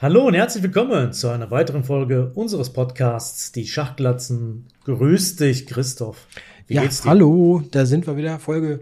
Hallo 0.00 0.26
und 0.26 0.34
herzlich 0.34 0.64
willkommen 0.64 1.12
zu 1.12 1.28
einer 1.28 1.52
weiteren 1.52 1.84
Folge 1.84 2.32
unseres 2.34 2.72
Podcasts 2.72 3.52
Die 3.52 3.64
Schachglatzen. 3.64 4.66
Grüß 4.84 5.36
dich, 5.36 5.66
Christoph. 5.66 6.26
Wie 6.66 6.74
ja, 6.74 6.82
geht's 6.82 7.02
dir? 7.02 7.10
hallo, 7.10 7.62
da 7.70 7.86
sind 7.86 8.04
wir 8.08 8.16
wieder, 8.16 8.40
Folge 8.40 8.80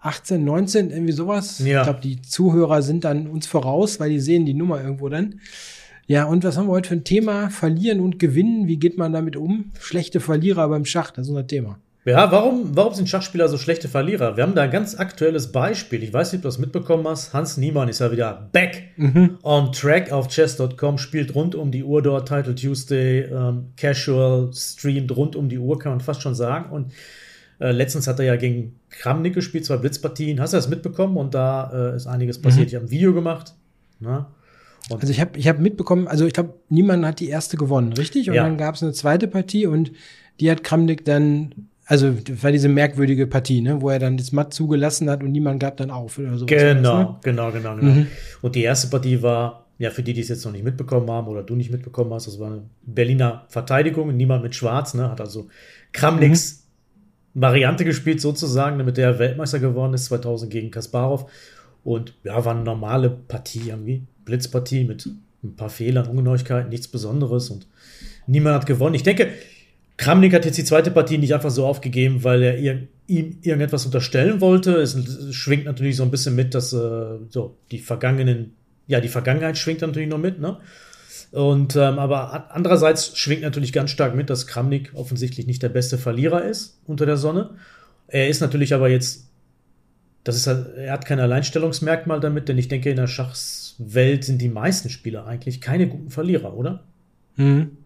18, 0.00 0.44
19, 0.44 0.90
irgendwie 0.90 1.14
sowas. 1.14 1.58
Ja. 1.60 1.80
Ich 1.80 1.84
glaube, 1.84 2.00
die 2.02 2.20
Zuhörer 2.20 2.82
sind 2.82 3.04
dann 3.04 3.28
uns 3.28 3.46
voraus, 3.46 3.98
weil 3.98 4.10
die 4.10 4.20
sehen 4.20 4.44
die 4.44 4.52
Nummer 4.52 4.82
irgendwo 4.82 5.08
dann. 5.08 5.40
Ja, 6.06 6.26
und 6.26 6.44
was 6.44 6.58
haben 6.58 6.66
wir 6.66 6.72
heute 6.72 6.90
für 6.90 6.96
ein 6.96 7.04
Thema? 7.04 7.48
Verlieren 7.48 8.00
und 8.00 8.18
gewinnen. 8.18 8.68
Wie 8.68 8.76
geht 8.76 8.98
man 8.98 9.14
damit 9.14 9.36
um? 9.36 9.72
Schlechte 9.80 10.20
Verlierer 10.20 10.68
beim 10.68 10.84
Schach, 10.84 11.12
das 11.12 11.26
ist 11.26 11.30
unser 11.30 11.46
Thema. 11.46 11.78
Ja, 12.04 12.32
warum, 12.32 12.76
warum 12.76 12.94
sind 12.94 13.08
Schachspieler 13.08 13.48
so 13.48 13.58
schlechte 13.58 13.88
Verlierer? 13.88 14.36
Wir 14.36 14.42
haben 14.42 14.56
da 14.56 14.62
ein 14.62 14.72
ganz 14.72 14.96
aktuelles 14.96 15.52
Beispiel. 15.52 16.02
Ich 16.02 16.12
weiß 16.12 16.32
nicht, 16.32 16.40
ob 16.40 16.42
du 16.42 16.48
das 16.48 16.58
mitbekommen 16.58 17.06
hast. 17.06 17.32
Hans 17.32 17.58
Niemann 17.58 17.88
ist 17.88 18.00
ja 18.00 18.10
wieder 18.10 18.48
back 18.50 18.88
mhm. 18.96 19.38
on 19.44 19.70
track 19.70 20.10
auf 20.10 20.26
chess.com, 20.26 20.98
spielt 20.98 21.36
rund 21.36 21.54
um 21.54 21.70
die 21.70 21.84
Uhr 21.84 22.02
dort, 22.02 22.26
Title 22.26 22.56
Tuesday, 22.56 23.20
ähm, 23.20 23.68
Casual, 23.76 24.50
streamt 24.52 25.16
rund 25.16 25.36
um 25.36 25.48
die 25.48 25.58
Uhr, 25.58 25.78
kann 25.78 25.92
man 25.92 26.00
fast 26.00 26.22
schon 26.22 26.34
sagen. 26.34 26.72
Und 26.72 26.92
äh, 27.60 27.70
letztens 27.70 28.08
hat 28.08 28.18
er 28.18 28.24
ja 28.24 28.34
gegen 28.34 28.80
Kramnik 28.90 29.34
gespielt, 29.34 29.64
zwei 29.64 29.76
Blitzpartien. 29.76 30.40
Hast 30.40 30.54
du 30.54 30.56
das 30.56 30.68
mitbekommen? 30.68 31.16
Und 31.16 31.34
da 31.34 31.92
äh, 31.92 31.96
ist 31.96 32.08
einiges 32.08 32.42
passiert. 32.42 32.64
Mhm. 32.64 32.68
Ich 32.68 32.74
habe 32.74 32.86
ein 32.86 32.90
Video 32.90 33.14
gemacht. 33.14 33.54
Na? 34.00 34.32
also 34.90 35.12
ich 35.12 35.20
habe 35.20 35.38
ich 35.38 35.46
hab 35.46 35.60
mitbekommen, 35.60 36.08
also 36.08 36.26
ich 36.26 36.32
glaube, 36.32 36.54
niemand 36.68 37.06
hat 37.06 37.20
die 37.20 37.28
erste 37.28 37.56
gewonnen, 37.56 37.92
richtig? 37.92 38.28
Und 38.28 38.34
ja. 38.34 38.42
dann 38.42 38.58
gab 38.58 38.74
es 38.74 38.82
eine 38.82 38.92
zweite 38.92 39.28
Partie 39.28 39.66
und 39.66 39.92
die 40.40 40.50
hat 40.50 40.64
Kramnik 40.64 41.04
dann 41.04 41.68
also 41.86 42.14
war 42.42 42.52
diese 42.52 42.68
merkwürdige 42.68 43.26
Partie, 43.26 43.60
ne, 43.60 43.80
wo 43.80 43.90
er 43.90 43.98
dann 43.98 44.16
das 44.16 44.32
Matt 44.32 44.54
zugelassen 44.54 45.10
hat 45.10 45.22
und 45.22 45.32
niemand 45.32 45.60
gab 45.60 45.76
dann 45.76 45.90
auf 45.90 46.18
oder 46.18 46.38
so. 46.38 46.46
Genau, 46.46 46.98
ne? 46.98 47.16
genau, 47.22 47.50
genau, 47.50 47.76
genau. 47.76 47.92
Mhm. 47.92 48.06
Und 48.40 48.54
die 48.54 48.62
erste 48.62 48.88
Partie 48.88 49.22
war, 49.22 49.66
ja, 49.78 49.90
für 49.90 50.02
die, 50.02 50.12
die 50.12 50.20
es 50.20 50.28
jetzt 50.28 50.44
noch 50.44 50.52
nicht 50.52 50.64
mitbekommen 50.64 51.10
haben 51.10 51.26
oder 51.26 51.42
du 51.42 51.56
nicht 51.56 51.72
mitbekommen 51.72 52.12
hast, 52.14 52.26
das 52.28 52.38
war 52.38 52.48
eine 52.48 52.62
Berliner 52.82 53.46
Verteidigung, 53.48 54.16
niemand 54.16 54.42
mit 54.42 54.54
Schwarz, 54.54 54.94
ne, 54.94 55.10
hat 55.10 55.20
also 55.20 55.48
Kramniks 55.92 56.66
mhm. 57.34 57.42
Variante 57.42 57.84
gespielt 57.84 58.20
sozusagen, 58.20 58.76
mit 58.84 58.96
der 58.96 59.08
er 59.08 59.18
Weltmeister 59.18 59.58
geworden 59.58 59.94
ist 59.94 60.06
2000 60.06 60.52
gegen 60.52 60.70
Kasparov. 60.70 61.30
Und 61.82 62.14
ja, 62.22 62.44
war 62.44 62.54
eine 62.54 62.62
normale 62.62 63.10
Partie 63.10 63.70
irgendwie, 63.70 64.04
Blitzpartie 64.24 64.84
mit 64.84 65.08
ein 65.42 65.56
paar 65.56 65.70
Fehlern, 65.70 66.06
Ungenauigkeiten, 66.06 66.68
nichts 66.68 66.86
Besonderes 66.86 67.50
und 67.50 67.66
niemand 68.26 68.54
hat 68.54 68.66
gewonnen. 68.66 68.94
Ich 68.94 69.02
denke, 69.02 69.28
Kramnik 70.02 70.34
hat 70.34 70.44
jetzt 70.44 70.58
die 70.58 70.64
zweite 70.64 70.90
Partie 70.90 71.16
nicht 71.16 71.32
einfach 71.32 71.52
so 71.52 71.64
aufgegeben, 71.64 72.24
weil 72.24 72.42
er 72.42 72.58
ihr, 72.58 72.88
ihm 73.06 73.38
irgendetwas 73.42 73.86
unterstellen 73.86 74.40
wollte. 74.40 74.72
Es 74.72 74.96
schwingt 75.30 75.64
natürlich 75.64 75.94
so 75.94 76.02
ein 76.02 76.10
bisschen 76.10 76.34
mit, 76.34 76.56
dass 76.56 76.72
äh, 76.72 77.18
so 77.28 77.56
die 77.70 77.78
vergangenen, 77.78 78.56
ja, 78.88 79.00
die 79.00 79.08
Vergangenheit 79.08 79.56
schwingt 79.58 79.80
natürlich 79.80 80.08
noch 80.08 80.18
mit, 80.18 80.40
ne? 80.40 80.58
Und 81.30 81.76
ähm, 81.76 82.00
aber 82.00 82.50
andererseits 82.52 83.16
schwingt 83.16 83.42
natürlich 83.42 83.72
ganz 83.72 83.92
stark 83.92 84.16
mit, 84.16 84.28
dass 84.28 84.48
Kramnik 84.48 84.90
offensichtlich 84.94 85.46
nicht 85.46 85.62
der 85.62 85.68
beste 85.68 85.98
Verlierer 85.98 86.42
ist 86.42 86.80
unter 86.84 87.06
der 87.06 87.16
Sonne. 87.16 87.50
Er 88.08 88.28
ist 88.28 88.40
natürlich 88.40 88.74
aber 88.74 88.88
jetzt, 88.88 89.28
das 90.24 90.34
ist 90.34 90.48
er 90.48 90.92
hat 90.92 91.06
kein 91.06 91.20
Alleinstellungsmerkmal 91.20 92.18
damit, 92.18 92.48
denn 92.48 92.58
ich 92.58 92.66
denke, 92.66 92.90
in 92.90 92.96
der 92.96 93.06
Schachswelt 93.06 94.24
sind 94.24 94.42
die 94.42 94.48
meisten 94.48 94.90
Spieler 94.90 95.26
eigentlich 95.26 95.60
keine 95.60 95.86
guten 95.86 96.10
Verlierer, 96.10 96.54
oder? 96.54 96.82
Mhm 97.36 97.78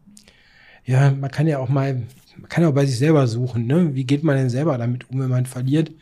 ja, 0.87 1.11
man 1.11 1.31
kann 1.31 1.49
ja 1.49 1.59
auch 1.59 1.69
mal, 1.69 2.03
man 2.39 2.49
kann 2.49 2.65
auch 2.65 2.73
bei 2.73 2.87
sich 2.87 2.99
selber 2.99 3.27
suchen, 3.27 3.67
ne? 3.67 3.95
Wie 3.95 4.05
geht 4.05 4.23
man 4.23 4.37
denn 4.37 4.51
selber 4.51 4.79
damit 4.79 5.11
um, 5.11 5.21
wenn 5.21 5.29
man 5.29 5.47
verliert? 5.47 5.93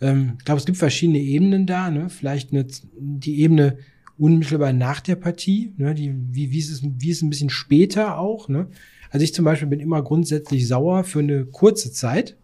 Ähm, 0.00 0.34
ich 0.38 0.44
glaube, 0.44 0.58
es 0.58 0.66
gibt 0.66 0.78
verschiedene 0.78 1.18
Ebenen 1.18 1.66
da, 1.66 1.90
ne? 1.90 2.10
Vielleicht 2.10 2.52
eine, 2.52 2.66
die 2.98 3.40
Ebene 3.40 3.78
unmittelbar 4.18 4.72
nach 4.74 5.00
der 5.00 5.16
Partie, 5.16 5.72
ne? 5.78 5.94
Die, 5.94 6.14
wie, 6.30 6.50
wie, 6.52 6.58
ist 6.58 6.70
es, 6.70 6.82
wie 6.82 7.10
ist 7.10 7.18
es 7.18 7.22
ein 7.22 7.30
bisschen 7.30 7.50
später 7.50 8.18
auch, 8.18 8.48
ne? 8.48 8.68
Also 9.10 9.24
ich 9.24 9.34
zum 9.34 9.44
Beispiel 9.44 9.68
bin 9.68 9.80
immer 9.80 10.02
grundsätzlich 10.02 10.68
sauer 10.68 11.04
für 11.04 11.20
eine 11.20 11.46
kurze 11.46 11.90
Zeit, 11.90 12.36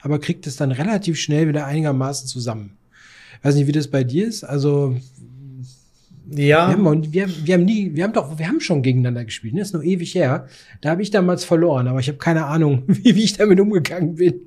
aber 0.00 0.20
kriegt 0.20 0.46
es 0.46 0.56
dann 0.56 0.72
relativ 0.72 1.18
schnell 1.18 1.48
wieder 1.48 1.66
einigermaßen 1.66 2.28
zusammen. 2.28 2.76
Ich 3.38 3.44
weiß 3.44 3.54
nicht, 3.56 3.66
wie 3.66 3.72
das 3.72 3.88
bei 3.88 4.04
dir 4.04 4.26
ist. 4.26 4.44
Also 4.44 4.96
ja. 6.30 6.68
Wir 6.68 6.76
haben, 6.76 7.12
wir, 7.12 7.28
wir 7.44 7.54
haben 7.54 7.64
nie, 7.64 7.94
wir 7.94 8.04
haben 8.04 8.12
doch, 8.12 8.38
wir 8.38 8.48
haben 8.48 8.60
schon 8.60 8.82
gegeneinander 8.82 9.24
gespielt, 9.24 9.54
ne? 9.54 9.60
Das 9.60 9.68
ist 9.68 9.74
noch 9.74 9.82
ewig 9.82 10.14
her. 10.14 10.46
Da 10.80 10.90
habe 10.90 11.02
ich 11.02 11.10
damals 11.10 11.44
verloren, 11.44 11.88
aber 11.88 12.00
ich 12.00 12.08
habe 12.08 12.18
keine 12.18 12.46
Ahnung, 12.46 12.82
wie, 12.86 13.14
wie 13.14 13.24
ich 13.24 13.36
damit 13.36 13.60
umgegangen 13.60 14.16
bin. 14.16 14.40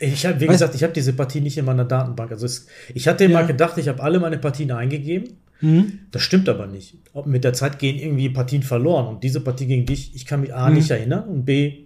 Ich 0.00 0.24
habe, 0.24 0.40
wie 0.40 0.46
weißt, 0.46 0.60
gesagt, 0.60 0.74
ich 0.74 0.82
habe 0.82 0.92
diese 0.92 1.12
Partie 1.12 1.40
nicht 1.40 1.58
in 1.58 1.64
meiner 1.64 1.84
Datenbank. 1.84 2.30
Also 2.30 2.46
es, 2.46 2.66
ich 2.94 3.08
hatte 3.08 3.24
ja. 3.24 3.30
mal 3.30 3.46
gedacht, 3.46 3.78
ich 3.78 3.88
habe 3.88 4.02
alle 4.02 4.20
meine 4.20 4.38
Partien 4.38 4.70
eingegeben. 4.70 5.34
Mhm. 5.60 6.00
Das 6.12 6.22
stimmt 6.22 6.48
aber 6.48 6.66
nicht. 6.66 6.96
Mit 7.24 7.42
der 7.44 7.52
Zeit 7.52 7.78
gehen 7.78 7.98
irgendwie 7.98 8.28
Partien 8.28 8.62
verloren. 8.62 9.08
Und 9.08 9.24
diese 9.24 9.40
Partie 9.40 9.66
gegen 9.66 9.86
dich, 9.86 10.14
ich 10.14 10.24
kann 10.24 10.40
mich 10.40 10.54
A 10.54 10.68
mhm. 10.68 10.76
nicht 10.76 10.90
erinnern 10.90 11.28
und 11.28 11.44
B, 11.44 11.84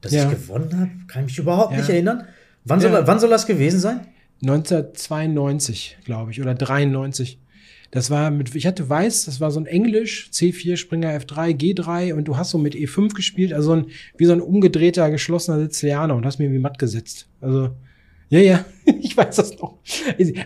dass 0.00 0.12
ja. 0.12 0.24
ich 0.24 0.30
gewonnen 0.30 0.78
habe, 0.78 0.90
kann 1.06 1.22
ich 1.22 1.26
mich 1.26 1.38
überhaupt 1.38 1.72
ja. 1.72 1.78
nicht 1.78 1.88
erinnern. 1.88 2.24
Wann 2.64 2.80
soll, 2.80 3.06
wann 3.06 3.20
soll 3.20 3.30
das 3.30 3.46
gewesen 3.46 3.78
sein? 3.78 4.00
1992, 4.42 5.98
glaube 6.04 6.32
ich, 6.32 6.40
oder 6.40 6.54
93. 6.54 7.38
Das 7.92 8.08
war 8.08 8.30
mit, 8.30 8.54
ich 8.54 8.66
hatte 8.66 8.88
weiß, 8.88 9.26
das 9.26 9.38
war 9.38 9.50
so 9.50 9.60
ein 9.60 9.66
Englisch, 9.66 10.30
C4, 10.32 10.78
Springer 10.78 11.10
F3, 11.10 11.54
G3 11.54 12.14
und 12.14 12.24
du 12.26 12.38
hast 12.38 12.48
so 12.48 12.56
mit 12.56 12.74
E5 12.74 13.12
gespielt, 13.12 13.52
also 13.52 13.72
ein, 13.72 13.86
wie 14.16 14.24
so 14.24 14.32
ein 14.32 14.40
umgedrehter, 14.40 15.10
geschlossener 15.10 15.58
Sizilianer 15.60 16.16
und 16.16 16.24
hast 16.24 16.38
mir 16.38 16.50
wie 16.50 16.58
matt 16.58 16.78
gesetzt. 16.78 17.28
Also, 17.42 17.68
ja, 18.30 18.38
ja, 18.38 18.64
ich 19.02 19.14
weiß 19.14 19.36
das 19.36 19.58
noch. 19.58 19.76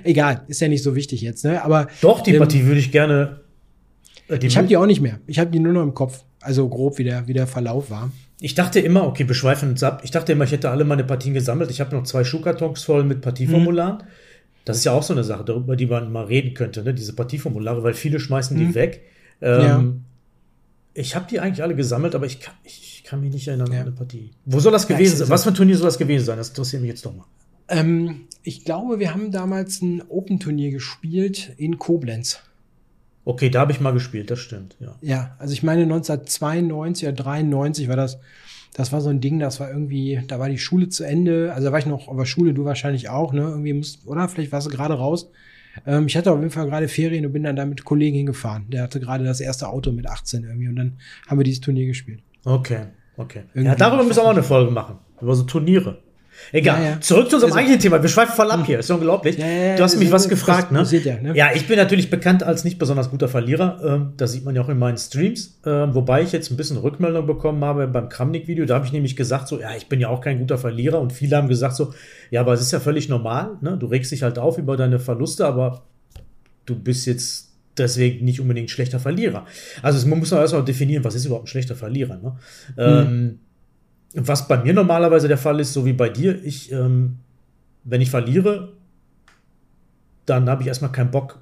Egal, 0.03 0.43
ist 0.49 0.61
ja 0.61 0.67
nicht 0.67 0.83
so 0.83 0.97
wichtig 0.97 1.21
jetzt, 1.21 1.45
ne? 1.45 1.63
Aber. 1.63 1.87
Doch, 2.01 2.21
die 2.21 2.33
ähm, 2.33 2.39
Partie 2.39 2.65
würde 2.65 2.81
ich 2.81 2.91
gerne. 2.91 3.43
Äh, 4.29 4.45
ich 4.45 4.57
habe 4.57 4.67
die 4.67 4.77
auch 4.77 4.87
nicht 4.87 5.01
mehr. 5.01 5.21
Ich 5.29 5.39
habe 5.39 5.53
die 5.53 5.61
nur 5.61 5.73
noch 5.73 5.85
im 5.85 5.95
Kopf. 5.95 6.25
Also 6.41 6.69
grob, 6.69 6.99
wie 6.99 7.05
der, 7.05 7.29
wie 7.29 7.33
der 7.33 7.47
Verlauf 7.47 7.91
war. 7.91 8.11
Ich 8.41 8.55
dachte 8.55 8.81
immer, 8.81 9.07
okay, 9.07 9.23
beschweifen 9.23 9.71
uns 9.71 9.85
ab. 9.85 10.03
Ich 10.05 10.11
dachte 10.11 10.33
immer, 10.33 10.45
ich 10.45 10.53
hätte 10.53 10.71
alle 10.71 10.85
meine 10.85 11.05
Partien 11.05 11.33
gesammelt. 11.33 11.71
Ich 11.71 11.81
habe 11.81 11.95
noch 11.95 12.03
zwei 12.03 12.25
Schuhkartons 12.25 12.83
voll 12.83 13.05
mit 13.05 13.21
Partieformularen. 13.21 14.01
Hm. 14.01 14.07
Das 14.67 14.79
ist 14.79 14.85
ja 14.85 14.93
auch 14.93 15.05
so 15.05 15.15
eine 15.15 15.23
Sache, 15.23 15.45
darüber 15.45 15.77
die 15.77 15.87
man 15.87 16.11
mal 16.11 16.25
reden 16.25 16.53
könnte, 16.53 16.83
ne? 16.83 16.93
diese 16.93 17.15
Partieformulare, 17.15 17.85
weil 17.85 17.95
viele 17.95 18.19
schmeißen 18.19 18.57
die 18.57 18.65
mhm. 18.65 18.75
weg. 18.75 19.03
Ähm, 19.41 19.63
ja. 19.63 19.85
Ich 20.93 21.15
habe 21.15 21.27
die 21.31 21.39
eigentlich 21.39 21.63
alle 21.63 21.77
gesammelt, 21.77 22.17
aber 22.17 22.27
ich 22.27 22.41
kann, 22.41 22.55
ich 22.65 23.05
kann 23.07 23.21
mich 23.21 23.33
nicht 23.33 23.47
erinnern 23.47 23.71
ja. 23.73 23.81
an 23.81 23.87
eine 23.87 23.93
Partie. 23.93 24.33
Wo 24.45 24.59
soll 24.59 24.73
das 24.73 24.89
gewesen 24.89 25.19
sein? 25.19 25.29
Was 25.29 25.45
für 25.45 25.51
ein 25.51 25.55
Turnier 25.55 25.77
soll 25.77 25.87
das 25.87 25.99
gewesen 25.99 26.25
sein? 26.27 26.37
Das 26.37 26.49
interessiert 26.49 26.83
mich 26.83 26.89
jetzt 26.89 27.07
doch 27.07 27.15
mal. 27.15 27.27
Ähm, 27.69 28.27
ich 28.43 28.65
glaube, 28.65 28.99
wir 28.99 29.15
haben 29.15 29.31
damals 29.31 29.83
ein 29.83 30.03
Open-Turnier 30.09 30.73
gespielt 30.73 31.53
in 31.59 31.79
Koblenz. 31.79 32.41
Okay, 33.25 33.51
da 33.51 33.61
habe 33.61 33.71
ich 33.71 33.81
mal 33.81 33.93
gespielt, 33.93 34.33
das 34.33 34.41
stimmt, 34.41 34.77
ja. 34.81 34.97
Ja, 35.01 35.37
also 35.39 35.53
ich 35.53 35.63
meine 35.63 35.83
1992 35.83 37.09
oder 37.09 37.17
93 37.17 37.89
war 37.89 37.97
das 37.97 38.19
das 38.77 38.93
war 38.93 39.01
so 39.01 39.09
ein 39.09 39.23
Ding, 39.23 39.39
das 39.39 39.59
war 39.59 39.71
irgendwie, 39.71 40.21
da 40.27 40.39
war 40.39 40.51
die 40.51 40.59
Schule 40.59 40.91
zu 40.91 41.03
Ende, 41.03 41.51
also 41.55 41.69
da 41.69 41.73
war 41.73 41.79
ich 41.79 41.87
noch 41.87 42.09
auf 42.09 42.17
der 42.19 42.27
Schule, 42.27 42.53
du 42.53 42.67
wahrscheinlich 42.67 43.09
auch, 43.09 43.33
ne? 43.33 43.41
Irgendwie 43.41 43.73
musst, 43.73 44.07
oder? 44.07 44.29
Vielleicht 44.29 44.53
warst 44.53 44.67
du 44.67 44.71
gerade 44.71 44.93
raus. 44.93 45.31
Ähm, 45.87 46.09
ich 46.09 46.17
hatte 46.17 46.31
auf 46.31 46.39
jeden 46.39 46.51
Fall 46.51 46.67
gerade 46.67 46.87
Ferien 46.87 47.25
und 47.25 47.33
bin 47.33 47.43
dann 47.43 47.57
da 47.57 47.65
mit 47.65 47.87
Kollegen 47.87 48.19
hingefahren. 48.19 48.67
Der 48.69 48.83
hatte 48.83 49.01
gerade 49.01 49.25
das 49.25 49.41
erste 49.41 49.71
Auto 49.71 49.93
mit 49.93 50.07
18 50.07 50.45
irgendwie 50.45 50.69
und 50.69 50.77
dann 50.77 50.99
haben 51.27 51.39
wir 51.39 51.45
dieses 51.45 51.63
Turnier 51.63 51.87
gespielt. 51.87 52.21
Okay, 52.45 52.89
okay. 53.17 53.45
Irgendwie 53.55 53.71
ja, 53.71 53.75
darüber 53.77 54.05
müssen 54.05 54.19
wir 54.19 54.25
auch 54.25 54.31
eine 54.31 54.43
Folge 54.43 54.71
machen. 54.71 54.99
Über 55.23 55.35
so 55.35 55.45
Turniere. 55.45 56.03
Egal. 56.53 56.83
Ja, 56.83 56.91
ja. 56.91 57.01
Zurück 57.01 57.29
zu 57.29 57.37
unserem 57.37 57.53
also, 57.53 57.59
eigentlichen 57.59 57.83
Thema. 57.83 58.03
Wir 58.03 58.09
schweifen 58.09 58.35
voll 58.35 58.51
ab 58.51 58.65
hier. 58.65 58.79
Ist 58.79 58.91
unglaublich. 58.91 59.37
Ja, 59.37 59.77
du 59.77 59.83
hast 59.83 59.99
mich 59.99 60.11
was 60.13 60.29
gefragt, 60.29 60.73
ne? 60.73 60.83
Ne? 60.83 61.33
Ja, 61.35 61.51
ich 61.55 61.67
bin 61.67 61.77
natürlich 61.77 62.11
bekannt 62.11 62.43
als 62.43 62.65
nicht 62.65 62.79
besonders 62.79 63.11
guter 63.11 63.29
Verlierer. 63.29 63.81
Ähm, 63.85 64.13
das 64.17 64.33
sieht 64.33 64.45
man 64.45 64.55
ja 64.55 64.63
auch 64.63 64.69
in 64.69 64.79
meinen 64.79 64.99
Streams. 64.99 65.61
Ähm, 65.65 65.95
wobei 65.95 66.23
ich 66.23 66.33
jetzt 66.33 66.51
ein 66.51 66.57
bisschen 66.57 66.77
Rückmeldung 66.77 67.27
bekommen 67.27 67.65
habe 67.65 67.87
beim 67.89 68.09
Kramnik-Video. 68.09 68.65
Da 68.65 68.77
habe 68.77 68.87
ich 68.87 68.93
nämlich 68.93 69.17
gesagt, 69.17 69.49
so, 69.49 69.61
ja, 69.61 69.75
ich 69.77 69.89
bin 69.89 70.01
ja 70.01 70.09
auch 70.09 70.21
kein 70.21 70.39
guter 70.39 70.59
Verlierer. 70.59 71.01
Und 71.01 71.13
viele 71.13 71.37
haben 71.37 71.49
gesagt, 71.49 71.77
so, 71.77 71.93
ja, 72.31 72.41
aber 72.41 72.53
es 72.53 72.61
ist 72.61 72.73
ja 72.73 72.81
völlig 72.81 73.09
normal. 73.09 73.57
Ne? 73.61 73.77
Du 73.79 73.87
regst 73.87 74.13
dich 74.13 74.23
halt 74.23 74.39
auf 74.39 74.59
über 74.59 74.77
deine 74.77 74.99
Verluste, 74.99 75.47
aber 75.47 75.83
du 76.67 76.77
bist 76.77 77.07
jetzt 77.07 77.47
deswegen 77.79 78.25
nicht 78.25 78.41
unbedingt 78.41 78.67
ein 78.67 78.71
schlechter 78.71 79.01
Verlierer. 79.01 79.47
Also 79.83 80.07
man 80.09 80.19
muss 80.19 80.33
auch 80.33 80.39
erstmal 80.39 80.65
definieren, 80.65 81.05
was 81.05 81.15
ist 81.15 81.27
überhaupt 81.27 81.45
ein 81.45 81.49
schlechter 81.49 81.77
Verlierer. 81.77 82.17
Ne? 82.17 82.37
Mhm. 82.77 83.09
Ähm, 83.09 83.39
was 84.17 84.49
bei 84.49 84.63
mir 84.63 84.73
normalerweise 84.73 85.29
der 85.29 85.39
Fall 85.39 85.61
ist, 85.61 85.73
so 85.73 85.85
wie 85.85 85.93
bei 85.93 86.09
dir, 86.09 86.43
ich, 86.43 86.73
ähm, 86.73 87.19
wenn 87.85 88.01
ich 88.01 88.11
verliere, 88.11 88.73
dann 90.25 90.49
habe 90.49 90.63
ich 90.63 90.69
erstmal 90.69 90.91
keinen 90.91 91.11
Bock, 91.11 91.39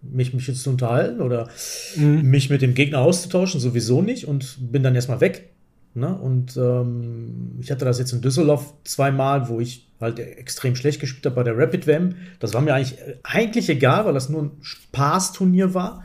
mich, 0.00 0.32
mich 0.32 0.46
jetzt 0.46 0.62
zu 0.62 0.70
unterhalten 0.70 1.20
oder 1.20 1.48
mhm. 1.96 2.22
mich 2.22 2.50
mit 2.50 2.62
dem 2.62 2.74
Gegner 2.74 3.00
auszutauschen, 3.00 3.60
sowieso 3.60 4.00
nicht 4.00 4.26
und 4.26 4.58
bin 4.72 4.82
dann 4.82 4.94
erstmal 4.94 5.20
weg. 5.20 5.50
Ne? 5.94 6.16
Und 6.16 6.56
ähm, 6.56 7.58
ich 7.60 7.70
hatte 7.72 7.84
das 7.84 7.98
jetzt 7.98 8.12
in 8.12 8.20
Düsseldorf 8.20 8.74
zweimal, 8.84 9.48
wo 9.48 9.58
ich 9.58 9.88
halt 10.00 10.20
extrem 10.20 10.76
schlecht 10.76 11.00
gespielt 11.00 11.26
habe 11.26 11.34
bei 11.34 11.42
der 11.42 11.58
Rapid 11.58 11.88
WM. 11.88 12.14
Das 12.38 12.54
war 12.54 12.60
mir 12.60 12.74
eigentlich, 12.74 12.98
eigentlich 13.24 13.68
egal, 13.68 14.04
weil 14.04 14.14
das 14.14 14.28
nur 14.28 14.42
ein 14.42 14.50
Spaßturnier 14.60 15.74
war. 15.74 16.04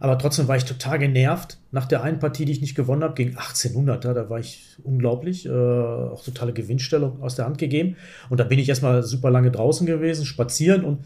Aber 0.00 0.18
trotzdem 0.18 0.48
war 0.48 0.56
ich 0.56 0.64
total 0.64 0.98
genervt 0.98 1.58
nach 1.70 1.86
der 1.86 2.02
einen 2.02 2.18
Partie, 2.18 2.46
die 2.46 2.52
ich 2.52 2.60
nicht 2.62 2.74
gewonnen 2.74 3.04
habe, 3.04 3.14
gegen 3.14 3.36
1800. 3.36 4.04
Da 4.04 4.30
war 4.30 4.40
ich 4.40 4.76
unglaublich. 4.82 5.46
Äh, 5.46 5.50
auch 5.50 6.24
totale 6.24 6.52
Gewinnstellung 6.52 7.22
aus 7.22 7.36
der 7.36 7.44
Hand 7.44 7.58
gegeben. 7.58 7.96
Und 8.30 8.40
da 8.40 8.44
bin 8.44 8.58
ich 8.58 8.68
erstmal 8.68 9.02
super 9.02 9.30
lange 9.30 9.50
draußen 9.50 9.86
gewesen, 9.86 10.26
spazieren 10.26 10.84
und 10.84 11.04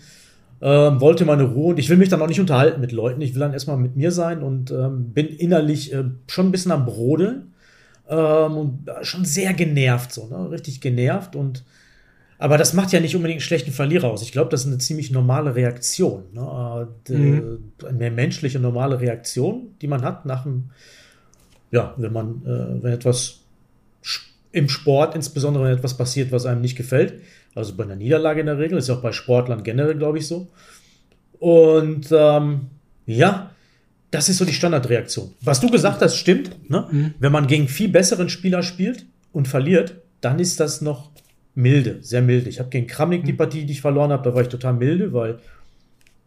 Ähm, 0.63 1.01
wollte 1.01 1.25
meine 1.27 1.43
Ruhe 1.43 1.71
und 1.71 1.79
ich 1.79 1.91
will 1.91 1.99
mich 1.99 2.09
dann 2.09 2.23
auch 2.23 2.29
nicht 2.29 2.41
unterhalten 2.41 2.81
mit 2.81 2.93
Leuten. 2.93 3.21
Ich 3.21 3.35
will 3.35 3.41
dann 3.41 3.53
erstmal 3.53 3.77
mit 3.77 3.97
mir 3.97 4.13
sein 4.13 4.43
und 4.43 4.71
ähm, 4.71 5.13
bin 5.13 5.27
innerlich 5.27 5.93
äh, 5.93 6.05
schon 6.27 6.47
ein 6.47 6.53
bisschen 6.53 6.73
am 6.73 6.87
Brodeln 6.87 7.53
ähm, 8.09 8.57
und 8.57 8.89
schon 9.03 9.25
sehr 9.25 9.53
genervt, 9.53 10.13
so, 10.13 10.27
ne? 10.29 10.51
richtig 10.51 10.81
genervt 10.81 11.37
und 11.37 11.65
aber 12.45 12.59
das 12.59 12.75
macht 12.75 12.93
ja 12.93 13.01
nicht 13.01 13.17
unbedingt 13.17 13.39
einen 13.39 13.47
schlechten 13.47 13.73
Verlierer 13.73 14.11
aus. 14.11 14.21
Ich 14.21 14.31
glaube, 14.31 14.51
das 14.51 14.61
ist 14.61 14.67
eine 14.67 14.77
ziemlich 14.77 15.11
normale 15.11 15.55
Reaktion. 15.55 16.25
Ne? 16.35 16.87
Äh, 17.09 17.13
mhm. 17.15 17.73
Eine 17.89 18.11
menschliche, 18.11 18.61
normale 18.61 19.01
Reaktion, 19.01 19.75
die 19.81 19.87
man 19.87 20.03
hat 20.03 20.27
nach 20.27 20.43
dem, 20.43 20.65
ja, 21.71 21.95
wenn 21.97 22.13
man, 22.13 22.43
äh, 22.45 22.83
wenn 22.83 22.93
etwas 22.93 23.41
im 24.53 24.69
Sport, 24.69 25.15
insbesondere 25.15 25.65
wenn 25.65 25.73
etwas 25.73 25.97
passiert, 25.97 26.33
was 26.33 26.45
einem 26.45 26.61
nicht 26.61 26.77
gefällt. 26.77 27.23
Also 27.55 27.77
bei 27.77 27.85
einer 27.85 27.97
Niederlage 27.97 28.41
in 28.41 28.47
der 28.47 28.59
Regel, 28.59 28.77
ist 28.77 28.89
ja 28.89 28.97
auch 28.97 29.01
bei 29.01 29.13
Sportlern 29.13 29.63
generell, 29.63 29.97
glaube 29.97 30.19
ich, 30.19 30.27
so. 30.27 30.49
Und 31.39 32.09
ähm, 32.13 32.67
ja, 33.07 33.53
das 34.11 34.29
ist 34.29 34.37
so 34.37 34.45
die 34.45 34.53
Standardreaktion. 34.53 35.33
Was 35.41 35.61
du 35.61 35.71
gesagt 35.71 36.03
hast, 36.03 36.17
stimmt. 36.17 36.69
Ne? 36.69 36.89
Mhm. 36.91 37.15
Wenn 37.19 37.33
man 37.33 37.47
gegen 37.47 37.69
viel 37.69 37.89
besseren 37.89 38.29
Spieler 38.29 38.63
spielt 38.63 39.07
und 39.33 39.49
verliert, 39.49 39.95
dann 40.21 40.39
ist 40.41 40.61
das 40.61 40.83
noch 40.83 41.11
milde, 41.55 41.99
sehr 42.03 42.23
milde. 42.23 42.49
Ich 42.49 42.59
habe 42.59 42.69
gegen 42.69 42.87
Kramnik 42.87 43.25
die 43.25 43.33
mhm. 43.33 43.39
Partie, 43.39 43.65
die 43.65 43.73
ich 43.73 43.81
verloren 43.81 44.11
habe, 44.11 44.29
da 44.29 44.35
war 44.35 44.43
ich 44.43 44.49
total 44.49 44.75
milde, 44.75 45.13
weil 45.13 45.39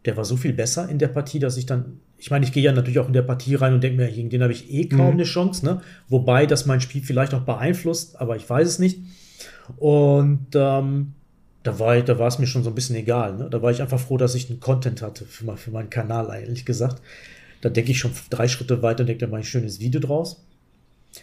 der 0.04 0.16
war 0.16 0.24
so 0.24 0.36
viel 0.36 0.52
besser 0.52 0.88
in 0.88 0.98
der 0.98 1.08
Partie, 1.08 1.38
dass 1.38 1.56
ich 1.56 1.66
dann, 1.66 2.00
ich 2.16 2.30
meine, 2.30 2.44
ich 2.44 2.52
gehe 2.52 2.62
ja 2.62 2.72
natürlich 2.72 2.98
auch 2.98 3.08
in 3.08 3.12
der 3.12 3.22
Partie 3.22 3.54
rein 3.56 3.74
und 3.74 3.82
denke 3.82 3.98
mir, 3.98 4.10
gegen 4.10 4.30
den 4.30 4.42
habe 4.42 4.52
ich 4.52 4.72
eh 4.72 4.88
kaum 4.88 5.06
mhm. 5.06 5.12
eine 5.12 5.24
Chance, 5.24 5.64
ne? 5.64 5.82
Wobei 6.08 6.46
das 6.46 6.66
mein 6.66 6.80
Spiel 6.80 7.02
vielleicht 7.02 7.34
auch 7.34 7.42
beeinflusst, 7.42 8.20
aber 8.20 8.36
ich 8.36 8.48
weiß 8.48 8.66
es 8.66 8.78
nicht. 8.78 9.00
Und 9.76 10.46
ähm, 10.54 11.12
da 11.62 11.78
war, 11.78 11.96
ich, 11.96 12.04
da 12.04 12.18
war 12.18 12.28
es 12.28 12.38
mir 12.38 12.46
schon 12.46 12.62
so 12.62 12.70
ein 12.70 12.74
bisschen 12.74 12.96
egal. 12.96 13.36
Ne? 13.36 13.50
Da 13.50 13.60
war 13.60 13.70
ich 13.70 13.82
einfach 13.82 14.00
froh, 14.00 14.16
dass 14.16 14.34
ich 14.34 14.48
einen 14.48 14.60
Content 14.60 15.02
hatte 15.02 15.26
für, 15.26 15.44
mein, 15.44 15.56
für 15.58 15.70
meinen 15.70 15.90
Kanal, 15.90 16.30
ehrlich 16.40 16.64
gesagt. 16.64 17.02
Da 17.60 17.68
denke 17.68 17.90
ich 17.90 17.98
schon 17.98 18.12
drei 18.30 18.48
Schritte 18.48 18.82
weiter 18.82 19.00
und 19.00 19.08
denke, 19.08 19.26
da 19.26 19.32
ich 19.32 19.42
ein 19.42 19.44
schönes 19.44 19.80
Video 19.80 20.00
draus. 20.00 20.42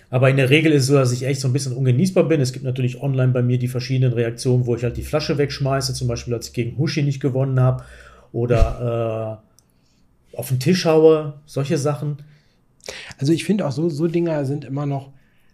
Aber 0.10 0.30
in 0.30 0.38
der 0.38 0.50
Regel 0.50 0.72
ist 0.72 0.84
es 0.84 0.88
so, 0.88 0.96
dass 0.96 1.12
ich 1.12 1.24
echt 1.24 1.42
so 1.42 1.48
ein 1.48 1.54
bisschen 1.54 1.74
ungenießbar 1.74 2.26
bin. 2.26 2.42
Es 2.42 2.54
gibt 2.54 2.66
natürlich 2.66 3.02
online 3.02 3.32
bei 3.32 3.42
mir 3.42 3.58
die 3.58 3.68
verschiedenen 3.68 4.14
Reaktionen, 4.14 4.66
wo 4.66 4.76
ich 4.76 4.84
halt 4.84 4.98
die 4.98 5.04
Flasche 5.04 5.38
wegschmeiße, 5.38 5.94
zum 5.94 6.08
Beispiel 6.08 6.34
als 6.34 6.48
ich 6.48 6.54
gegen 6.54 6.78
Hushi 6.78 7.04
nicht 7.04 7.20
gewonnen 7.20 7.60
habe 7.60 7.84
oder 8.32 9.42
äh, 10.34 10.38
auf 10.38 10.50
den 10.50 10.60
Tisch 10.60 10.86
haue, 10.86 11.36
solche 11.46 11.78
Sachen. 11.78 12.18
Also 13.18 13.34
ich 13.34 13.46
finde 13.46 13.66
auch 13.66 13.72
so, 13.72 13.90
so 13.90 14.08
Dinger 14.08 14.46
sind 14.46 14.66
immer 14.66 14.86
noch, 14.86 15.12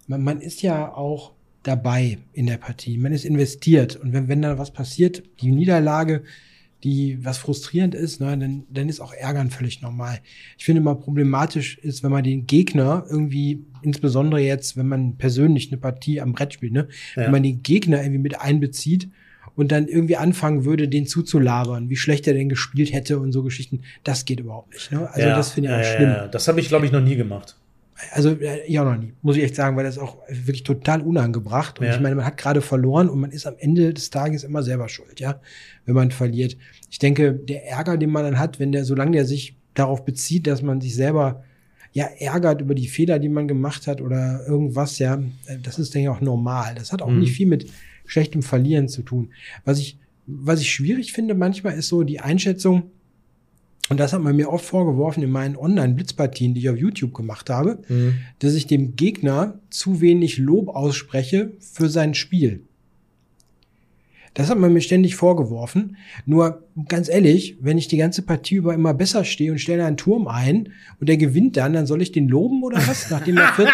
man, 0.08 0.24
man, 0.24 0.42
ist 0.42 0.62
ja 0.62 0.94
auch 0.94 1.32
dabei 1.64 2.18
in 2.34 2.48
der 2.48 2.58
Partie, 2.58 2.98
man 2.98 3.14
ist 3.14 3.24
investiert 3.24 3.96
und 3.96 4.14
wenn, 4.14 4.28
wenn 4.28 4.42
da 4.42 4.58
was 4.58 4.72
passiert, 4.72 5.24
die 5.42 5.52
Niederlage, 5.52 6.24
die 6.84 7.24
was 7.24 7.38
frustrierend 7.38 7.96
ist, 7.96 8.22
ne, 8.22 8.38
dann, 8.38 8.64
dann 8.70 8.90
ist 8.90 9.00
auch 9.00 9.14
Ärgern 9.14 9.52
völlig 9.52 9.82
normal. 9.82 10.20
Ich 10.58 10.66
finde 10.66 10.82
immer 10.82 10.96
problematisch 10.96 11.78
ist, 11.78 12.04
wenn 12.04 12.12
man 12.12 12.24
den 12.24 12.48
Gegner 12.48 13.06
irgendwie, 13.10 13.66
insbesondere 13.82 14.42
jetzt, 14.42 14.78
wenn 14.78 14.88
man 14.88 15.18
persönlich 15.18 15.72
eine 15.72 15.80
Partie 15.80 16.22
am 16.22 16.34
Brett 16.34 16.54
spielt, 16.54 16.74
ne, 16.74 16.88
ja. 17.16 17.24
wenn 17.24 17.32
man 17.32 17.44
den 17.44 17.62
Gegner 17.62 18.02
irgendwie 18.02 18.22
mit 18.22 18.40
einbezieht 18.40 19.10
und 19.56 19.72
dann 19.72 19.88
irgendwie 19.88 20.18
anfangen 20.18 20.66
würde, 20.66 20.88
den 20.88 21.06
zuzulabern, 21.06 21.90
wie 21.90 21.96
schlecht 21.96 22.28
er 22.28 22.34
denn 22.34 22.50
gespielt 22.50 22.94
hätte 22.94 23.20
und 23.20 23.32
so 23.32 23.44
Geschichten, 23.44 23.82
das 24.04 24.26
geht 24.26 24.40
überhaupt 24.40 24.74
nicht. 24.74 24.92
Ne? 24.92 25.08
Also 25.12 25.28
ja, 25.28 25.36
das 25.36 25.52
finde 25.52 25.70
ich 25.70 25.76
auch 25.76 25.80
ja, 25.80 25.84
schlimm. 25.84 26.10
Ja, 26.10 26.28
das 26.28 26.48
habe 26.48 26.60
ich, 26.60 26.68
glaube 26.68 26.86
ich, 26.86 26.92
noch 26.92 27.02
nie 27.02 27.16
gemacht. 27.16 27.58
Also 28.14 28.38
ich 28.68 28.80
auch 28.80 28.86
noch 28.86 28.98
nie, 28.98 29.14
muss 29.22 29.38
ich 29.38 29.44
echt 29.44 29.56
sagen, 29.56 29.78
weil 29.78 29.84
das 29.84 29.98
auch 29.98 30.18
wirklich 30.30 30.64
total 30.64 31.02
unangebracht. 31.02 31.80
Und 31.80 31.88
ich 31.88 32.00
meine, 32.00 32.16
man 32.16 32.26
hat 32.26 32.38
gerade 32.38 32.62
verloren 32.62 33.10
und 33.10 33.20
man 33.20 33.32
ist 33.32 33.46
am 33.46 33.56
Ende 33.58 33.94
des 33.94 34.10
Tages 34.10 34.44
immer 34.44 34.64
selber 34.64 34.90
schuld, 34.90 35.20
ja, 35.20 35.40
wenn 35.86 35.96
man 35.96 36.12
verliert. 36.12 36.58
Ich 36.90 37.00
denke, 37.00 37.34
der 37.34 37.68
Ärger, 37.68 37.98
den 37.98 38.10
man 38.10 38.24
dann 38.24 38.40
hat, 38.40 38.60
wenn 38.60 38.72
der, 38.72 38.86
solange 38.86 39.12
der 39.12 39.26
sich 39.26 39.56
darauf 39.74 40.04
bezieht, 40.04 40.48
dass 40.48 40.62
man 40.62 40.82
sich 40.82 40.96
selber 40.96 41.44
ja 41.94 42.06
ärgert 42.06 42.62
über 42.62 42.76
die 42.76 42.88
Fehler, 42.88 43.20
die 43.20 43.30
man 43.30 43.48
gemacht 43.48 43.88
hat 43.88 44.02
oder 44.02 44.46
irgendwas, 44.48 44.98
ja, 45.00 45.22
das 45.62 45.78
ist, 45.78 45.94
denke 45.94 46.10
ich, 46.10 46.16
auch 46.16 46.22
normal. 46.22 46.76
Das 46.76 46.92
hat 46.94 47.02
auch 47.02 47.10
mhm. 47.10 47.20
nicht 47.20 47.34
viel 47.34 47.48
mit 47.48 47.68
schlechtem 48.06 48.42
Verlieren 48.42 48.88
zu 48.88 49.02
tun. 49.04 49.32
Was 49.66 49.80
ich, 49.80 49.98
was 50.26 50.62
ich 50.62 50.72
schwierig 50.72 51.14
finde 51.14 51.34
manchmal 51.34 51.74
ist 51.74 51.90
so 51.90 52.04
die 52.04 52.20
Einschätzung, 52.20 52.92
und 53.92 54.00
das 54.00 54.14
hat 54.14 54.22
man 54.22 54.38
mir 54.38 54.50
oft 54.50 54.64
vorgeworfen 54.64 55.22
in 55.22 55.32
meinen 55.32 55.58
Online-Blitzpartien, 55.58 56.54
die 56.54 56.62
ich 56.62 56.70
auf 56.70 56.78
YouTube 56.78 57.14
gemacht 57.14 57.50
habe, 57.50 57.80
mhm. 57.90 58.20
dass 58.40 58.54
ich 58.54 58.66
dem 58.66 58.96
Gegner 58.96 59.60
zu 59.70 60.00
wenig 60.00 60.38
Lob 60.38 60.70
ausspreche 60.70 61.52
für 61.60 61.90
sein 61.90 62.14
Spiel. 62.14 62.62
Das 64.34 64.50
hat 64.50 64.58
man 64.58 64.72
mir 64.72 64.80
ständig 64.80 65.18
vorgeworfen. 65.18 65.98
Nur 66.26 66.64
ganz 66.88 67.10
ehrlich, 67.10 67.58
wenn 67.60 67.78
ich 67.78 67.90
die 67.90 67.98
ganze 67.98 68.22
Partie 68.22 68.56
über 68.56 68.74
immer 68.74 68.94
besser 68.94 69.26
stehe 69.26 69.52
und 69.52 69.60
stelle 69.60 69.86
einen 69.86 69.98
Turm 69.98 70.30
ein 70.30 70.70
und 71.02 71.10
der 71.10 71.18
gewinnt 71.18 71.58
dann, 71.58 71.74
dann 71.74 71.86
soll 71.86 72.02
ich 72.02 72.14
den 72.14 72.30
loben 72.30 72.64
oder 72.64 72.78
was? 72.78 73.10
Nachdem 73.10 73.36
er 73.36 73.48
40, 73.56 73.74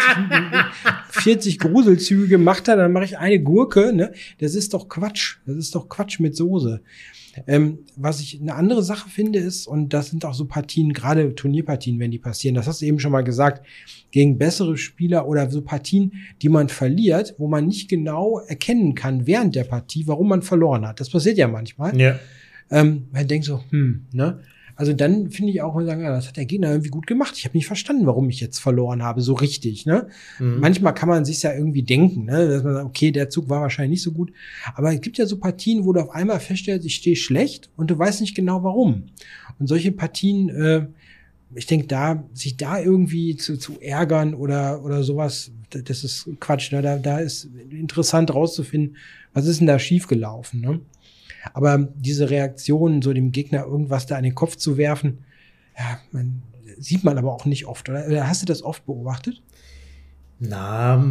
40 1.28 1.58
Gruselzüge 1.58 2.26
gemacht 2.26 2.68
hat, 2.68 2.78
dann 2.78 2.90
mache 2.90 3.04
ich 3.04 3.18
eine 3.18 3.38
Gurke. 3.38 3.92
Ne? 3.92 4.12
Das 4.38 4.54
ist 4.54 4.72
doch 4.72 4.88
Quatsch. 4.88 5.36
Das 5.44 5.56
ist 5.56 5.74
doch 5.74 5.86
Quatsch 5.90 6.20
mit 6.20 6.34
Soße. 6.34 6.80
Ähm, 7.46 7.80
was 7.96 8.20
ich 8.20 8.40
eine 8.40 8.54
andere 8.54 8.82
Sache 8.82 9.10
finde 9.10 9.38
ist, 9.38 9.66
und 9.66 9.92
das 9.92 10.08
sind 10.08 10.24
auch 10.24 10.32
so 10.32 10.46
Partien, 10.46 10.94
gerade 10.94 11.34
Turnierpartien, 11.34 11.98
wenn 12.00 12.10
die 12.10 12.18
passieren, 12.18 12.54
das 12.54 12.66
hast 12.66 12.80
du 12.80 12.86
eben 12.86 12.98
schon 12.98 13.12
mal 13.12 13.22
gesagt, 13.22 13.64
gegen 14.10 14.38
bessere 14.38 14.78
Spieler 14.78 15.28
oder 15.28 15.50
so 15.50 15.60
Partien, 15.60 16.14
die 16.40 16.48
man 16.48 16.70
verliert, 16.70 17.34
wo 17.36 17.46
man 17.46 17.66
nicht 17.66 17.90
genau 17.90 18.38
erkennen 18.38 18.94
kann 18.94 19.26
während 19.26 19.54
der 19.54 19.64
Partie, 19.64 20.06
warum 20.06 20.28
man 20.28 20.40
verloren 20.40 20.88
hat. 20.88 20.98
Das 20.98 21.10
passiert 21.10 21.36
ja 21.36 21.46
manchmal. 21.46 21.94
Ja. 22.00 22.18
Ähm, 22.70 23.08
man 23.12 23.28
denkt 23.28 23.44
so, 23.44 23.62
hm, 23.68 24.06
ne? 24.12 24.40
Also 24.78 24.92
dann 24.92 25.28
finde 25.30 25.50
ich 25.50 25.60
auch, 25.60 25.74
man 25.74 25.86
sagen, 25.86 26.02
ja, 26.02 26.10
das 26.10 26.28
hat 26.28 26.36
der 26.36 26.46
Gegner 26.46 26.70
irgendwie 26.70 26.90
gut 26.90 27.08
gemacht. 27.08 27.34
Ich 27.36 27.44
habe 27.44 27.56
nicht 27.56 27.66
verstanden, 27.66 28.06
warum 28.06 28.30
ich 28.30 28.38
jetzt 28.38 28.60
verloren 28.60 29.02
habe, 29.02 29.20
so 29.22 29.34
richtig. 29.34 29.86
Ne? 29.86 30.06
Mhm. 30.38 30.60
Manchmal 30.60 30.94
kann 30.94 31.08
man 31.08 31.24
sich 31.24 31.42
ja 31.42 31.52
irgendwie 31.52 31.82
denken, 31.82 32.26
ne? 32.26 32.48
dass 32.48 32.62
man 32.62 32.74
sagt, 32.74 32.86
okay, 32.86 33.10
der 33.10 33.28
Zug 33.28 33.48
war 33.48 33.60
wahrscheinlich 33.60 33.96
nicht 33.98 34.02
so 34.04 34.12
gut. 34.12 34.32
Aber 34.76 34.94
es 34.94 35.00
gibt 35.00 35.18
ja 35.18 35.26
so 35.26 35.38
Partien, 35.38 35.84
wo 35.84 35.92
du 35.92 36.00
auf 36.00 36.10
einmal 36.10 36.38
feststellst, 36.38 36.86
ich 36.86 36.94
stehe 36.94 37.16
schlecht 37.16 37.70
und 37.76 37.90
du 37.90 37.98
weißt 37.98 38.20
nicht 38.20 38.36
genau 38.36 38.62
warum. 38.62 39.06
Und 39.58 39.66
solche 39.66 39.90
Partien, 39.90 40.48
äh, 40.48 40.86
ich 41.56 41.66
denke, 41.66 41.88
da 41.88 42.22
sich 42.32 42.56
da 42.56 42.78
irgendwie 42.78 43.34
zu, 43.34 43.56
zu 43.56 43.80
ärgern 43.80 44.32
oder 44.32 44.84
oder 44.84 45.02
sowas, 45.02 45.50
das 45.70 46.04
ist 46.04 46.30
Quatsch. 46.38 46.70
Ne? 46.70 46.82
Da, 46.82 46.98
da 46.98 47.18
ist 47.18 47.48
interessant 47.70 48.32
rauszufinden, 48.32 48.96
was 49.32 49.46
ist 49.46 49.58
denn 49.58 49.66
da 49.66 49.80
schiefgelaufen. 49.80 50.60
Ne? 50.60 50.80
Aber 51.54 51.88
diese 51.96 52.30
Reaktion, 52.30 53.02
so 53.02 53.12
dem 53.12 53.32
Gegner 53.32 53.64
irgendwas 53.64 54.06
da 54.06 54.16
an 54.16 54.24
den 54.24 54.34
Kopf 54.34 54.56
zu 54.56 54.76
werfen, 54.76 55.18
ja, 55.76 55.98
man, 56.12 56.42
sieht 56.78 57.04
man 57.04 57.18
aber 57.18 57.32
auch 57.32 57.44
nicht 57.44 57.66
oft, 57.66 57.88
oder? 57.88 58.28
Hast 58.28 58.42
du 58.42 58.46
das 58.46 58.62
oft 58.62 58.86
beobachtet? 58.86 59.42
Na, 60.40 61.04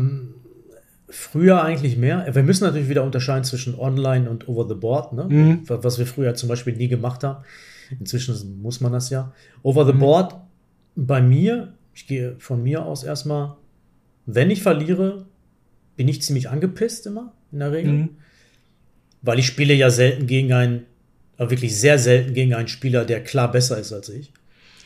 früher 1.09 1.63
eigentlich 1.63 1.97
mehr. 1.97 2.27
Wir 2.33 2.43
müssen 2.43 2.63
natürlich 2.63 2.89
wieder 2.89 3.03
unterscheiden 3.03 3.43
zwischen 3.43 3.77
online 3.77 4.29
und 4.29 4.47
over 4.47 4.67
the 4.67 4.75
board, 4.75 5.13
ne? 5.13 5.25
Mhm. 5.29 5.61
was 5.67 5.99
wir 5.99 6.05
früher 6.05 6.35
zum 6.35 6.49
Beispiel 6.49 6.75
nie 6.75 6.87
gemacht 6.87 7.23
haben. 7.23 7.43
Inzwischen 7.99 8.61
muss 8.61 8.81
man 8.81 8.91
das 8.91 9.09
ja. 9.09 9.33
Over 9.63 9.85
the 9.85 9.93
mhm. 9.93 9.99
board, 9.99 10.35
bei 10.95 11.21
mir, 11.21 11.73
ich 11.93 12.07
gehe 12.07 12.35
von 12.39 12.61
mir 12.63 12.85
aus 12.85 13.03
erstmal, 13.03 13.55
wenn 14.25 14.51
ich 14.51 14.61
verliere, 14.61 15.25
bin 15.95 16.07
ich 16.07 16.21
ziemlich 16.21 16.49
angepisst 16.49 17.07
immer, 17.07 17.33
in 17.51 17.59
der 17.59 17.71
Regel. 17.71 17.93
Mhm 17.93 18.09
weil 19.27 19.39
ich 19.39 19.45
spiele 19.45 19.73
ja 19.73 19.89
selten 19.89 20.25
gegen 20.25 20.53
einen, 20.53 20.85
aber 21.37 21.51
wirklich 21.51 21.77
sehr 21.77 21.99
selten 21.99 22.33
gegen 22.33 22.53
einen 22.53 22.69
Spieler, 22.69 23.05
der 23.05 23.23
klar 23.23 23.51
besser 23.51 23.77
ist 23.77 23.91
als 23.91 24.09
ich. 24.09 24.31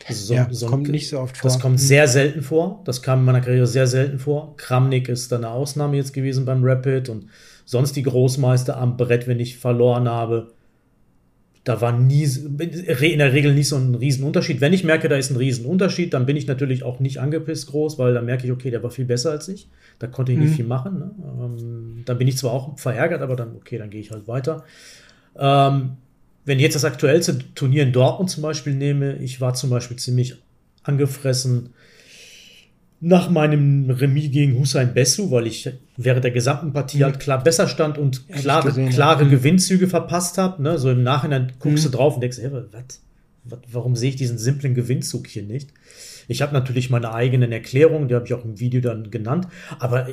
Also 0.08 0.24
so, 0.24 0.34
ja, 0.34 0.44
das 0.46 0.58
so 0.58 0.66
kommt 0.66 0.88
nicht 0.88 1.08
so 1.08 1.20
oft 1.20 1.36
vor. 1.36 1.48
Das 1.48 1.60
kommt 1.60 1.78
sehr 1.78 2.08
selten 2.08 2.42
vor. 2.42 2.82
Das 2.84 3.02
kam 3.02 3.20
in 3.20 3.24
meiner 3.24 3.40
Karriere 3.40 3.68
sehr 3.68 3.86
selten 3.86 4.18
vor. 4.18 4.56
Kramnik 4.56 5.08
ist 5.08 5.30
dann 5.30 5.44
eine 5.44 5.54
Ausnahme 5.54 5.96
jetzt 5.96 6.12
gewesen 6.12 6.44
beim 6.44 6.64
Rapid 6.64 7.08
und 7.08 7.28
sonst 7.64 7.94
die 7.94 8.02
Großmeister 8.02 8.76
am 8.76 8.96
Brett, 8.96 9.28
wenn 9.28 9.38
ich 9.38 9.58
verloren 9.58 10.08
habe 10.08 10.52
da 11.64 11.80
war 11.80 11.92
nie, 11.92 12.24
in 12.24 13.18
der 13.18 13.32
Regel 13.32 13.54
nicht 13.54 13.68
so 13.68 13.76
ein 13.76 13.94
Riesenunterschied. 13.94 14.60
Wenn 14.60 14.72
ich 14.72 14.82
merke, 14.82 15.08
da 15.08 15.16
ist 15.16 15.30
ein 15.30 15.36
Riesenunterschied, 15.36 16.12
dann 16.12 16.26
bin 16.26 16.36
ich 16.36 16.48
natürlich 16.48 16.82
auch 16.82 16.98
nicht 16.98 17.18
angepisst 17.18 17.68
groß, 17.68 17.98
weil 17.98 18.14
dann 18.14 18.24
merke 18.24 18.46
ich, 18.46 18.52
okay, 18.52 18.70
der 18.70 18.82
war 18.82 18.90
viel 18.90 19.04
besser 19.04 19.30
als 19.30 19.46
ich. 19.46 19.68
Da 20.00 20.08
konnte 20.08 20.32
ich 20.32 20.38
mhm. 20.38 20.44
nicht 20.44 20.56
viel 20.56 20.64
machen. 20.64 20.98
Ne? 20.98 21.10
Ähm, 21.40 22.02
dann 22.04 22.18
bin 22.18 22.26
ich 22.26 22.36
zwar 22.36 22.52
auch 22.52 22.76
verärgert, 22.78 23.22
aber 23.22 23.36
dann, 23.36 23.54
okay, 23.54 23.78
dann 23.78 23.90
gehe 23.90 24.00
ich 24.00 24.10
halt 24.10 24.26
weiter. 24.26 24.64
Ähm, 25.38 25.92
wenn 26.44 26.58
ich 26.58 26.64
jetzt 26.64 26.74
das 26.74 26.84
aktuellste 26.84 27.38
Turnier 27.54 27.84
in 27.84 27.92
Dortmund 27.92 28.28
zum 28.28 28.42
Beispiel 28.42 28.74
nehme, 28.74 29.16
ich 29.18 29.40
war 29.40 29.54
zum 29.54 29.70
Beispiel 29.70 29.96
ziemlich 29.96 30.42
angefressen 30.82 31.70
nach 33.04 33.28
meinem 33.28 33.90
Remis 33.90 34.30
gegen 34.30 34.56
Hussein 34.60 34.94
Bessu, 34.94 35.32
weil 35.32 35.48
ich 35.48 35.68
während 35.96 36.22
der 36.22 36.30
gesamten 36.30 36.72
Partie 36.72 36.98
mhm. 36.98 37.04
halt 37.04 37.20
klar 37.20 37.42
besser 37.42 37.66
stand 37.66 37.98
und 37.98 38.28
klare, 38.28 38.68
gesehen, 38.68 38.90
klare 38.90 39.22
ja. 39.22 39.26
Mhm. 39.26 39.30
Gewinnzüge 39.30 39.88
verpasst 39.88 40.38
habe. 40.38 40.62
Ne? 40.62 40.78
So 40.78 40.88
im 40.88 41.02
Nachhinein 41.02 41.52
guckst 41.58 41.84
mhm. 41.84 41.90
du 41.90 41.96
drauf 41.96 42.14
und 42.14 42.20
denkst, 42.20 42.38
hey, 42.38 42.50
was, 42.52 43.58
warum 43.72 43.96
sehe 43.96 44.10
ich 44.10 44.16
diesen 44.16 44.38
simplen 44.38 44.74
Gewinnzug 44.74 45.26
hier 45.26 45.42
nicht? 45.42 45.70
Ich 46.28 46.42
habe 46.42 46.52
natürlich 46.52 46.90
meine 46.90 47.12
eigenen 47.12 47.50
Erklärungen, 47.50 48.06
die 48.06 48.14
habe 48.14 48.24
ich 48.24 48.34
auch 48.34 48.44
im 48.44 48.60
Video 48.60 48.80
dann 48.80 49.10
genannt, 49.10 49.48
aber 49.80 50.06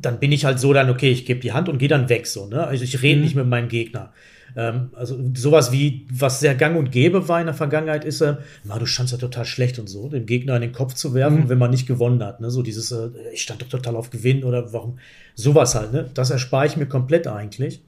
dann 0.00 0.20
bin 0.20 0.32
ich 0.32 0.44
halt 0.44 0.60
so 0.60 0.72
dann, 0.72 0.90
okay, 0.90 1.10
ich 1.10 1.24
gebe 1.24 1.40
die 1.40 1.52
Hand 1.52 1.68
und 1.68 1.78
gehe 1.78 1.88
dann 1.88 2.08
weg 2.08 2.26
so. 2.26 2.46
Ne? 2.46 2.66
Also 2.66 2.84
ich 2.84 3.02
rede 3.02 3.16
mhm. 3.16 3.24
nicht 3.24 3.36
mit 3.36 3.46
meinem 3.46 3.68
Gegner. 3.68 4.12
Ähm, 4.54 4.90
also 4.94 5.18
sowas 5.34 5.72
wie, 5.72 6.06
was 6.10 6.40
sehr 6.40 6.54
gang 6.54 6.76
und 6.76 6.92
gäbe 6.92 7.28
war 7.28 7.40
in 7.40 7.46
der 7.46 7.54
Vergangenheit, 7.54 8.04
ist, 8.04 8.20
äh, 8.20 8.36
na, 8.64 8.78
du 8.78 8.86
standst 8.86 9.12
ja 9.12 9.18
total 9.18 9.44
schlecht 9.44 9.78
und 9.78 9.88
so, 9.88 10.08
dem 10.08 10.26
Gegner 10.26 10.56
in 10.56 10.62
den 10.62 10.72
Kopf 10.72 10.94
zu 10.94 11.14
werfen, 11.14 11.44
mhm. 11.44 11.48
wenn 11.48 11.58
man 11.58 11.70
nicht 11.70 11.86
gewonnen 11.86 12.22
hat. 12.22 12.40
Ne? 12.40 12.50
So 12.50 12.62
dieses, 12.62 12.92
äh, 12.92 13.08
ich 13.32 13.42
stand 13.42 13.62
doch 13.62 13.68
total 13.68 13.96
auf 13.96 14.10
Gewinn 14.10 14.44
oder 14.44 14.72
warum, 14.72 14.98
sowas 15.34 15.74
halt, 15.74 15.92
ne? 15.92 16.10
Das 16.14 16.30
erspare 16.30 16.66
ich 16.66 16.76
mir 16.76 16.86
komplett 16.86 17.26
eigentlich. 17.26 17.82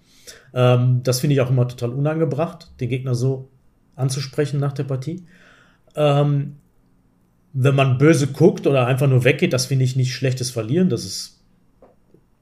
Ähm, 0.55 1.01
das 1.03 1.21
finde 1.21 1.35
ich 1.35 1.41
auch 1.41 1.51
immer 1.51 1.69
total 1.69 1.91
unangebracht, 1.91 2.71
den 2.81 2.89
Gegner 2.89 3.15
so 3.15 3.49
anzusprechen 3.97 4.61
nach 4.61 4.73
der 4.73 4.85
Partie. 4.85 5.25
Ähm, 5.97 6.57
wenn 7.53 7.75
man 7.75 7.99
böse 7.99 8.29
guckt 8.29 8.67
oder 8.67 8.87
einfach 8.87 9.09
nur 9.09 9.25
weggeht, 9.25 9.53
das 9.53 9.67
finde 9.67 9.85
ich 9.85 9.97
nicht 9.97 10.15
schlechtes 10.15 10.51
Verlieren. 10.51 10.91
Das 10.91 11.05
ist, 11.05 11.38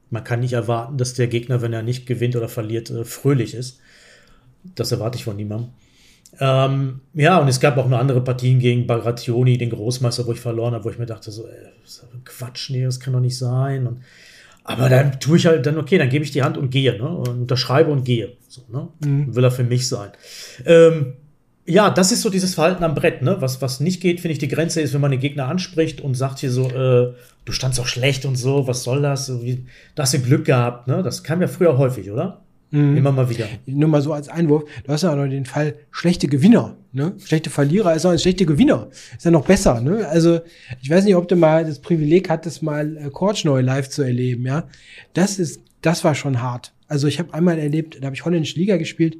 man 0.09 0.23
kann 0.23 0.39
nicht 0.39 0.53
erwarten, 0.53 0.97
dass 0.97 1.13
der 1.13 1.27
Gegner, 1.27 1.61
wenn 1.61 1.73
er 1.73 1.83
nicht 1.83 2.05
gewinnt 2.05 2.35
oder 2.35 2.49
verliert, 2.49 2.89
äh, 2.89 3.03
fröhlich 3.03 3.53
ist. 3.53 3.79
Das 4.75 4.91
erwarte 4.91 5.17
ich 5.17 5.23
von 5.23 5.35
niemandem. 5.35 5.69
Ähm, 6.39 7.01
ja, 7.13 7.37
und 7.39 7.47
es 7.47 7.59
gab 7.59 7.77
auch 7.77 7.87
noch 7.87 7.99
andere 7.99 8.23
Partien 8.23 8.59
gegen 8.59 8.85
Bagration, 8.85 9.45
den 9.45 9.69
Großmeister, 9.69 10.27
wo 10.27 10.33
ich 10.33 10.39
verloren 10.39 10.73
habe, 10.73 10.85
wo 10.85 10.89
ich 10.89 10.99
mir 10.99 11.05
dachte, 11.05 11.31
so, 11.31 11.47
ey, 11.47 11.71
Quatsch, 12.25 12.69
nee, 12.69 12.83
das 12.83 12.99
kann 12.99 13.13
doch 13.13 13.19
nicht 13.19 13.37
sein. 13.37 13.87
Und, 13.87 14.01
aber 14.63 14.89
dann 14.89 15.19
tue 15.19 15.37
ich 15.37 15.45
halt 15.45 15.65
dann, 15.65 15.77
okay, 15.77 15.97
dann 15.97 16.09
gebe 16.09 16.25
ich 16.25 16.31
die 16.31 16.43
Hand 16.43 16.57
und 16.57 16.69
gehe, 16.69 16.97
ne? 16.97 17.07
Und 17.07 17.41
unterschreibe 17.41 17.89
und 17.89 18.03
gehe. 18.03 18.33
So, 18.49 18.61
ne? 18.69 18.89
Mhm. 18.99 19.33
Will 19.33 19.43
er 19.43 19.51
für 19.51 19.63
mich 19.63 19.87
sein. 19.87 20.11
Ähm, 20.65 21.13
ja, 21.65 21.89
das 21.89 22.11
ist 22.11 22.21
so 22.21 22.29
dieses 22.29 22.53
Verhalten 22.53 22.83
am 22.83 22.93
Brett, 22.93 23.21
ne? 23.21 23.37
Was, 23.39 23.61
was 23.61 23.79
nicht 23.79 24.01
geht, 24.01 24.19
finde 24.19 24.33
ich, 24.33 24.39
die 24.39 24.49
Grenze 24.49 24.81
ist, 24.81 24.93
wenn 24.93 25.01
man 25.01 25.11
den 25.11 25.21
Gegner 25.21 25.47
anspricht 25.47 26.01
und 26.01 26.15
sagt 26.15 26.39
hier 26.39 26.51
so, 26.51 26.69
äh, 26.69 27.13
du 27.47 27.53
standst 27.53 27.79
auch 27.79 27.87
schlecht 27.87 28.25
und 28.25 28.35
so, 28.35 28.67
was 28.67 28.83
soll 28.83 29.01
das? 29.01 29.31
Da 29.95 30.03
hast 30.03 30.13
du 30.13 30.19
Glück 30.19 30.45
gehabt, 30.45 30.87
ne? 30.87 31.01
Das 31.01 31.23
kam 31.23 31.41
ja 31.41 31.47
früher 31.47 31.77
häufig, 31.77 32.11
oder? 32.11 32.41
Mhm. 32.71 32.97
Immer 32.97 33.13
mal 33.13 33.29
wieder. 33.29 33.47
Nur 33.65 33.87
mal 33.87 34.01
so 34.01 34.11
als 34.11 34.27
Einwurf, 34.27 34.65
du 34.83 34.91
hast 34.91 35.03
ja 35.03 35.11
auch 35.13 35.15
noch 35.15 35.27
den 35.27 35.45
Fall 35.45 35.75
schlechte 35.89 36.27
Gewinner. 36.27 36.75
Ne? 36.91 37.13
Schlechte 37.23 37.49
Verlierer 37.49 37.95
ist 37.95 38.05
auch 38.05 38.11
ein 38.11 38.19
schlechter 38.19 38.43
Gewinner. 38.43 38.89
Ist 39.15 39.23
ja 39.23 39.31
noch 39.31 39.45
besser. 39.45 39.79
Ne? 39.79 40.05
Also 40.09 40.41
ich 40.81 40.89
weiß 40.89 41.05
nicht, 41.05 41.15
ob 41.15 41.29
du 41.29 41.37
mal 41.37 41.63
das 41.63 41.79
Privileg 41.79 42.29
hattest, 42.29 42.61
mal 42.61 42.97
äh, 42.97 43.09
Korchneu 43.09 43.61
live 43.61 43.87
zu 43.87 44.01
erleben. 44.01 44.45
Ja, 44.45 44.67
Das 45.13 45.39
ist, 45.39 45.61
das 45.81 46.03
war 46.03 46.13
schon 46.13 46.41
hart. 46.41 46.73
Also 46.89 47.07
ich 47.07 47.19
habe 47.19 47.33
einmal 47.33 47.57
erlebt, 47.57 47.99
da 48.01 48.07
habe 48.07 48.15
ich 48.15 48.25
holländische 48.25 48.59
Liga 48.59 48.75
gespielt 48.75 49.15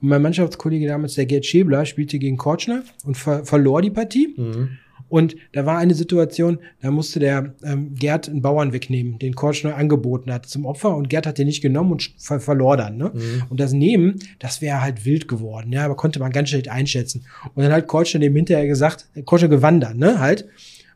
und 0.00 0.08
mein 0.08 0.22
Mannschaftskollege 0.22 0.86
damals, 0.86 1.14
der 1.14 1.26
Gerd 1.26 1.44
Schäbler, 1.44 1.84
spielte 1.84 2.18
gegen 2.18 2.38
Korchneu 2.38 2.80
und 3.04 3.16
ver 3.18 3.44
verlor 3.44 3.82
die 3.82 3.90
Partie. 3.90 4.34
Mhm. 4.36 4.78
Und 5.08 5.36
da 5.52 5.66
war 5.66 5.78
eine 5.78 5.94
Situation, 5.94 6.58
da 6.82 6.90
musste 6.90 7.20
der 7.20 7.54
ähm, 7.62 7.94
Gerd 7.94 8.28
einen 8.28 8.42
Bauern 8.42 8.72
wegnehmen, 8.72 9.18
den 9.18 9.34
Kortsch 9.34 9.64
neu 9.64 9.72
angeboten 9.72 10.32
hat 10.32 10.46
zum 10.46 10.66
Opfer 10.66 10.96
und 10.96 11.08
Gerd 11.08 11.26
hat 11.26 11.38
den 11.38 11.46
nicht 11.46 11.62
genommen 11.62 11.92
und 11.92 12.12
ver 12.18 12.40
verlor 12.40 12.76
dann. 12.76 12.96
Ne? 12.96 13.12
Mhm. 13.14 13.42
Und 13.48 13.60
das 13.60 13.72
Nehmen, 13.72 14.16
das 14.38 14.60
wäre 14.60 14.82
halt 14.82 15.04
wild 15.04 15.28
geworden, 15.28 15.72
ja, 15.72 15.84
aber 15.84 15.96
konnte 15.96 16.18
man 16.18 16.32
ganz 16.32 16.48
schlecht 16.48 16.68
einschätzen. 16.68 17.24
Und 17.54 17.62
dann 17.62 17.72
hat 17.72 17.86
Kortsch 17.86 18.14
dem 18.14 18.34
hinterher 18.34 18.66
gesagt, 18.66 19.06
Kortsch 19.24 19.48
gewann 19.48 19.80
dann, 19.80 19.98
ne, 19.98 20.18
halt. 20.18 20.46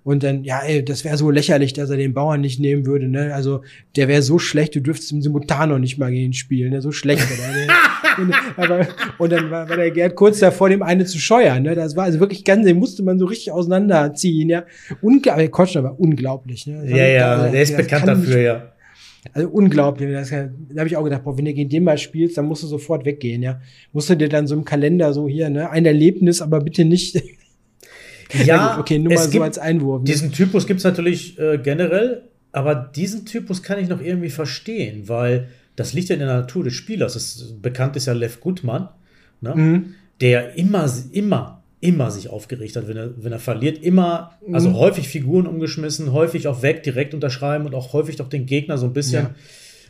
Und 0.02 0.23
dann, 0.23 0.45
ja, 0.45 0.61
ey, 0.61 0.85
das 0.85 1.04
wäre 1.04 1.16
so 1.16 1.30
lächerlich, 1.30 1.75
dass 1.75 1.90
er 1.90 1.97
den 1.97 2.14
Bauern 2.14 2.40
nicht 2.40 2.59
nehmen 2.59 2.87
würde. 2.87 3.07
Ne? 3.07 3.35
Also 3.35 3.62
der 3.97 4.09
wäre 4.09 4.23
so 4.23 4.38
schlecht, 4.38 4.75
du 4.75 4.80
dürftest 4.80 5.12
im 5.12 5.21
Simultan 5.21 5.69
noch 5.69 5.78
nicht 5.78 5.99
mal 5.99 6.11
gegen 6.11 6.26
ihn 6.26 6.33
spielen. 6.33 6.73
Ne? 6.73 6.80
So 6.80 6.90
schlecht. 6.90 7.26
und, 8.19 8.35
aber, 8.57 8.88
und 9.19 9.30
dann 9.30 9.50
war, 9.50 9.69
war 9.69 9.76
der 9.76 9.90
Gerd 9.90 10.16
kurz 10.16 10.38
davor, 10.38 10.71
dem 10.71 10.83
eine 10.83 11.04
zu 11.04 11.19
scheuern. 11.19 11.62
Ne? 11.62 11.75
Das 11.75 11.97
war 11.97 12.04
also 12.04 12.19
wirklich 12.19 12.45
ganz, 12.45 12.64
den 12.64 12.78
musste 12.78 13.02
man 13.02 13.19
so 13.19 13.26
richtig 13.26 13.52
auseinanderziehen. 13.52 14.49
Ja, 14.49 14.64
unglaublich. 15.02 15.50
Kotschner 15.50 15.85
war 15.85 16.00
unglaublich. 16.00 16.66
Ne? 16.66 16.83
ja, 16.88 17.07
ja, 17.07 17.33
also, 17.35 17.52
der 17.52 17.62
ist 17.62 17.76
bekannt 17.76 18.09
dafür, 18.09 18.37
nicht, 18.37 18.45
ja. 18.45 18.73
Also 19.35 19.49
unglaublich. 19.50 20.11
Das, 20.12 20.30
da 20.30 20.49
habe 20.78 20.88
ich 20.88 20.97
auch 20.97 21.04
gedacht, 21.04 21.25
boah, 21.25 21.37
wenn 21.37 21.45
du 21.45 21.52
gegen 21.52 21.69
den 21.69 21.85
mal 21.85 21.99
spielst, 21.99 22.38
dann 22.38 22.47
musst 22.47 22.62
du 22.62 22.66
sofort 22.66 23.04
weggehen, 23.04 23.42
ja. 23.42 23.61
Musst 23.92 24.09
du 24.09 24.16
dir 24.16 24.30
dann 24.30 24.47
so 24.47 24.54
im 24.54 24.64
Kalender 24.64 25.12
so 25.12 25.28
hier, 25.28 25.50
ne, 25.50 25.69
ein 25.71 25.85
Erlebnis, 25.85 26.40
aber 26.40 26.61
bitte 26.61 26.87
nicht 26.87 27.23
Ja, 28.45 28.79
okay, 28.79 28.99
nur 28.99 29.15
mal 29.15 29.29
so 29.29 29.43
als 29.43 29.59
Einwurf. 29.59 30.03
Ne? 30.03 30.07
Diesen 30.07 30.33
Typus 30.33 30.67
gibt 30.67 30.79
es 30.79 30.85
natürlich 30.85 31.39
äh, 31.39 31.59
generell, 31.59 32.23
aber 32.53 32.75
diesen 32.75 33.27
Typus 33.27 33.63
kann 33.63 33.79
ich 33.79 33.89
noch 33.89 34.01
irgendwie 34.01 34.31
verstehen, 34.31 35.09
weil 35.09 35.49
das 35.77 35.93
liegt 35.93 36.09
ja 36.09 36.15
in 36.15 36.21
der 36.21 36.29
Natur 36.29 36.65
des 36.65 36.75
Spielers. 36.75 37.15
Das 37.15 37.55
bekannt 37.61 37.97
ist 37.97 38.07
ja 38.07 38.13
Lev 38.13 38.41
Gutmann, 38.41 38.89
ne? 39.41 39.55
Mhm. 39.55 39.95
der 40.21 40.57
immer, 40.57 40.89
immer, 41.13 41.63
immer 41.81 42.11
sich 42.11 42.29
aufgeregt 42.29 42.77
hat, 42.77 42.89
wenn 42.89 42.97
er, 42.97 43.11
wenn 43.17 43.33
er 43.33 43.39
verliert. 43.39 43.83
Immer, 43.83 44.33
also 44.53 44.71
mhm. 44.71 44.77
häufig 44.77 45.09
Figuren 45.09 45.47
umgeschmissen, 45.47 46.13
häufig 46.13 46.49
auch 46.49 46.63
weg, 46.63 46.83
direkt 46.83 47.15
unterschreiben 47.15 47.67
und 47.67 47.75
auch 47.75 47.93
häufig 47.93 48.17
doch 48.17 48.29
den 48.29 48.47
Gegner 48.47 48.79
so 48.79 48.87
ein 48.87 48.93
bisschen 48.93 49.25
ja. 49.25 49.35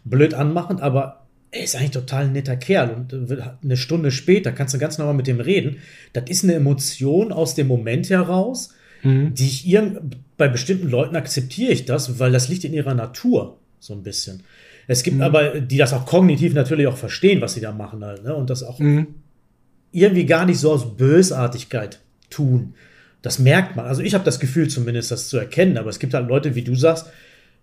blöd 0.04 0.34
anmachen, 0.34 0.80
aber 0.80 1.19
er 1.52 1.64
ist 1.64 1.76
eigentlich 1.76 1.90
total 1.90 2.24
ein 2.24 2.32
netter 2.32 2.56
Kerl 2.56 2.90
und 2.90 3.12
äh, 3.12 3.42
eine 3.62 3.76
Stunde 3.76 4.10
später 4.10 4.52
kannst 4.52 4.74
du 4.74 4.78
ganz 4.78 4.98
normal 4.98 5.14
mit 5.14 5.26
dem 5.26 5.40
reden. 5.40 5.78
Das 6.12 6.24
ist 6.28 6.44
eine 6.44 6.54
Emotion 6.54 7.32
aus 7.32 7.54
dem 7.54 7.66
Moment 7.66 8.08
heraus, 8.10 8.74
mhm. 9.02 9.34
die 9.34 9.46
ich 9.46 9.66
irgend, 9.66 10.16
bei 10.36 10.48
bestimmten 10.48 10.88
Leuten 10.88 11.16
akzeptiere 11.16 11.72
ich 11.72 11.84
das, 11.84 12.18
weil 12.18 12.32
das 12.32 12.48
liegt 12.48 12.64
in 12.64 12.72
ihrer 12.72 12.94
Natur 12.94 13.58
so 13.80 13.94
ein 13.94 14.02
bisschen. 14.02 14.42
Es 14.86 15.02
gibt 15.02 15.16
mhm. 15.16 15.22
aber, 15.22 15.60
die 15.60 15.76
das 15.76 15.92
auch 15.92 16.06
kognitiv 16.06 16.54
natürlich 16.54 16.86
auch 16.86 16.96
verstehen, 16.96 17.40
was 17.40 17.54
sie 17.54 17.60
da 17.60 17.72
machen 17.72 18.04
halt, 18.04 18.24
ne? 18.24 18.34
und 18.34 18.50
das 18.50 18.62
auch 18.62 18.78
mhm. 18.78 19.08
irgendwie 19.92 20.26
gar 20.26 20.46
nicht 20.46 20.58
so 20.58 20.72
aus 20.72 20.96
Bösartigkeit 20.96 22.00
tun. 22.28 22.74
Das 23.22 23.38
merkt 23.38 23.76
man. 23.76 23.86
Also 23.86 24.02
ich 24.02 24.14
habe 24.14 24.24
das 24.24 24.40
Gefühl 24.40 24.68
zumindest, 24.68 25.10
das 25.10 25.28
zu 25.28 25.36
erkennen, 25.36 25.76
aber 25.76 25.90
es 25.90 25.98
gibt 25.98 26.14
halt 26.14 26.28
Leute, 26.28 26.54
wie 26.54 26.62
du 26.62 26.74
sagst, 26.74 27.06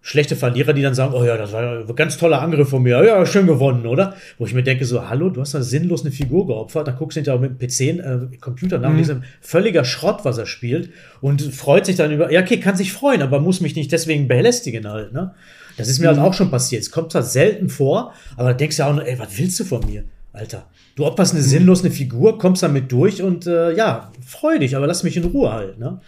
schlechte 0.01 0.35
Verlierer, 0.35 0.73
die 0.73 0.81
dann 0.81 0.93
sagen, 0.93 1.13
oh 1.13 1.23
ja, 1.23 1.35
das 1.37 1.51
war 1.51 1.79
ein 1.79 1.95
ganz 1.95 2.17
toller 2.17 2.41
Angriff 2.41 2.69
von 2.69 2.81
mir, 2.81 3.03
ja, 3.03 3.25
schön 3.25 3.45
gewonnen, 3.45 3.85
oder? 3.85 4.15
Wo 4.37 4.45
ich 4.45 4.53
mir 4.53 4.63
denke, 4.63 4.85
so, 4.85 5.09
hallo, 5.09 5.29
du 5.29 5.41
hast 5.41 5.53
da 5.53 5.61
sinnlos 5.61 6.01
eine 6.01 6.11
Figur 6.11 6.47
geopfert, 6.47 6.87
dann 6.87 6.95
guckst 6.95 7.17
du 7.17 7.19
hinterher 7.19 7.41
mit 7.41 7.61
dem 7.61 7.67
PC, 7.67 7.99
äh, 7.99 8.37
Computer 8.37 8.77
nach, 8.77 8.91
mhm. 8.91 8.97
diesem 8.97 9.23
völliger 9.41 9.83
Schrott, 9.83 10.21
was 10.23 10.37
er 10.37 10.45
spielt, 10.45 10.91
und 11.19 11.41
freut 11.41 11.85
sich 11.85 11.97
dann 11.97 12.11
über, 12.11 12.31
ja, 12.31 12.41
okay, 12.41 12.59
kann 12.59 12.77
sich 12.77 12.93
freuen, 12.93 13.21
aber 13.21 13.39
muss 13.39 13.59
mich 13.59 13.75
nicht 13.75 13.91
deswegen 13.91 14.27
belästigen 14.27 14.89
halt, 14.89 15.11
ne? 15.11 15.33
Das 15.77 15.89
ist 15.89 15.99
mir 15.99 16.07
halt 16.07 16.17
mhm. 16.17 16.21
halt 16.21 16.31
auch 16.31 16.33
schon 16.35 16.49
passiert. 16.49 16.81
Es 16.81 16.89
kommt 16.89 17.11
zwar 17.11 17.21
selten 17.21 17.69
vor, 17.69 18.13
aber 18.35 18.49
da 18.49 18.53
denkst 18.53 18.77
du 18.77 18.83
ja 18.83 18.89
auch 18.89 18.95
nur, 18.95 19.05
ey, 19.05 19.19
was 19.19 19.37
willst 19.37 19.59
du 19.59 19.63
von 19.63 19.85
mir? 19.85 20.05
Alter, 20.33 20.67
du 20.95 21.05
opferst 21.05 21.33
eine 21.33 21.41
mhm. 21.41 21.47
sinnlos 21.47 21.83
eine 21.83 21.91
Figur, 21.91 22.37
kommst 22.37 22.63
damit 22.63 22.91
durch 22.91 23.21
und 23.21 23.45
äh, 23.45 23.75
ja, 23.75 24.11
freu 24.25 24.57
dich, 24.57 24.75
aber 24.75 24.87
lass 24.87 25.03
mich 25.03 25.17
in 25.17 25.25
Ruhe 25.25 25.51
halt, 25.51 25.79
ne? 25.79 25.99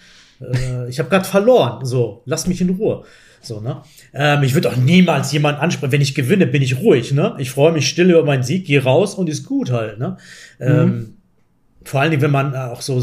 Äh, 0.41 0.89
ich 0.89 0.99
habe 0.99 1.09
gerade 1.09 1.25
verloren, 1.25 1.85
so, 1.85 2.21
lass 2.25 2.47
mich 2.47 2.61
in 2.61 2.69
Ruhe. 2.69 3.03
So, 3.41 3.61
ne? 3.61 3.81
Ähm, 4.13 4.43
ich 4.43 4.53
würde 4.53 4.69
auch 4.69 4.75
niemals 4.75 5.31
jemanden 5.31 5.61
ansprechen. 5.61 5.91
Wenn 5.91 6.01
ich 6.01 6.15
gewinne, 6.15 6.47
bin 6.47 6.61
ich 6.61 6.79
ruhig, 6.79 7.13
ne? 7.13 7.35
Ich 7.37 7.51
freue 7.51 7.71
mich 7.71 7.87
still 7.87 8.09
über 8.09 8.25
meinen 8.25 8.43
Sieg, 8.43 8.65
gehe 8.65 8.83
raus 8.83 9.15
und 9.15 9.29
ist 9.29 9.45
gut 9.45 9.71
halt, 9.71 9.99
ne? 9.99 10.17
Mhm. 10.59 10.67
Ähm, 10.67 11.13
vor 11.83 12.01
allen 12.01 12.11
Dingen, 12.11 12.21
wenn 12.21 12.31
man 12.31 12.55
auch 12.55 12.81
so 12.81 13.01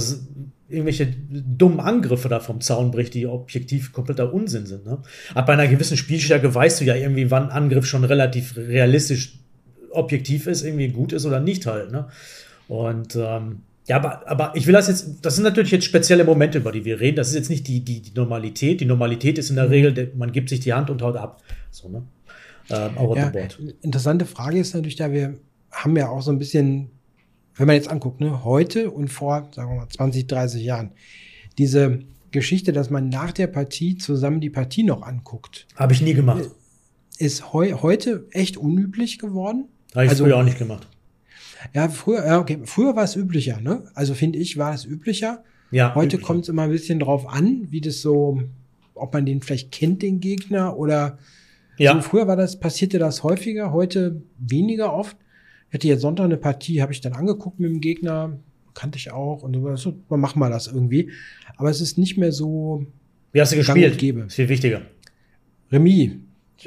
irgendwelche 0.69 1.07
dummen 1.07 1.81
Angriffe 1.81 2.28
da 2.28 2.40
vom 2.40 2.61
Zaun 2.61 2.90
bricht, 2.90 3.14
die 3.14 3.26
objektiv 3.26 3.93
kompletter 3.93 4.33
Unsinn 4.33 4.66
sind. 4.66 4.85
Ne? 4.85 4.99
Aber 5.35 5.47
bei 5.47 5.52
einer 5.52 5.69
gewissen 5.69 5.97
Spielstärke 5.97 6.52
weißt 6.55 6.81
du 6.81 6.85
ja 6.85 6.95
irgendwie, 6.95 7.31
wann 7.31 7.45
ein 7.45 7.50
Angriff 7.50 7.87
schon 7.87 8.05
relativ 8.05 8.57
realistisch 8.57 9.38
objektiv 9.90 10.47
ist, 10.47 10.64
irgendwie 10.64 10.88
gut 10.88 11.12
ist 11.12 11.25
oder 11.25 11.40
nicht 11.40 11.66
halt. 11.66 11.93
Ne? 11.93 12.09
Und 12.69 13.16
ähm, 13.16 13.62
ja, 13.87 13.97
aber, 13.97 14.28
aber 14.28 14.52
ich 14.57 14.66
will 14.66 14.73
das 14.73 14.88
jetzt, 14.88 15.25
das 15.25 15.37
sind 15.37 15.45
natürlich 15.45 15.71
jetzt 15.71 15.85
spezielle 15.85 16.25
Momente, 16.25 16.59
über 16.59 16.73
die 16.73 16.85
wir 16.85 16.99
reden. 16.99 17.16
Das 17.16 17.28
ist 17.28 17.35
jetzt 17.35 17.50
nicht 17.50 17.69
die, 17.69 17.81
die, 17.81 18.02
die 18.02 18.12
Normalität. 18.14 18.81
Die 18.81 18.85
Normalität 18.85 19.38
ist 19.38 19.50
in 19.50 19.57
der 19.57 19.66
mhm. 19.66 19.71
Regel, 19.71 20.12
man 20.16 20.33
gibt 20.33 20.49
sich 20.49 20.61
die 20.61 20.73
Hand 20.73 20.90
und 20.90 21.02
haut 21.02 21.16
ab. 21.16 21.43
So, 21.71 21.88
ne? 21.88 22.02
Ähm, 22.69 22.97
over 22.97 23.16
ja. 23.16 23.31
Interessante 23.83 24.26
Frage 24.26 24.59
ist 24.59 24.75
natürlich 24.75 24.97
da, 24.97 25.12
wir 25.12 25.38
haben 25.71 25.97
ja 25.97 26.09
auch 26.09 26.21
so 26.21 26.33
ein 26.33 26.38
bisschen, 26.38 26.90
wenn 27.55 27.69
man 27.69 27.76
jetzt 27.76 27.88
anguckt, 27.88 28.21
ne, 28.21 28.45
heute 28.45 28.90
und 28.90 29.09
vor, 29.09 29.49
sagen 29.55 29.71
wir 29.71 29.76
mal, 29.76 29.88
20, 29.88 30.26
30 30.26 30.64
Jahren, 30.64 30.90
diese 31.59 32.00
Geschichte, 32.33 32.73
dass 32.73 32.90
man 32.90 33.09
nach 33.09 33.31
der 33.31 33.47
Partie 33.47 33.97
zusammen 33.97 34.40
die 34.40 34.50
Partie 34.50 34.83
noch 34.83 35.02
anguckt. 35.02 35.69
Habe 35.76 35.93
ich 35.93 36.02
nie 36.02 36.14
gemacht. 36.14 36.50
Ist 37.19 37.52
heu 37.52 37.73
heute 37.83 38.26
echt 38.33 38.57
unüblich 38.57 39.19
geworden. 39.21 39.69
Habe 39.95 40.07
ich 40.07 40.11
also, 40.11 40.25
früher 40.25 40.38
auch 40.38 40.43
nicht 40.43 40.59
gemacht. 40.59 40.88
Ja, 41.75 41.89
früher, 41.89 42.27
ja, 42.27 42.41
okay, 42.41 42.59
früher 42.65 42.97
war 42.97 43.05
es 43.05 43.17
üblicher, 43.17 43.61
ne? 43.61 43.85
Also 43.95 44.15
finde 44.15 44.39
ich, 44.39 44.57
war 44.57 44.75
es 44.75 44.85
üblicher. 44.85 45.43
Ja. 45.71 45.95
Heute 45.95 46.19
kommt 46.19 46.45
es 46.45 46.49
immer 46.49 46.63
ein 46.63 46.71
bisschen 46.71 47.01
drauf 47.01 47.29
an, 47.29 47.67
wie 47.71 47.81
das 47.81 48.01
so, 48.01 48.41
ob 48.95 49.13
man 49.13 49.27
den 49.27 49.43
vielleicht 49.43 49.73
kennt, 49.73 50.03
den 50.03 50.21
Gegner, 50.21 50.77
oder 50.77 51.19
ja. 51.77 51.95
so 51.95 52.01
früher 52.01 52.27
war 52.27 52.37
das, 52.37 52.61
passierte 52.61 52.99
das 52.99 53.23
häufiger, 53.23 53.73
heute 53.73 54.23
weniger 54.39 54.93
oft. 54.93 55.17
Ich 55.69 55.75
hatte 55.75 55.89
jetzt 55.89 56.03
Sonntag 56.03 56.25
eine 56.25 56.37
Partie, 56.37 56.81
habe 56.81 56.93
ich 56.93 57.01
dann 57.01 57.13
angeguckt 57.13 57.59
mit 57.59 57.71
dem 57.71 57.81
Gegner, 57.81 58.39
kannte 58.75 58.99
ich 58.99 59.11
auch, 59.11 59.43
und 59.43 59.55
so, 59.77 59.97
machen 60.09 60.39
wir 60.39 60.51
das 60.51 60.69
irgendwie. 60.69 61.11
Aber 61.57 61.71
es 61.71 61.81
ist 61.81 61.99
nicht 61.99 62.17
mehr 62.17 62.33
so. 62.33 62.87
Wie 63.33 63.41
hast 63.41 63.53
du 63.53 63.57
gespielt? 63.57 63.99
Gebe. 63.99 64.21
Ist 64.23 64.37
viel 64.37 64.49
wichtiger. 64.49 64.83
Remis. 65.73 66.13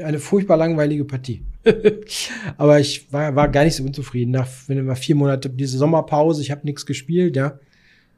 Eine 0.04 0.20
furchtbar 0.20 0.58
langweilige 0.58 1.06
Partie. 1.06 1.42
Aber 2.58 2.80
ich 2.80 3.12
war, 3.12 3.36
war 3.36 3.50
gar 3.50 3.64
nicht 3.64 3.76
so 3.76 3.84
unzufrieden. 3.84 4.32
Nach 4.32 4.48
wenn 4.68 4.86
wir 4.86 4.96
vier 4.96 5.16
Monate 5.16 5.50
diese 5.50 5.78
Sommerpause, 5.78 6.42
ich 6.42 6.52
habe 6.52 6.66
nichts 6.66 6.86
gespielt, 6.86 7.36
ja. 7.36 7.60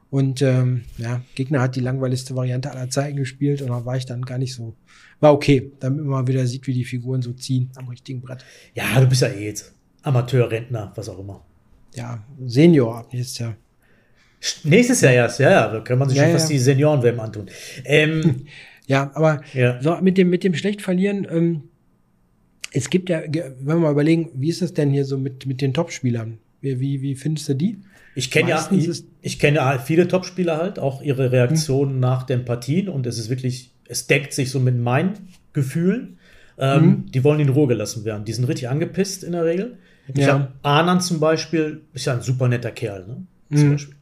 Und 0.09 0.41
ähm, 0.41 0.83
ja, 0.97 1.21
Gegner 1.35 1.61
hat 1.61 1.77
die 1.77 1.79
langweiligste 1.79 2.35
Variante 2.35 2.69
aller 2.69 2.89
Zeiten 2.89 3.15
gespielt 3.15 3.61
und 3.61 3.69
da 3.69 3.85
war 3.85 3.95
ich 3.95 4.05
dann 4.05 4.23
gar 4.23 4.37
nicht 4.37 4.53
so. 4.53 4.75
War 5.21 5.33
okay, 5.33 5.71
damit 5.79 6.03
man 6.03 6.27
wieder 6.27 6.45
sieht, 6.45 6.67
wie 6.67 6.73
die 6.73 6.83
Figuren 6.83 7.21
so 7.21 7.31
ziehen 7.31 7.71
am 7.75 7.87
richtigen 7.87 8.21
Brett. 8.21 8.43
Ja, 8.73 8.99
du 8.99 9.07
bist 9.07 9.21
ja 9.21 9.29
eh 9.29 9.45
jetzt 9.45 9.73
Amateur, 10.03 10.51
Rentner, 10.51 10.91
was 10.95 11.07
auch 11.07 11.19
immer. 11.19 11.45
ja, 11.95 12.23
Senior 12.45 12.97
ab 12.97 13.13
nächstes 13.13 13.37
Jahr. 13.39 13.55
Nächstes 14.63 15.01
Jahr 15.01 15.13
erst, 15.13 15.39
ja, 15.39 15.51
ja, 15.51 15.67
da 15.71 15.79
kann 15.81 15.99
man 15.99 16.09
sich 16.09 16.17
ja, 16.17 16.23
schon 16.23 16.33
fast 16.33 16.49
die 16.49 16.57
Senioren-WM 16.57 17.19
antun. 17.19 17.45
Ähm, 17.85 18.47
ja, 18.87 19.11
aber 19.13 19.41
so 19.79 19.95
mit 20.01 20.17
dem, 20.17 20.29
mit 20.29 20.43
dem 20.43 20.55
schlecht 20.55 20.81
verlieren, 20.81 21.27
ähm, 21.29 21.63
es 22.71 22.89
gibt 22.89 23.09
ja, 23.09 23.21
wenn 23.21 23.65
wir 23.65 23.75
mal 23.75 23.91
überlegen, 23.91 24.31
wie 24.33 24.49
ist 24.49 24.61
das 24.61 24.73
denn 24.73 24.91
hier 24.91 25.05
so 25.05 25.17
mit, 25.17 25.45
mit 25.45 25.61
den 25.61 25.73
Topspielern? 25.73 26.37
Wie, 26.61 26.79
wie, 26.79 27.01
wie 27.01 27.15
findest 27.15 27.49
du 27.49 27.55
die? 27.55 27.77
Ich 28.15 28.31
kenne 28.31 28.49
ja, 28.49 28.69
ich, 28.71 29.03
ich 29.21 29.39
kenne 29.39 29.57
ja 29.57 29.79
viele 29.79 30.07
Topspieler 30.07 30.57
halt, 30.57 30.79
auch 30.79 31.01
ihre 31.01 31.31
Reaktionen 31.31 31.93
hm. 31.93 31.99
nach 31.99 32.23
den 32.23 32.45
Partien 32.45 32.89
und 32.89 33.07
es 33.07 33.17
ist 33.17 33.29
wirklich, 33.29 33.71
es 33.87 34.07
deckt 34.07 34.33
sich 34.33 34.51
so 34.51 34.59
mit 34.59 34.77
meinen 34.77 35.13
Gefühlen. 35.53 36.17
Ähm, 36.57 36.81
hm. 36.81 37.11
Die 37.11 37.23
wollen 37.23 37.39
in 37.39 37.49
Ruhe 37.49 37.67
gelassen 37.67 38.05
werden. 38.05 38.25
Die 38.25 38.33
sind 38.33 38.45
richtig 38.45 38.69
angepisst 38.69 39.23
in 39.23 39.31
der 39.31 39.45
Regel. 39.45 39.77
Ich 40.13 40.25
ja. 40.25 40.33
habe 40.33 40.47
Anan 40.61 40.99
zum 40.99 41.19
Beispiel, 41.19 41.81
ist 41.93 42.05
ja 42.05 42.13
ein 42.13 42.21
super 42.21 42.47
netter 42.47 42.71
Kerl, 42.71 43.07
ne? 43.07 43.17
Zum 43.49 43.63
hm. 43.63 43.71
Beispiel. 43.71 43.95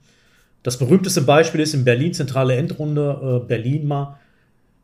Das 0.64 0.78
berühmteste 0.78 1.22
Beispiel 1.22 1.62
ist 1.62 1.74
in 1.74 1.86
Berlin, 1.86 2.14
zentrale 2.14 2.56
Endrunde, 2.56 3.42
äh, 3.44 3.48
Berlin 3.48 3.88
mal. 3.88 4.19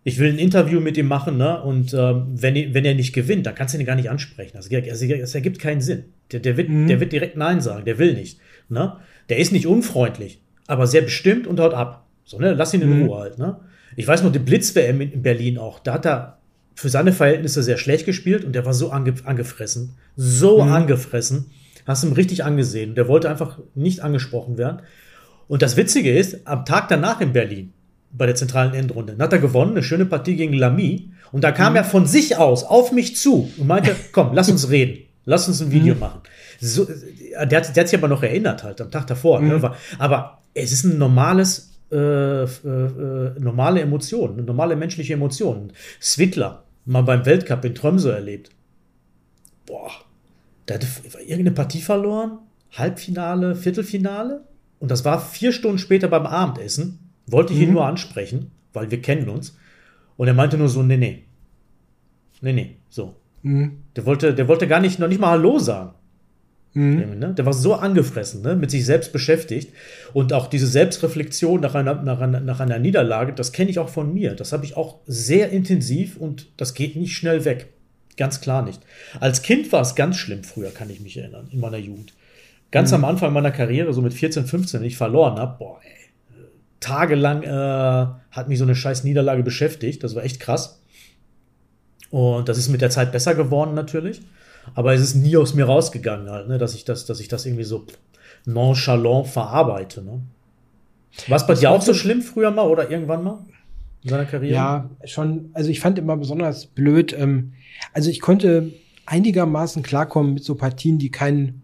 Ich 0.08 0.20
will 0.20 0.32
ein 0.32 0.38
Interview 0.38 0.80
mit 0.80 0.98
ihm 0.98 1.08
machen, 1.08 1.38
ne? 1.38 1.64
Und 1.64 1.94
ähm, 1.96 2.28
wenn, 2.36 2.76
wenn 2.76 2.86
er 2.86 2.94
nicht 2.94 3.12
gewinnt, 3.12 3.48
dann 3.48 3.56
kannst 3.56 3.74
du 3.74 3.80
ihn 3.80 3.88
gar 3.88 3.96
nicht 3.96 4.12
ansprechen. 4.12 4.56
Also, 4.56 4.74
also 4.76 5.06
es 5.06 5.34
ergibt 5.34 5.58
keinen 5.58 5.82
Sinn. 5.82 6.06
Der, 6.32 6.40
der, 6.40 6.58
wird, 6.58 6.70
mhm. 6.70 6.88
der 6.88 7.00
wird 7.00 7.12
direkt 7.12 7.36
Nein 7.36 7.60
sagen, 7.60 7.86
der 7.86 7.98
will 7.98 8.14
nicht. 8.14 8.40
Ne? 8.70 8.98
Der 9.30 9.40
ist 9.40 9.52
nicht 9.52 9.66
unfreundlich, 9.66 10.44
aber 10.68 10.86
sehr 10.86 11.02
bestimmt 11.02 11.48
und 11.48 11.60
haut 11.60 11.74
ab. 11.74 12.06
So, 12.24 12.38
ne? 12.38 12.54
Lass 12.54 12.72
ihn 12.76 12.84
in 12.84 13.00
mhm. 13.00 13.08
Ruhe 13.08 13.20
halt, 13.20 13.40
ne? 13.40 13.58
Ich 13.96 14.08
weiß 14.08 14.22
noch, 14.22 14.32
die 14.32 14.40
Blitz-WM 14.40 15.02
in 15.02 15.24
Berlin 15.24 15.58
auch, 15.58 15.80
da 15.80 15.94
hat 15.94 16.06
er 16.06 16.38
für 16.76 16.90
seine 16.90 17.12
Verhältnisse 17.12 17.64
sehr 17.64 17.78
schlecht 17.78 18.06
gespielt 18.06 18.46
und 18.46 18.54
der 18.54 18.66
war 18.66 18.76
so 18.76 18.92
ange 18.92 19.16
angefressen. 19.24 19.96
So 20.16 20.64
mhm. 20.64 20.72
angefressen. 20.72 21.48
Hast 21.88 22.04
ihm 22.04 22.14
richtig 22.14 22.44
angesehen. 22.44 22.94
Der 22.94 23.08
wollte 23.08 23.30
einfach 23.30 23.60
nicht 23.74 24.02
angesprochen 24.02 24.60
werden. 24.60 24.84
Und 25.48 25.64
das 25.64 25.78
Witzige 25.78 26.16
ist, 26.16 26.46
am 26.46 26.66
Tag 26.66 26.90
danach 26.90 27.22
in 27.22 27.34
Berlin, 27.34 27.74
bei 28.18 28.26
der 28.26 28.36
zentralen 28.36 28.74
Endrunde, 28.74 29.16
hat 29.20 29.34
er 29.34 29.40
gewonnen, 29.40 29.72
eine 29.72 29.84
schöne 29.84 30.06
Partie 30.06 30.36
gegen 30.36 30.54
Lamy. 30.54 31.12
Und 31.32 31.44
da 31.44 31.52
kam 31.52 31.74
mhm. 31.74 31.78
er 31.78 31.84
von 31.84 32.06
sich 32.06 32.38
aus 32.38 32.64
auf 32.64 32.92
mich 32.92 33.16
zu 33.16 33.52
und 33.58 33.68
meinte, 33.68 33.96
komm, 34.12 34.34
lass 34.34 34.50
uns 34.50 34.70
reden. 34.70 35.04
Lass 35.26 35.48
uns 35.48 35.62
ein 35.62 35.72
Video 35.72 35.96
mhm. 35.96 36.00
machen. 36.00 36.22
So, 36.62 36.86
der, 36.86 37.60
hat, 37.60 37.76
der 37.76 37.82
hat 37.82 37.90
sich 37.90 37.98
aber 37.98 38.08
noch 38.08 38.24
erinnert 38.24 38.64
halt 38.64 38.80
am 38.80 38.92
Tag 38.92 39.08
davor. 39.08 39.42
Ne? 39.42 39.58
Mhm. 39.58 39.70
Aber 39.98 40.42
es 40.54 40.72
ist 40.72 40.86
ein 40.86 40.98
normales, 40.98 41.72
äh, 41.92 41.98
äh, 41.98 42.46
äh, 42.46 43.40
normale 43.40 43.82
Emotion, 43.82 44.34
eine 44.34 44.44
normale 44.44 44.76
menschliche 44.76 45.14
Emotion. 45.14 45.74
Switler, 46.02 46.64
mal 46.86 47.02
beim 47.02 47.26
Weltcup 47.26 47.66
in 47.66 47.76
Tromsø 47.76 48.12
erlebt. 48.12 48.52
Boah, 49.66 49.92
der 50.68 50.76
hatte 50.76 50.88
irgendeine 51.22 51.52
Partie 51.52 51.82
verloren, 51.82 52.40
Halbfinale, 52.72 53.56
Viertelfinale 53.56 54.44
und 54.80 54.92
das 54.92 55.04
war 55.06 55.20
vier 55.20 55.52
Stunden 55.52 55.80
später 55.80 56.08
beim 56.08 56.26
Abendessen. 56.26 57.00
Wollte 57.28 57.54
ich 57.54 57.60
mhm. 57.60 57.66
ihn 57.66 57.74
nur 57.74 57.86
ansprechen, 57.86 58.52
weil 58.74 58.92
wir 58.92 59.02
kennen 59.02 59.30
uns. 59.30 59.58
Und 60.18 60.28
er 60.28 60.34
meinte 60.34 60.58
nur 60.58 60.70
so, 60.70 60.84
nee, 60.84 60.98
nee. 60.98 61.24
Nee, 62.42 62.54
nee, 62.54 62.76
so. 62.90 63.16
Mhm. 63.42 63.84
Der, 63.96 64.06
wollte, 64.06 64.34
der 64.34 64.48
wollte 64.48 64.68
gar 64.68 64.80
nicht, 64.80 65.00
noch 65.00 65.08
nicht 65.08 65.20
mal 65.20 65.32
Hallo 65.32 65.60
sagen. 65.60 65.94
Mhm. 66.74 67.20
Ne? 67.20 67.34
Der 67.34 67.46
war 67.46 67.54
so 67.54 67.76
angefressen, 67.76 68.42
ne? 68.42 68.56
mit 68.56 68.70
sich 68.70 68.86
selbst 68.86 69.14
beschäftigt. 69.14 69.72
Und 70.14 70.34
auch 70.34 70.48
diese 70.48 70.68
Selbstreflexion 70.68 71.62
nach 71.62 71.74
einer, 71.74 72.02
nach 72.04 72.20
einer, 72.20 72.42
nach 72.42 72.60
einer 72.60 72.80
Niederlage, 72.80 73.34
das 73.34 73.54
kenne 73.54 73.70
ich 73.70 73.80
auch 73.80 73.90
von 73.90 74.14
mir. 74.14 74.36
Das 74.36 74.52
habe 74.52 74.66
ich 74.66 74.76
auch 74.76 75.00
sehr 75.08 75.50
intensiv 75.52 76.18
und 76.18 76.48
das 76.58 76.74
geht 76.74 76.96
nicht 76.98 77.16
schnell 77.16 77.46
weg. 77.46 77.68
Ganz 78.18 78.42
klar 78.42 78.64
nicht. 78.64 78.82
Als 79.20 79.42
Kind 79.42 79.72
war 79.72 79.82
es 79.82 79.96
ganz 79.96 80.18
schlimm 80.18 80.44
früher, 80.44 80.72
kann 80.72 80.90
ich 80.90 81.00
mich 81.00 81.18
erinnern, 81.18 81.48
in 81.52 81.60
meiner 81.60 81.78
Jugend. 81.78 82.14
Ganz 82.72 82.92
mhm. 82.92 82.96
am 82.96 83.06
Anfang 83.06 83.34
meiner 83.34 83.52
Karriere, 83.52 83.94
so 83.94 84.02
mit 84.02 84.14
14, 84.14 84.46
15, 84.46 84.82
wenn 84.82 84.88
ich 84.88 84.98
verloren 84.98 85.38
habe, 85.38 85.58
boah, 85.58 85.80
ey, 85.82 86.05
tagelang 86.80 87.44
äh, 87.44 88.08
hat 88.32 88.48
mich 88.48 88.60
so 88.60 88.66
eine 88.66 88.76
scheiß 88.76 89.04
Niederlage 89.04 89.44
beschäftigt. 89.44 90.04
Das 90.04 90.16
war 90.16 90.24
echt 90.24 90.40
krass. 90.40 90.82
Und 92.10 92.48
das 92.48 92.58
ist 92.58 92.70
mit 92.70 92.82
der 92.82 92.90
Zeit 92.90 93.12
besser 93.12 93.36
geworden 93.36 93.74
natürlich. 93.74 94.22
Aber 94.74 94.94
es 94.94 95.02
ist 95.02 95.16
nie 95.16 95.38
aus 95.38 95.54
mir 95.54 95.66
rausgegangen, 95.66 96.30
halt, 96.30 96.48
ne, 96.48 96.58
dass 96.58 96.74
ich 96.74 96.86
das, 96.86 97.06
dass 97.06 97.20
ich 97.20 97.28
das 97.28 97.46
irgendwie 97.46 97.64
so 97.64 97.86
nonchalant 98.46 99.28
verarbeite. 99.28 100.02
Ne? 100.02 100.22
War 101.28 101.38
es 101.38 101.48
bei 101.48 101.54
dir 101.54 101.72
auch 101.72 101.82
so 101.82 101.94
schlimm 101.94 102.22
früher 102.22 102.52
mal 102.52 102.68
oder 102.68 102.90
irgendwann 102.90 103.24
mal 103.24 103.40
in 104.04 104.10
seiner 104.10 104.26
Karriere? 104.26 104.54
Ja, 104.54 104.90
schon. 105.06 105.50
Also 105.54 105.70
ich 105.70 105.80
fand 105.80 106.00
immer 106.00 106.18
besonders 106.18 106.68
blöd. 106.68 107.14
Ähm, 107.18 107.54
also 107.94 108.10
ich 108.10 108.22
konnte 108.22 108.74
einigermaßen 109.06 109.84
klarkommen 109.84 110.34
mit 110.34 110.44
so 110.44 110.56
Partien, 110.56 110.98
die 110.98 111.12
keinen 111.12 111.62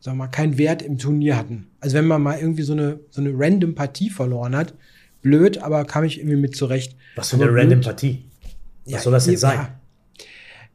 sagen 0.00 0.16
wir 0.16 0.24
mal, 0.24 0.28
keinen 0.28 0.58
Wert 0.58 0.82
im 0.82 0.98
Turnier 0.98 1.36
hatten. 1.36 1.68
Also 1.80 1.96
wenn 1.96 2.06
man 2.06 2.22
mal 2.22 2.38
irgendwie 2.38 2.62
so 2.62 2.72
eine, 2.72 3.00
so 3.10 3.20
eine 3.20 3.32
random 3.34 3.74
Partie 3.74 4.10
verloren 4.10 4.54
hat, 4.56 4.74
blöd, 5.22 5.58
aber 5.58 5.84
kam 5.84 6.04
ich 6.04 6.18
irgendwie 6.18 6.36
mit 6.36 6.56
zurecht. 6.56 6.96
Was 7.16 7.30
für 7.30 7.36
eine 7.36 7.46
blöd. 7.46 7.62
random 7.62 7.80
Partie? 7.80 8.24
Was 8.84 8.92
ja, 8.92 8.98
soll 9.00 9.12
das 9.12 9.26
jetzt 9.26 9.40
sein? 9.40 9.68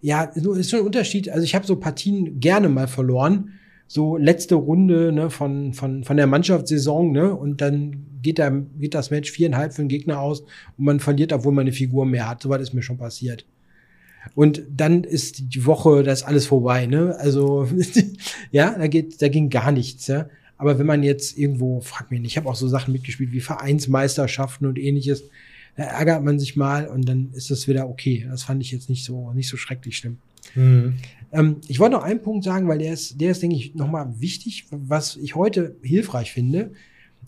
Ja, 0.01 0.31
so 0.35 0.53
ist 0.53 0.69
schon 0.69 0.79
ein 0.79 0.85
Unterschied. 0.85 1.29
Also 1.29 1.43
ich 1.43 1.55
habe 1.55 1.65
so 1.65 1.77
Partien 1.77 2.39
gerne 2.39 2.67
mal 2.67 2.87
verloren. 2.87 3.53
So 3.87 4.17
letzte 4.17 4.55
Runde 4.55 5.11
ne, 5.11 5.29
von, 5.29 5.73
von, 5.73 6.03
von 6.03 6.17
der 6.17 6.27
Mannschaftssaison, 6.27 7.11
ne? 7.11 7.33
Und 7.33 7.61
dann 7.61 8.05
geht, 8.21 8.39
da, 8.39 8.49
geht 8.49 8.95
das 8.95 9.11
Match 9.11 9.31
viereinhalb 9.31 9.73
für 9.73 9.83
den 9.83 9.87
Gegner 9.89 10.19
aus 10.19 10.41
und 10.41 10.85
man 10.85 10.99
verliert, 10.99 11.31
obwohl 11.31 11.53
man 11.53 11.63
eine 11.63 11.73
Figur 11.73 12.05
mehr 12.05 12.27
hat. 12.27 12.41
So 12.41 12.49
was 12.49 12.61
ist 12.61 12.73
mir 12.73 12.81
schon 12.81 12.97
passiert. 12.97 13.45
Und 14.35 14.63
dann 14.69 15.03
ist 15.03 15.53
die 15.53 15.65
Woche, 15.65 16.03
das 16.03 16.21
ist 16.21 16.27
alles 16.27 16.45
vorbei, 16.45 16.85
ne? 16.85 17.15
Also, 17.19 17.67
ja, 18.51 18.77
da 18.77 18.87
geht, 18.87 19.21
da 19.21 19.27
ging 19.27 19.49
gar 19.49 19.71
nichts, 19.71 20.07
ja. 20.07 20.27
Aber 20.57 20.79
wenn 20.79 20.85
man 20.85 21.03
jetzt 21.03 21.37
irgendwo, 21.37 21.81
frag 21.81 22.09
mich 22.09 22.21
nicht, 22.21 22.31
ich 22.31 22.37
habe 22.37 22.49
auch 22.49 22.55
so 22.55 22.67
Sachen 22.67 22.93
mitgespielt 22.93 23.31
wie 23.31 23.41
Vereinsmeisterschaften 23.41 24.65
und 24.65 24.79
ähnliches, 24.79 25.23
da 25.75 25.83
ärgert 25.83 26.23
man 26.23 26.39
sich 26.39 26.55
mal 26.55 26.87
und 26.87 27.07
dann 27.07 27.31
ist 27.33 27.49
das 27.51 27.67
wieder 27.67 27.89
okay. 27.89 28.25
Das 28.29 28.43
fand 28.43 28.61
ich 28.61 28.71
jetzt 28.71 28.89
nicht 28.89 29.03
so, 29.03 29.33
nicht 29.33 29.49
so 29.49 29.57
schrecklich 29.57 29.97
schlimm. 29.97 30.17
Mhm. 30.55 30.95
Ähm, 31.31 31.57
ich 31.67 31.79
wollte 31.79 31.95
noch 31.95 32.03
einen 32.03 32.21
Punkt 32.21 32.43
sagen, 32.43 32.67
weil 32.67 32.77
der 32.77 32.93
ist, 32.93 33.19
der 33.19 33.31
ist, 33.31 33.41
denke 33.41 33.55
ich, 33.55 33.75
nochmal 33.75 34.13
wichtig, 34.19 34.65
was 34.69 35.17
ich 35.17 35.35
heute 35.35 35.75
hilfreich 35.81 36.31
finde, 36.31 36.71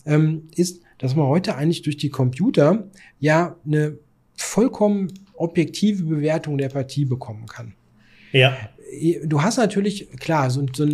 ähm, 0.04 0.48
ist, 0.54 0.80
dass 0.98 1.16
man 1.16 1.26
heute 1.26 1.56
eigentlich 1.56 1.82
durch 1.82 1.96
die 1.96 2.10
Computer 2.10 2.88
ja 3.18 3.56
eine 3.66 3.98
vollkommen 4.36 5.12
objektive 5.36 6.04
Bewertung 6.04 6.58
der 6.58 6.68
Partie 6.68 7.04
bekommen 7.04 7.46
kann. 7.46 7.74
Ja. 8.32 8.56
Du 9.24 9.42
hast 9.42 9.56
natürlich, 9.56 10.10
klar, 10.18 10.50
so, 10.50 10.66
so, 10.74 10.86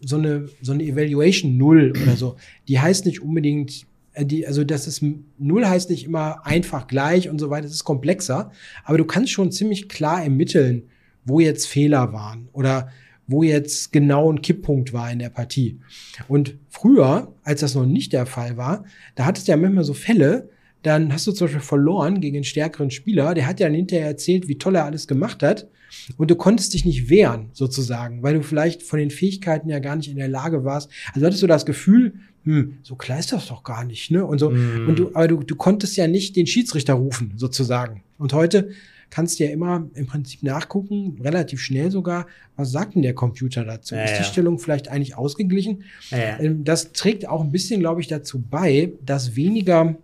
so, 0.00 0.16
eine, 0.16 0.48
so 0.62 0.72
eine 0.72 0.84
Evaluation 0.84 1.56
Null 1.56 1.92
oder 2.02 2.16
so, 2.16 2.36
die 2.68 2.80
heißt 2.80 3.06
nicht 3.06 3.22
unbedingt, 3.22 3.86
äh, 4.12 4.24
die, 4.24 4.46
also 4.46 4.64
das 4.64 4.86
ist, 4.86 5.02
Null 5.38 5.66
heißt 5.66 5.90
nicht 5.90 6.04
immer 6.04 6.46
einfach 6.46 6.86
gleich 6.86 7.28
und 7.28 7.38
so 7.38 7.50
weiter, 7.50 7.62
das 7.62 7.72
ist 7.72 7.84
komplexer, 7.84 8.50
aber 8.84 8.98
du 8.98 9.04
kannst 9.04 9.32
schon 9.32 9.52
ziemlich 9.52 9.88
klar 9.88 10.22
ermitteln, 10.22 10.84
wo 11.24 11.40
jetzt 11.40 11.66
Fehler 11.66 12.12
waren 12.12 12.48
oder 12.52 12.88
wo 13.26 13.44
jetzt 13.44 13.92
genau 13.92 14.30
ein 14.30 14.42
Kipppunkt 14.42 14.92
war 14.92 15.10
in 15.10 15.20
der 15.20 15.30
Partie. 15.30 15.78
Und 16.26 16.56
früher, 16.68 17.32
als 17.44 17.60
das 17.60 17.76
noch 17.76 17.86
nicht 17.86 18.12
der 18.12 18.26
Fall 18.26 18.56
war, 18.56 18.84
da 19.14 19.24
hattest 19.24 19.46
du 19.46 19.52
ja 19.52 19.56
manchmal 19.56 19.84
so 19.84 19.94
Fälle, 19.94 20.50
dann 20.82 21.12
hast 21.12 21.26
du 21.26 21.32
zum 21.32 21.46
Beispiel 21.46 21.60
verloren 21.60 22.20
gegen 22.20 22.36
einen 22.36 22.44
stärkeren 22.44 22.90
Spieler, 22.90 23.34
der 23.34 23.46
hat 23.46 23.60
ja 23.60 23.66
dann 23.66 23.74
hinterher 23.74 24.06
erzählt, 24.06 24.48
wie 24.48 24.58
toll 24.58 24.76
er 24.76 24.84
alles 24.84 25.06
gemacht 25.06 25.42
hat. 25.42 25.68
Und 26.16 26.30
du 26.30 26.36
konntest 26.36 26.72
dich 26.72 26.84
nicht 26.84 27.10
wehren, 27.10 27.50
sozusagen, 27.52 28.22
weil 28.22 28.34
du 28.34 28.42
vielleicht 28.42 28.82
von 28.82 28.98
den 28.98 29.10
Fähigkeiten 29.10 29.68
ja 29.68 29.80
gar 29.80 29.96
nicht 29.96 30.08
in 30.08 30.16
der 30.16 30.28
Lage 30.28 30.64
warst. 30.64 30.90
Also 31.12 31.26
hattest 31.26 31.42
du 31.42 31.48
das 31.48 31.66
Gefühl, 31.66 32.14
hm, 32.44 32.78
so 32.82 32.94
klar 32.94 33.18
ist 33.18 33.32
das 33.32 33.48
doch 33.48 33.64
gar 33.64 33.84
nicht, 33.84 34.10
ne? 34.10 34.24
Und 34.24 34.38
so, 34.38 34.50
mm. 34.50 34.88
und 34.88 34.98
du, 34.98 35.10
aber 35.14 35.28
du, 35.28 35.42
du 35.42 35.56
konntest 35.56 35.96
ja 35.96 36.06
nicht 36.06 36.36
den 36.36 36.46
Schiedsrichter 36.46 36.94
rufen, 36.94 37.32
sozusagen. 37.36 38.02
Und 38.18 38.32
heute 38.32 38.70
kannst 39.10 39.38
du 39.38 39.44
ja 39.44 39.50
immer 39.50 39.88
im 39.94 40.06
Prinzip 40.06 40.42
nachgucken, 40.42 41.18
relativ 41.20 41.60
schnell 41.60 41.90
sogar, 41.90 42.26
was 42.56 42.70
sagt 42.70 42.94
denn 42.94 43.02
der 43.02 43.14
Computer 43.14 43.64
dazu? 43.64 43.94
Ja, 43.94 44.04
ist 44.04 44.12
die 44.12 44.18
ja. 44.18 44.24
Stellung 44.24 44.58
vielleicht 44.58 44.88
eigentlich 44.88 45.16
ausgeglichen? 45.16 45.82
Ja, 46.10 46.38
ähm, 46.38 46.64
das 46.64 46.92
trägt 46.92 47.28
auch 47.28 47.42
ein 47.42 47.50
bisschen, 47.50 47.80
glaube 47.80 48.00
ich, 48.00 48.06
dazu 48.06 48.40
bei, 48.40 48.92
dass 49.04 49.36
weniger 49.36 49.96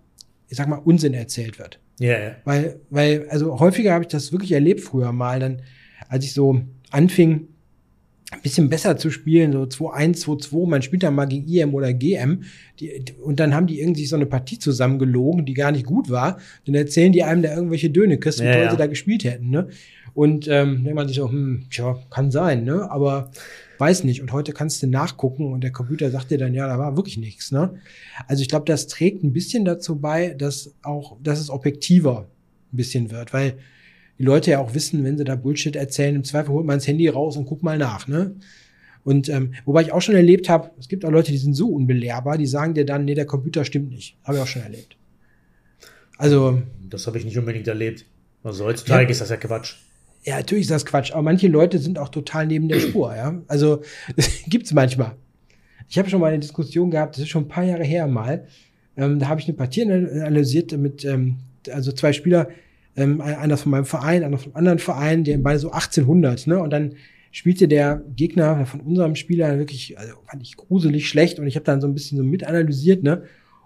ich 0.49 0.57
sag 0.57 0.69
mal, 0.69 0.77
Unsinn 0.77 1.15
erzählt 1.15 1.59
wird. 1.59 1.81
Ja, 1.99 2.09
yeah. 2.09 2.37
Weil, 2.45 2.81
weil, 2.91 3.29
also 3.31 3.59
häufiger 3.59 3.93
habe 3.93 4.05
ich 4.05 4.09
das 4.09 4.33
wirklich 4.33 4.53
erlebt 4.53 4.81
früher 4.81 5.13
mal, 5.13 5.41
dann, 5.41 5.63
als 6.09 6.25
ich 6.25 6.35
so 6.35 6.61
anfing, 6.91 7.49
ein 8.33 8.43
bisschen 8.43 8.69
besser 8.69 8.97
zu 8.97 9.11
spielen, 9.11 9.53
so 9.53 9.63
2-1, 9.63 10.25
2-2, 10.25 10.69
man 10.69 10.83
spielt 10.83 11.05
dann 11.05 11.15
mal 11.15 11.27
gegen 11.27 11.47
IM 11.47 11.75
oder 11.75 11.93
GM, 11.93 12.43
die, 12.81 13.05
und 13.23 13.39
dann 13.39 13.55
haben 13.55 13.69
die 13.69 13.81
irgendwie 13.81 14.05
so 14.05 14.17
eine 14.17 14.27
Partie 14.27 14.59
zusammengelogen, 14.59 15.47
die 15.47 15.55
gar 15.55 15.71
nicht 15.71 15.87
gut 15.87 16.11
war, 16.11 16.39
dann 16.65 16.75
erzählen 16.75 17.13
die 17.13 17.23
einem 17.23 17.43
da 17.43 17.55
irgendwelche 17.55 17.89
Dönekes, 17.89 18.41
wie 18.41 18.45
ja, 18.45 18.53
toll 18.53 18.65
ja. 18.65 18.71
sie 18.73 18.77
da 18.77 18.87
gespielt 18.87 19.25
hätten, 19.25 19.51
ne? 19.51 19.69
Und 20.13 20.49
ähm, 20.49 20.83
denkt 20.83 20.95
man 20.95 21.07
sich 21.07 21.19
so, 21.19 21.29
hm, 21.29 21.67
tja, 21.71 21.99
kann 22.11 22.31
sein, 22.31 22.65
ne? 22.65 22.91
Aber 22.91 23.31
weiß 23.79 24.05
nicht. 24.05 24.23
Und 24.23 24.33
heute 24.33 24.53
kannst 24.53 24.83
du 24.83 24.87
nachgucken 24.87 25.53
und 25.53 25.63
der 25.63 25.73
Computer 25.73 26.11
sagt 26.11 26.31
dir 26.31 26.39
dann, 26.39 26.55
ja, 26.55 26.67
da 26.67 26.79
war 26.79 26.97
wirklich 26.97 27.19
nichts. 27.19 27.53
Ne? 27.53 27.75
Also 28.27 28.43
ich 28.43 28.49
glaube, 28.49 28.65
das 28.67 28.87
trägt 28.87 29.23
ein 29.23 29.33
bisschen 29.33 29.65
dazu 29.65 29.97
bei, 29.97 30.31
dass 30.31 30.75
auch, 30.83 31.17
dass 31.23 31.41
es 31.41 31.51
objektiver 31.51 32.29
ein 32.73 32.77
bisschen 32.77 33.11
wird, 33.11 33.33
weil 33.33 33.55
die 34.19 34.25
Leute 34.25 34.53
ja 34.53 34.61
auch 34.61 34.75
wissen, 34.75 35.05
wenn 35.05 35.19
sie 35.19 35.25
da 35.25 35.37
Bullshit 35.37 35.77
erzählen, 35.77 36.17
im 36.17 36.25
Zweifel 36.25 36.51
holt 36.51 36.67
man 36.67 36.79
das 36.79 36.87
Handy 36.87 37.09
raus 37.09 37.37
und 37.37 37.45
guckt 37.45 37.63
mal 37.63 37.79
nach. 37.79 38.09
Ne? 38.09 38.35
Und 39.05 39.29
ähm, 39.29 39.55
wobei 39.65 39.83
ich 39.83 39.93
auch 39.93 40.03
schon 40.03 40.15
erlebt 40.15 40.49
habe, 40.49 40.71
es 40.81 40.89
gibt 40.89 41.05
auch 41.05 41.11
Leute, 41.11 41.31
die 41.31 41.39
sind 41.39 41.55
so 41.55 41.69
unbelehrbar, 41.69 42.39
die 42.39 42.47
sagen 42.47 42.75
dir 42.75 42.85
dann, 42.85 43.05
nee, 43.05 43.15
der 43.15 43.27
Computer 43.27 43.65
stimmt 43.65 43.91
nicht. 43.91 44.17
Habe 44.25 44.39
ich 44.39 44.43
auch 44.43 44.49
schon 44.49 44.63
erlebt. 44.63 44.97
Also. 46.19 46.63
Das 46.89 47.07
habe 47.07 47.19
ich 47.19 47.25
nicht 47.25 47.39
unbedingt 47.39 47.69
erlebt. 47.69 48.05
Also 48.43 48.65
heutzutage 48.65 49.05
ja, 49.05 49.11
ist 49.11 49.21
das 49.21 49.31
ja 49.31 49.37
Quatsch. 49.37 49.77
Ja, 50.27 50.39
natürlich 50.39 50.63
ist 50.63 50.73
das 50.73 50.85
Quatsch, 50.85 51.13
aber 51.13 51.23
manche 51.23 51.47
Leute 51.47 51.79
sind 51.79 52.01
auch 52.01 52.09
total 52.09 52.49
neben 52.49 52.69
der 52.69 52.81
Spur, 52.81 53.15
ja. 53.15 53.41
Also 53.47 53.83
gibt's 54.49 54.73
manchmal. 54.73 55.13
Ich 55.89 55.99
habe 55.99 56.11
schon 56.11 56.21
mal 56.21 56.29
eine 56.29 56.41
Diskussion 56.41 56.91
gehabt, 56.91 57.15
das 57.15 57.23
ist 57.23 57.29
schon 57.29 57.45
ein 57.45 57.49
paar 57.49 57.63
Jahre 57.63 57.85
her 57.85 58.09
mal. 58.09 58.45
Ähm, 58.97 59.21
da 59.21 59.29
habe 59.29 59.41
ich 59.41 59.47
eine 59.47 59.57
Partie 59.57 59.83
analysiert 59.83 60.77
mit, 60.77 61.05
ähm, 61.05 61.37
also 61.71 61.93
zwei 61.93 62.13
Spieler, 62.13 62.49
ähm, 62.97 63.21
einer 63.21 63.57
von 63.57 63.71
meinem 63.71 63.85
Verein, 63.85 64.25
einer 64.25 64.39
von 64.39 64.49
einem 64.49 64.57
anderen 64.57 64.79
Verein, 64.81 65.23
die 65.23 65.37
beide 65.37 65.61
so 65.61 65.71
1800, 65.71 66.49
ne? 66.49 66.59
Und 66.59 66.71
dann 66.71 66.95
spielte 67.31 67.69
der 67.69 68.03
Gegner 68.17 68.67
von 68.67 68.81
unserem 68.81 69.15
Spieler 69.15 69.59
wirklich, 69.59 69.97
also 69.97 70.15
fand 70.25 70.43
ich 70.43 70.57
gruselig 70.57 71.09
schlecht 71.09 71.39
und 71.39 71.47
ich 71.47 71.55
habe 71.55 71.65
dann 71.65 71.81
so 71.81 71.87
ein 71.87 71.95
bisschen 71.95 72.19
so 72.19 72.25
mitanalysiert, 72.25 73.05
ne? 73.05 73.23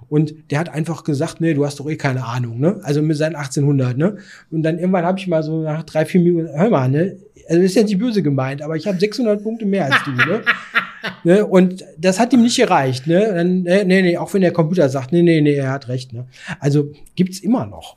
Und 0.08 0.50
der 0.50 0.58
hat 0.58 0.68
einfach 0.68 1.04
gesagt, 1.04 1.40
nee, 1.40 1.54
du 1.54 1.64
hast 1.64 1.78
doch 1.80 1.88
eh 1.88 1.96
keine 1.96 2.24
Ahnung, 2.24 2.58
ne? 2.58 2.80
Also 2.82 3.02
mit 3.02 3.16
seinen 3.16 3.36
1800, 3.36 3.96
ne? 3.96 4.16
Und 4.50 4.62
dann 4.62 4.78
irgendwann 4.78 5.04
habe 5.04 5.18
ich 5.18 5.26
mal 5.26 5.42
so 5.42 5.62
nach 5.62 5.84
drei, 5.84 6.04
vier 6.04 6.20
Minuten, 6.20 6.48
hör 6.52 6.70
mal, 6.70 6.88
ne? 6.88 7.16
Also 7.48 7.62
ist 7.62 7.76
ja 7.76 7.82
nicht 7.82 7.98
böse 7.98 8.22
gemeint, 8.22 8.62
aber 8.62 8.76
ich 8.76 8.86
habe 8.86 8.98
600 8.98 9.42
Punkte 9.42 9.66
mehr 9.66 9.86
als 9.86 10.04
du, 10.04 10.10
ne? 10.10 10.42
ne? 11.24 11.46
Und 11.46 11.84
das 11.98 12.18
hat 12.18 12.32
ihm 12.32 12.42
nicht 12.42 12.56
gereicht, 12.56 13.06
ne? 13.06 13.32
Dann, 13.34 13.62
nee, 13.62 13.84
nee, 13.84 14.16
auch 14.16 14.34
wenn 14.34 14.40
der 14.42 14.52
Computer 14.52 14.88
sagt, 14.88 15.12
nee, 15.12 15.22
nee, 15.22 15.40
nee, 15.40 15.54
er 15.54 15.70
hat 15.70 15.88
recht, 15.88 16.12
ne? 16.12 16.26
Also 16.58 16.92
gibt's 17.14 17.40
immer 17.40 17.66
noch. 17.66 17.96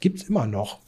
Gibt's 0.00 0.24
immer 0.24 0.46
noch 0.46 0.80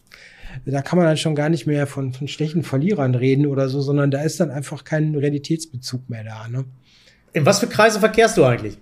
da 0.67 0.83
kann 0.83 0.99
man 0.99 1.07
dann 1.07 1.17
schon 1.17 1.35
gar 1.35 1.49
nicht 1.49 1.67
mehr 1.67 1.87
von, 1.87 2.13
von 2.13 2.29
schlechten 2.29 2.63
Verlierern 2.63 3.15
reden 3.15 3.47
oder 3.47 3.69
so, 3.69 3.81
sondern 3.81 4.11
da 4.11 4.23
ist 4.23 4.41
dann 4.41 4.51
einfach 4.51 4.85
kein 4.85 5.15
Realitätsbezug 5.15 6.09
mehr 6.09 6.25
da. 6.25 6.49
Ne? 6.49 6.65
In 7.33 7.47
was 7.47 7.59
für 7.59 7.67
Kreise 7.67 8.01
verkehrst 8.01 8.37
du 8.37 8.45
eigentlich? 8.45 8.79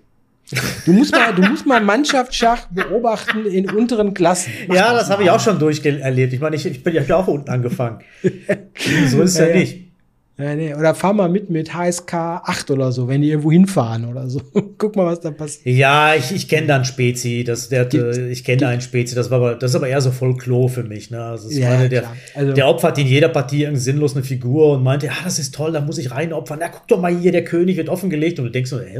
Du 0.85 0.93
musst 0.93 1.13
mal, 1.13 1.35
du 1.35 1.43
musst 1.43 1.67
mal 1.67 1.81
Mannschaftsschach 1.81 2.67
beobachten 2.71 3.47
in 3.47 3.71
unteren 3.71 4.13
Klassen. 4.13 4.53
Mach 4.69 4.77
ja, 4.77 4.93
das, 4.93 5.09
habe 5.09 5.23
ich 5.23 5.31
auch 5.31 5.41
schon 5.41 5.59
durcherlebt. 5.59 6.33
Ich 6.33 6.41
meine, 6.41 6.57
ich, 6.57 6.67
ich 6.67 6.83
bin 6.83 6.95
ja 6.95 7.17
auch 7.17 7.29
unten 7.29 7.49
angefangen. 7.49 8.01
so 8.23 9.23
ist 9.23 9.31
es 9.31 9.39
ja, 9.39 9.47
ja, 9.49 9.57
nicht. 9.57 9.92
Ja, 10.39 10.55
nee. 10.55 10.75
Oder 10.75 10.95
fahr 10.95 11.13
mal 11.13 11.29
mit 11.29 11.51
mit 11.51 11.75
HSK 11.75 12.15
8 12.15 12.71
oder 12.71 12.91
so, 12.91 13.07
wenn 13.07 13.21
die 13.21 13.31
irgendwo 13.31 13.53
hinfahren 13.53 14.07
oder 14.07 14.31
so. 14.31 14.41
Guck 14.79 14.97
mal, 14.97 15.05
was 15.05 15.21
da 15.21 15.31
passiert. 15.31 15.77
Ja, 15.77 16.15
ich, 16.15 16.33
ich 16.33 16.49
kenne 16.49 16.69
da 16.69 16.77
einen 16.77 16.87
Spezi. 16.87 17.45
Das, 17.45 17.69
der, 17.69 17.85
gibt, 17.85 18.17
ich 18.17 18.43
kenne 18.43 18.59
da 18.59 18.69
einen 18.69 18.81
Spezi. 18.81 19.15
Das, 19.15 19.31
war 19.31 19.39
aber, 19.39 19.55
das 19.57 19.73
ist 19.73 19.75
aber 19.77 19.89
eher 19.89 20.01
so 20.01 20.11
Folklore 20.11 20.71
für 20.71 20.85
mich. 20.85 21.11
Ne? 21.11 21.23
Also, 21.23 21.51
ja, 21.51 21.69
meine, 21.69 21.89
der, 21.91 22.05
also, 22.35 22.53
der 22.55 22.67
opfert 22.67 22.99
in 22.99 23.07
jeder 23.07 23.29
Partie 23.29 23.65
irgendwie 23.65 23.83
sinnlos 23.83 24.15
eine 24.15 24.25
Figur 24.25 24.73
und 24.73 24.83
meinte, 24.83 25.07
ja, 25.07 25.13
das 25.23 25.39
ist 25.39 25.55
toll, 25.55 25.73
da 25.73 25.83
muss 25.83 25.99
ich 25.99 26.11
rein 26.11 26.33
opfern. 26.33 26.59
Na, 26.61 26.69
guck 26.69 26.89
doch 26.89 27.01
mal 27.01 27.15
hier, 27.15 27.31
der 27.31 27.45
König 27.45 27.77
wird 27.77 27.91
offengelegt. 27.91 28.39
Und 28.39 28.47
du 28.47 28.51
denkst 28.51 28.71
so, 28.71 28.81
ey, 28.81 28.99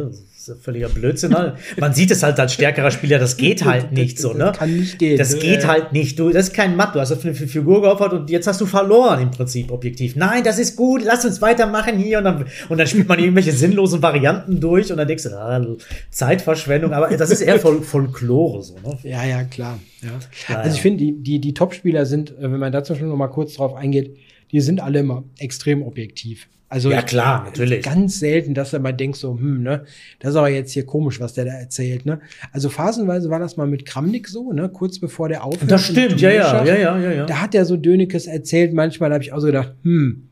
ist 0.49 0.53
völliger 0.61 0.89
Blödsinn. 0.89 1.35
Halt. 1.35 1.55
Man 1.79 1.95
sieht 1.95 2.11
es 2.11 2.23
halt 2.23 2.39
als 2.39 2.53
stärkerer 2.53 2.91
Spieler, 2.91 3.19
das 3.19 3.37
geht 3.37 3.65
halt 3.65 3.93
nicht 3.93 4.19
so, 4.19 4.33
ne? 4.33 4.47
Das 4.47 4.59
kann 4.59 4.75
nicht 4.75 4.99
gehen. 4.99 5.17
Das 5.17 5.39
geht 5.39 5.67
halt 5.67 5.93
nicht. 5.93 6.19
Du, 6.19 6.31
das 6.31 6.49
ist 6.49 6.55
kein 6.55 6.77
Matt. 6.77 6.95
Du 6.95 7.01
hast 7.01 7.13
eine 7.13 7.35
Figur 7.35 7.83
geopfert 7.83 8.13
und 8.13 8.31
jetzt 8.31 8.47
hast 8.47 8.61
du 8.61 8.67
verloren 8.67 9.23
im 9.23 9.31
Prinzip 9.31 9.71
objektiv. 9.71 10.17
Nein, 10.17 10.45
das 10.45 10.59
ist 10.59 10.77
gut. 10.77 11.03
Lass 11.05 11.22
uns 11.25 11.41
weitermachen 11.41 11.99
hier 11.99 12.19
und 12.19 12.25
dann, 12.25 12.47
und 12.69 12.79
dann 12.79 12.87
spielt 12.87 13.09
man 13.09 13.19
irgendwelche 13.19 13.53
sinnlosen 13.53 14.03
Varianten 14.03 14.61
durch 14.61 14.91
und 14.91 14.99
dann 14.99 15.09
denkst 15.09 15.25
du, 15.25 15.31
ah, 15.31 15.65
Zeitverschwendung. 16.11 16.93
Aber 16.93 17.17
das 17.17 17.31
ist 17.31 17.41
eher 17.41 17.59
Fol 17.59 17.83
Folklore 17.83 18.63
so, 18.63 18.75
ne? 18.75 18.99
Ja, 19.03 19.25
ja, 19.25 19.45
klar. 19.45 19.79
Ja. 20.03 20.11
ja 20.49 20.61
also 20.61 20.77
ich 20.77 20.83
finde, 20.83 20.99
die, 20.99 21.23
die, 21.23 21.41
die 21.41 21.55
Top-Spieler 21.55 22.07
sind, 22.07 22.31
äh, 22.39 22.43
wenn 22.43 22.59
man 22.59 22.73
dazu 22.73 22.95
schon 22.95 23.09
noch 23.09 23.17
mal 23.17 23.29
kurz 23.29 23.55
drauf 23.55 23.75
eingeht, 23.75 24.17
die 24.51 24.61
sind 24.61 24.81
alle 24.81 25.01
immer 25.01 25.25
extrem 25.39 25.83
objektiv. 25.83 26.49
Also 26.73 26.91
ja 26.91 27.03
klar, 27.03 27.45
natürlich. 27.45 27.85
Ganz 27.85 28.19
selten, 28.19 28.55
dass 28.55 28.73
er 28.73 28.79
mal 28.79 28.93
denkt 28.93 29.19
so, 29.19 29.35
hm, 29.39 29.63
ne, 29.63 29.85
das 30.21 30.31
ist 30.31 30.37
aber 30.37 30.49
jetzt 30.49 30.73
hier 30.73 30.87
komisch, 30.87 31.21
was 31.21 31.35
der 31.35 31.45
da 31.45 31.53
erzählt, 31.53 32.07
ne? 32.07 32.21
Also 32.51 32.71
phasenweise 32.71 33.29
war 33.29 33.39
das 33.39 33.59
mal 33.59 33.67
mit 33.67 33.85
Kramnik 33.85 34.27
so, 34.27 34.55
ne, 34.55 34.71
kurz 34.71 34.99
bevor 34.99 35.29
der 35.29 35.45
aufhört. 35.45 35.71
Das 35.71 35.85
stimmt, 35.85 36.19
ja, 36.19 36.31
ja, 36.31 36.65
ja, 36.65 36.75
ja, 36.75 36.99
ja, 36.99 37.13
ja. 37.13 37.27
Da 37.27 37.43
hat 37.43 37.55
er 37.55 37.67
so 37.67 37.77
Dönekes 37.77 38.27
erzählt, 38.27 38.73
manchmal 38.73 39.13
habe 39.13 39.23
ich 39.23 39.35
auch 39.35 39.41
so 39.41 39.49
gedacht, 39.49 39.75
hm, 39.83 40.31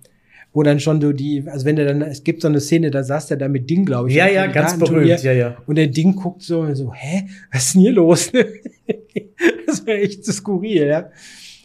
wo 0.53 0.63
dann 0.63 0.81
schon 0.81 1.01
so 1.01 1.13
die, 1.13 1.45
also 1.47 1.65
wenn 1.65 1.77
der 1.77 1.87
dann, 1.87 2.03
es 2.03 2.25
gibt 2.25 2.43
so 2.43 2.49
eine 2.49 2.61
Szene, 2.61 2.91
da 2.91 3.05
saß 3.05 3.29
der 3.29 3.37
da 3.37 3.49
mit 3.49 3.71
Ding, 3.71 3.85
glaube 3.85 4.09
ich. 4.09 4.17
Ja, 4.17 4.29
ja, 4.29 4.47
ganz 4.47 4.79
berühmt, 4.79 5.23
ja, 5.23 5.33
ja. 5.33 5.57
Und 5.67 5.77
der 5.77 5.87
Ding 5.87 6.17
guckt 6.17 6.43
so, 6.43 6.61
und 6.61 6.75
so, 6.75 6.93
hä, 6.93 7.29
was 7.53 7.67
ist 7.67 7.75
denn 7.75 7.83
hier 7.83 7.93
los? 7.93 8.33
das 9.67 9.87
war 9.87 9.95
echt 9.95 10.25
so 10.25 10.33
skurril, 10.33 10.87
ja. 10.87 11.11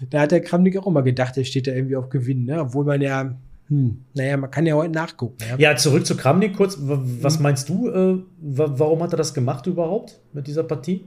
Da 0.09 0.21
hat 0.21 0.31
der 0.31 0.41
Kramnik 0.41 0.77
auch 0.77 0.87
immer 0.87 1.03
gedacht, 1.03 1.35
der 1.35 1.45
steht 1.45 1.67
da 1.67 1.71
irgendwie 1.71 1.95
auf 1.95 2.09
Gewinn, 2.09 2.45
ne? 2.45 2.61
Obwohl 2.61 2.85
man 2.85 3.01
ja 3.01 3.35
hm. 3.67 4.05
Naja, 4.13 4.37
man 4.37 4.51
kann 4.51 4.65
ja 4.65 4.75
heute 4.75 4.93
nachgucken. 4.93 5.37
Ja, 5.49 5.57
ja 5.71 5.75
zurück 5.75 6.05
zu 6.05 6.15
Kramnik 6.15 6.55
kurz. 6.55 6.77
Was 6.79 7.39
meinst 7.39 7.67
du, 7.69 7.89
äh, 7.89 8.19
warum 8.39 9.01
hat 9.01 9.13
er 9.13 9.17
das 9.17 9.33
gemacht 9.33 9.65
überhaupt 9.65 10.19
mit 10.33 10.45
dieser 10.45 10.63
Partie? 10.63 11.05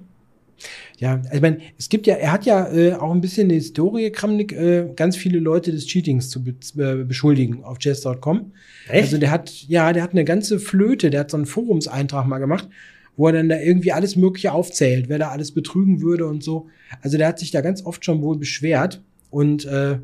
Ja, 0.99 1.23
ich 1.33 1.41
meine, 1.41 1.59
es 1.79 1.89
gibt 1.89 2.07
ja, 2.07 2.15
er 2.15 2.33
hat 2.33 2.47
ja 2.47 2.73
äh, 2.73 2.95
auch 2.95 3.13
ein 3.13 3.21
bisschen 3.21 3.45
eine 3.45 3.55
Historie, 3.55 4.11
Kramnik, 4.11 4.53
äh, 4.53 4.89
ganz 4.97 5.17
viele 5.17 5.39
Leute 5.39 5.71
des 5.71 5.87
Cheatings 5.87 6.31
zu 6.31 6.43
be 6.43 6.55
äh, 6.77 7.05
beschuldigen 7.05 7.65
auf 7.65 7.79
chess.com. 7.79 8.53
Echt? 8.89 9.05
Also 9.05 9.19
der 9.19 9.31
hat, 9.31 9.51
ja, 9.69 9.93
der 9.93 10.03
hat 10.03 10.13
eine 10.13 10.25
ganze 10.25 10.59
Flöte, 10.59 11.11
der 11.11 11.21
hat 11.21 11.31
so 11.31 11.37
einen 11.37 11.47
Forumseintrag 11.47 12.27
mal 12.27 12.39
gemacht, 12.39 12.69
wo 13.17 13.27
er 13.27 13.33
dann 13.33 13.49
da 13.49 13.59
irgendwie 13.59 13.93
alles 13.93 14.17
Mögliche 14.17 14.53
aufzählt, 14.53 15.09
wer 15.09 15.19
da 15.19 15.29
alles 15.29 15.53
betrügen 15.53 16.01
würde 16.01 16.27
und 16.27 16.43
so. 16.43 16.69
Also 17.03 17.19
der 17.19 17.29
hat 17.29 17.39
sich 17.39 17.51
da 17.51 17.61
ganz 17.61 17.85
oft 17.85 18.05
schon 18.05 18.23
wohl 18.23 18.39
beschwert 18.39 19.03
und 19.31 19.65
äh, 19.67 19.99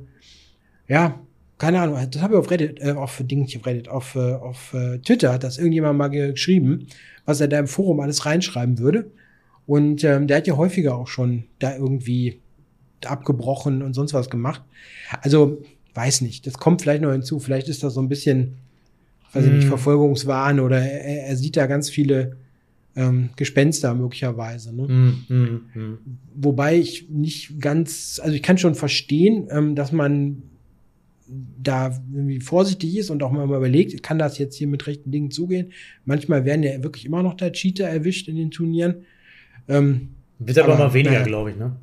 ja, 0.89 1.21
keine 1.59 1.81
Ahnung, 1.81 1.99
das 2.11 2.21
habe 2.21 2.35
ich 2.35 2.41
auf 2.41 2.51
Reddit, 2.51 2.81
äh, 2.81 2.93
auf 2.93 3.23
Ding 3.25 3.43
nicht 3.43 3.57
auf 3.57 3.67
Reddit, 3.67 3.89
auf, 3.89 4.17
äh, 4.17 4.35
auf 4.35 4.75
äh, 4.75 4.99
Twitter 4.99 5.33
hat 5.33 5.45
das 5.45 5.59
irgendjemand 5.59 5.99
mal 5.99 6.09
geschrieben, 6.09 6.87
was 7.25 7.41
er 7.41 7.49
da 7.49 7.59
im 7.59 7.69
Forum 7.69 8.01
alles 8.01 8.27
reinschreiben 8.27 8.79
würde. 8.79 9.11
Und 9.67 10.05
ähm, 10.05 10.27
der 10.27 10.39
hat 10.39 10.47
ja 10.47 10.57
häufiger 10.57 10.95
auch 10.97 11.09
schon 11.09 11.45
da 11.59 11.77
irgendwie 11.77 12.41
abgebrochen 13.05 13.83
und 13.83 13.95
sonst 13.95 14.15
was 14.15 14.31
gemacht. 14.31 14.63
Also, 15.21 15.63
weiß 15.95 16.21
nicht, 16.23 16.47
das 16.47 16.55
kommt 16.55 16.83
vielleicht 16.83 17.03
noch 17.03 17.13
hinzu. 17.13 17.39
Vielleicht 17.39 17.69
ist 17.69 17.83
das 17.83 17.95
so 17.95 18.01
ein 18.01 18.09
bisschen, 18.09 18.57
weiß 19.33 19.45
ich 19.45 19.53
nicht, 19.53 19.65
mhm. 19.65 19.69
Verfolgungswahn 19.69 20.61
oder 20.61 20.81
er, 20.81 21.27
er 21.29 21.37
sieht 21.37 21.57
da 21.57 21.67
ganz 21.67 21.89
viele 21.89 22.37
ähm, 22.97 23.31
Gespenster 23.37 23.95
möglicherweise. 23.95 24.75
Ne? 24.75 24.87
Mm, 25.29 25.35
mm. 25.75 25.99
Wobei 26.35 26.79
ich 26.79 27.09
nicht 27.09 27.61
ganz, 27.61 28.21
also 28.23 28.35
ich 28.35 28.43
kann 28.43 28.59
schon 28.59 28.75
verstehen, 28.75 29.49
ähm, 29.51 29.75
dass 29.75 29.93
man 29.93 30.43
da 31.27 31.99
irgendwie 32.13 32.41
vorsichtig 32.41 32.97
ist 32.97 33.11
und 33.11 33.23
auch 33.23 33.33
mal 33.33 33.45
überlegt, 33.45 34.03
kann 34.03 34.19
das 34.19 34.39
jetzt 34.39 34.57
hier 34.57 34.69
mit 34.69 34.87
rechten 34.87 35.11
Dingen 35.11 35.31
zugehen? 35.31 35.73
Manchmal 36.05 36.45
werden 36.45 36.63
ja 36.63 36.83
wirklich 36.83 37.07
immer 37.07 37.23
noch 37.23 37.35
da 37.35 37.51
Cheater 37.51 37.89
erwischt 37.89 38.29
in 38.29 38.37
den 38.37 38.51
Turnieren. 38.51 39.07
Ähm, 39.69 40.11
wird 40.39 40.59
aber, 40.59 40.75
aber 40.75 40.85
mal 40.87 40.95
weniger, 40.95 41.13
naja. 41.13 41.25
glaube 41.25 41.51
ich, 41.51 41.57
ne? 41.57 41.77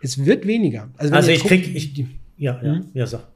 Es 0.00 0.24
wird 0.24 0.46
weniger. 0.46 0.88
Also, 0.96 1.14
also 1.14 1.30
ich 1.30 1.40
guckt, 1.40 1.50
krieg, 1.50 1.74
ich, 1.74 2.06
ja, 2.36 2.60
ja, 2.62 2.74
hm? 2.74 2.86
ja, 2.94 3.06
sag. 3.06 3.26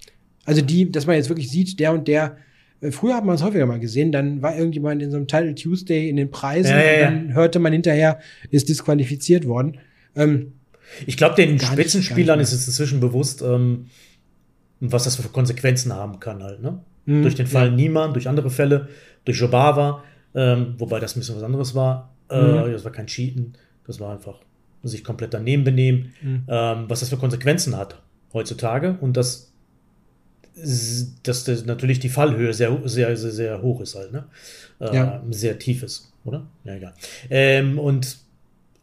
Also 0.45 0.63
die, 0.63 0.91
dass 0.91 1.07
man 1.07 1.17
jetzt 1.17 1.29
wirklich 1.29 1.51
sieht, 1.51 1.79
der 1.81 1.93
und 1.93 2.09
der, 2.09 2.37
äh, 2.81 2.91
früher 2.91 3.17
hat 3.17 3.25
man 3.25 3.35
es 3.35 3.43
häufiger 3.43 3.67
mal 3.67 3.81
gesehen, 3.81 4.13
dann 4.13 4.43
war 4.43 4.57
irgendjemand 4.57 5.03
in 5.03 5.11
so 5.11 5.17
einem 5.17 5.27
Title 5.27 5.55
Tuesday 5.55 6.09
in 6.09 6.17
den 6.17 6.31
Preisen 6.31 6.71
ja, 6.71 6.79
ja, 6.79 6.93
ja. 6.93 7.05
dann 7.05 7.35
hörte 7.35 7.59
man 7.59 7.73
hinterher, 7.73 8.21
ist 8.51 8.69
disqualifiziert 8.69 9.47
worden. 9.47 9.79
Ähm, 10.15 10.53
ich 11.07 11.17
glaube, 11.17 11.35
den 11.35 11.59
Spitzenspielern 11.59 12.39
ist 12.41 12.53
es 12.53 12.67
inzwischen 12.67 13.01
bewusst, 13.01 13.43
ähm, 13.43 13.87
was 14.81 15.05
das 15.05 15.17
für 15.17 15.29
Konsequenzen 15.29 15.93
haben 15.93 16.21
kann 16.21 16.43
halt, 16.43 16.63
ne? 16.63 16.81
Mhm, 17.07 17.23
durch 17.23 17.35
den 17.35 17.47
Fall. 17.47 17.73
Niemann, 17.73 18.13
durch 18.13 18.29
andere 18.29 18.51
Fälle, 18.51 18.89
durch 19.25 19.41
Jobava, 19.41 20.05
ähm, 20.35 20.75
wobei 20.79 21.01
das 21.01 21.17
ein 21.17 21.21
bisschen 21.21 21.37
was 21.37 21.43
anderes 21.43 21.75
war. 21.75 22.15
Äh, 22.31 22.41
mhm. 22.41 22.73
Das 22.73 22.85
war 22.85 22.93
kein 22.93 23.07
Cheaten, 23.07 23.55
das 23.87 24.01
war 24.01 24.13
einfach 24.13 24.39
sich 24.83 25.05
komplett 25.05 25.35
daneben 25.35 25.65
benehmen, 25.65 26.13
mhm. 26.23 26.45
ähm, 26.49 26.85
was 26.89 27.01
das 27.01 27.09
für 27.09 27.17
Konsequenzen 27.17 27.77
hat 27.77 28.01
heutzutage 28.33 28.97
und 29.01 29.17
dass, 29.17 29.53
dass 30.55 31.45
das 31.45 31.67
natürlich 31.67 31.99
die 31.99 32.09
Fallhöhe 32.09 32.53
sehr, 32.53 32.77
sehr, 32.85 33.17
sehr, 33.17 33.33
sehr 33.33 33.63
hoch 33.63 33.81
ist 33.81 33.95
halt, 33.95 34.13
ne? 34.13 34.25
Äh, 34.81 34.95
ja. 34.95 35.23
Sehr 35.31 35.59
tief 35.59 35.83
ist, 35.83 36.13
oder? 36.25 36.47
Ja, 36.65 36.75
egal. 36.75 36.95
Ähm, 37.31 37.79
und 37.79 38.19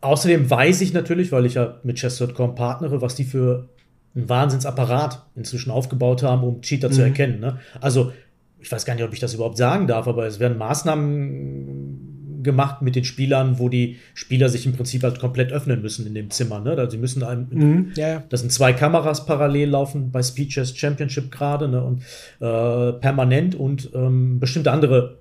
außerdem 0.02 0.50
weiß 0.50 0.82
ich 0.82 0.94
natürlich, 0.94 1.32
weil 1.32 1.46
ich 1.46 1.56
ja 1.56 1.80
mit 1.84 1.98
Chess.com 1.98 2.56
partnere, 2.56 3.02
was 3.02 3.16
die 3.16 3.26
für 3.26 3.70
einen 4.16 4.30
Wahnsinnsapparat 4.30 5.24
inzwischen 5.36 5.72
aufgebaut 5.72 6.24
haben, 6.24 6.44
um 6.44 6.62
Cheater 6.62 6.89
mhm. 6.89 6.94
zu 6.94 7.02
erkennen. 7.02 7.39
Ne? 7.39 7.60
Also, 7.82 8.12
ich 8.60 8.72
weiß 8.72 8.86
gar 8.86 8.96
nicht, 8.96 9.04
ob 9.04 9.13
ich 9.13 9.20
das 9.20 9.34
überhaupt 9.34 9.58
sagen 9.58 9.88
darf, 9.88 10.08
aber 10.08 10.26
es 10.26 10.39
werden 10.39 10.58
Maßnahmen 10.58 12.12
gemacht 12.43 12.82
mit 12.82 12.95
den 12.95 13.03
Spielern, 13.03 13.60
wo 13.60 13.69
die 13.69 13.97
Spieler 14.13 14.49
sich 14.49 14.65
im 14.65 14.73
Prinzip 14.73 15.03
halt 15.03 15.19
komplett 15.19 15.51
öffnen 15.51 15.82
müssen 15.82 16.06
in 16.06 16.13
dem 16.13 16.29
Zimmer. 16.29 16.60
Ne? 16.60 16.71
Also 16.71 16.91
sie 16.91 16.97
müssen 16.97 17.23
einem, 17.23 17.47
mhm, 17.49 17.91
ja. 17.95 18.23
das 18.29 18.41
sind 18.41 18.51
zwei 18.51 18.73
Kameras 18.73 19.25
parallel 19.25 19.69
laufen 19.69 20.12
bei 20.12 20.21
Speeches 20.21 20.77
Championship 20.77 21.32
gerade 21.32 21.67
ne? 21.67 21.84
und 21.84 22.01
äh, 22.39 22.93
permanent 22.99 23.56
und 23.56 23.89
ähm, 23.93 24.39
bestimmte 24.39 24.71
andere 24.71 25.17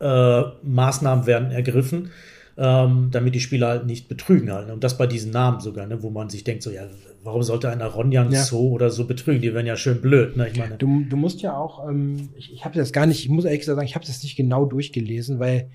äh, 0.00 0.42
Maßnahmen 0.62 1.26
werden 1.26 1.50
ergriffen, 1.50 2.10
ähm, 2.56 3.08
damit 3.10 3.34
die 3.34 3.40
Spieler 3.40 3.68
halt 3.68 3.86
nicht 3.86 4.08
betrügen 4.08 4.52
halt. 4.52 4.70
Und 4.70 4.82
das 4.82 4.98
bei 4.98 5.06
diesen 5.06 5.30
Namen 5.30 5.60
sogar, 5.60 5.86
ne, 5.86 6.02
wo 6.02 6.10
man 6.10 6.28
sich 6.28 6.44
denkt, 6.44 6.62
so, 6.62 6.70
ja, 6.70 6.82
warum 7.22 7.42
sollte 7.42 7.68
ein 7.68 7.82
Aronjan 7.82 8.30
ja. 8.30 8.42
so 8.42 8.70
oder 8.70 8.90
so 8.90 9.06
betrügen? 9.06 9.40
Die 9.40 9.54
werden 9.54 9.66
ja 9.66 9.76
schön 9.76 10.00
blöd, 10.00 10.36
ne? 10.36 10.48
Ich 10.48 10.58
meine. 10.58 10.76
Du, 10.76 11.04
du 11.08 11.16
musst 11.16 11.42
ja 11.42 11.56
auch, 11.56 11.88
ähm, 11.88 12.30
ich, 12.36 12.52
ich 12.52 12.64
habe 12.64 12.78
das 12.78 12.92
gar 12.92 13.06
nicht, 13.06 13.20
ich 13.20 13.28
muss 13.28 13.44
ehrlich 13.44 13.60
gesagt 13.60 13.76
sagen, 13.76 13.86
ich 13.86 13.94
habe 13.94 14.06
das 14.06 14.22
nicht 14.22 14.36
genau 14.36 14.64
durchgelesen, 14.64 15.38
weil 15.38 15.70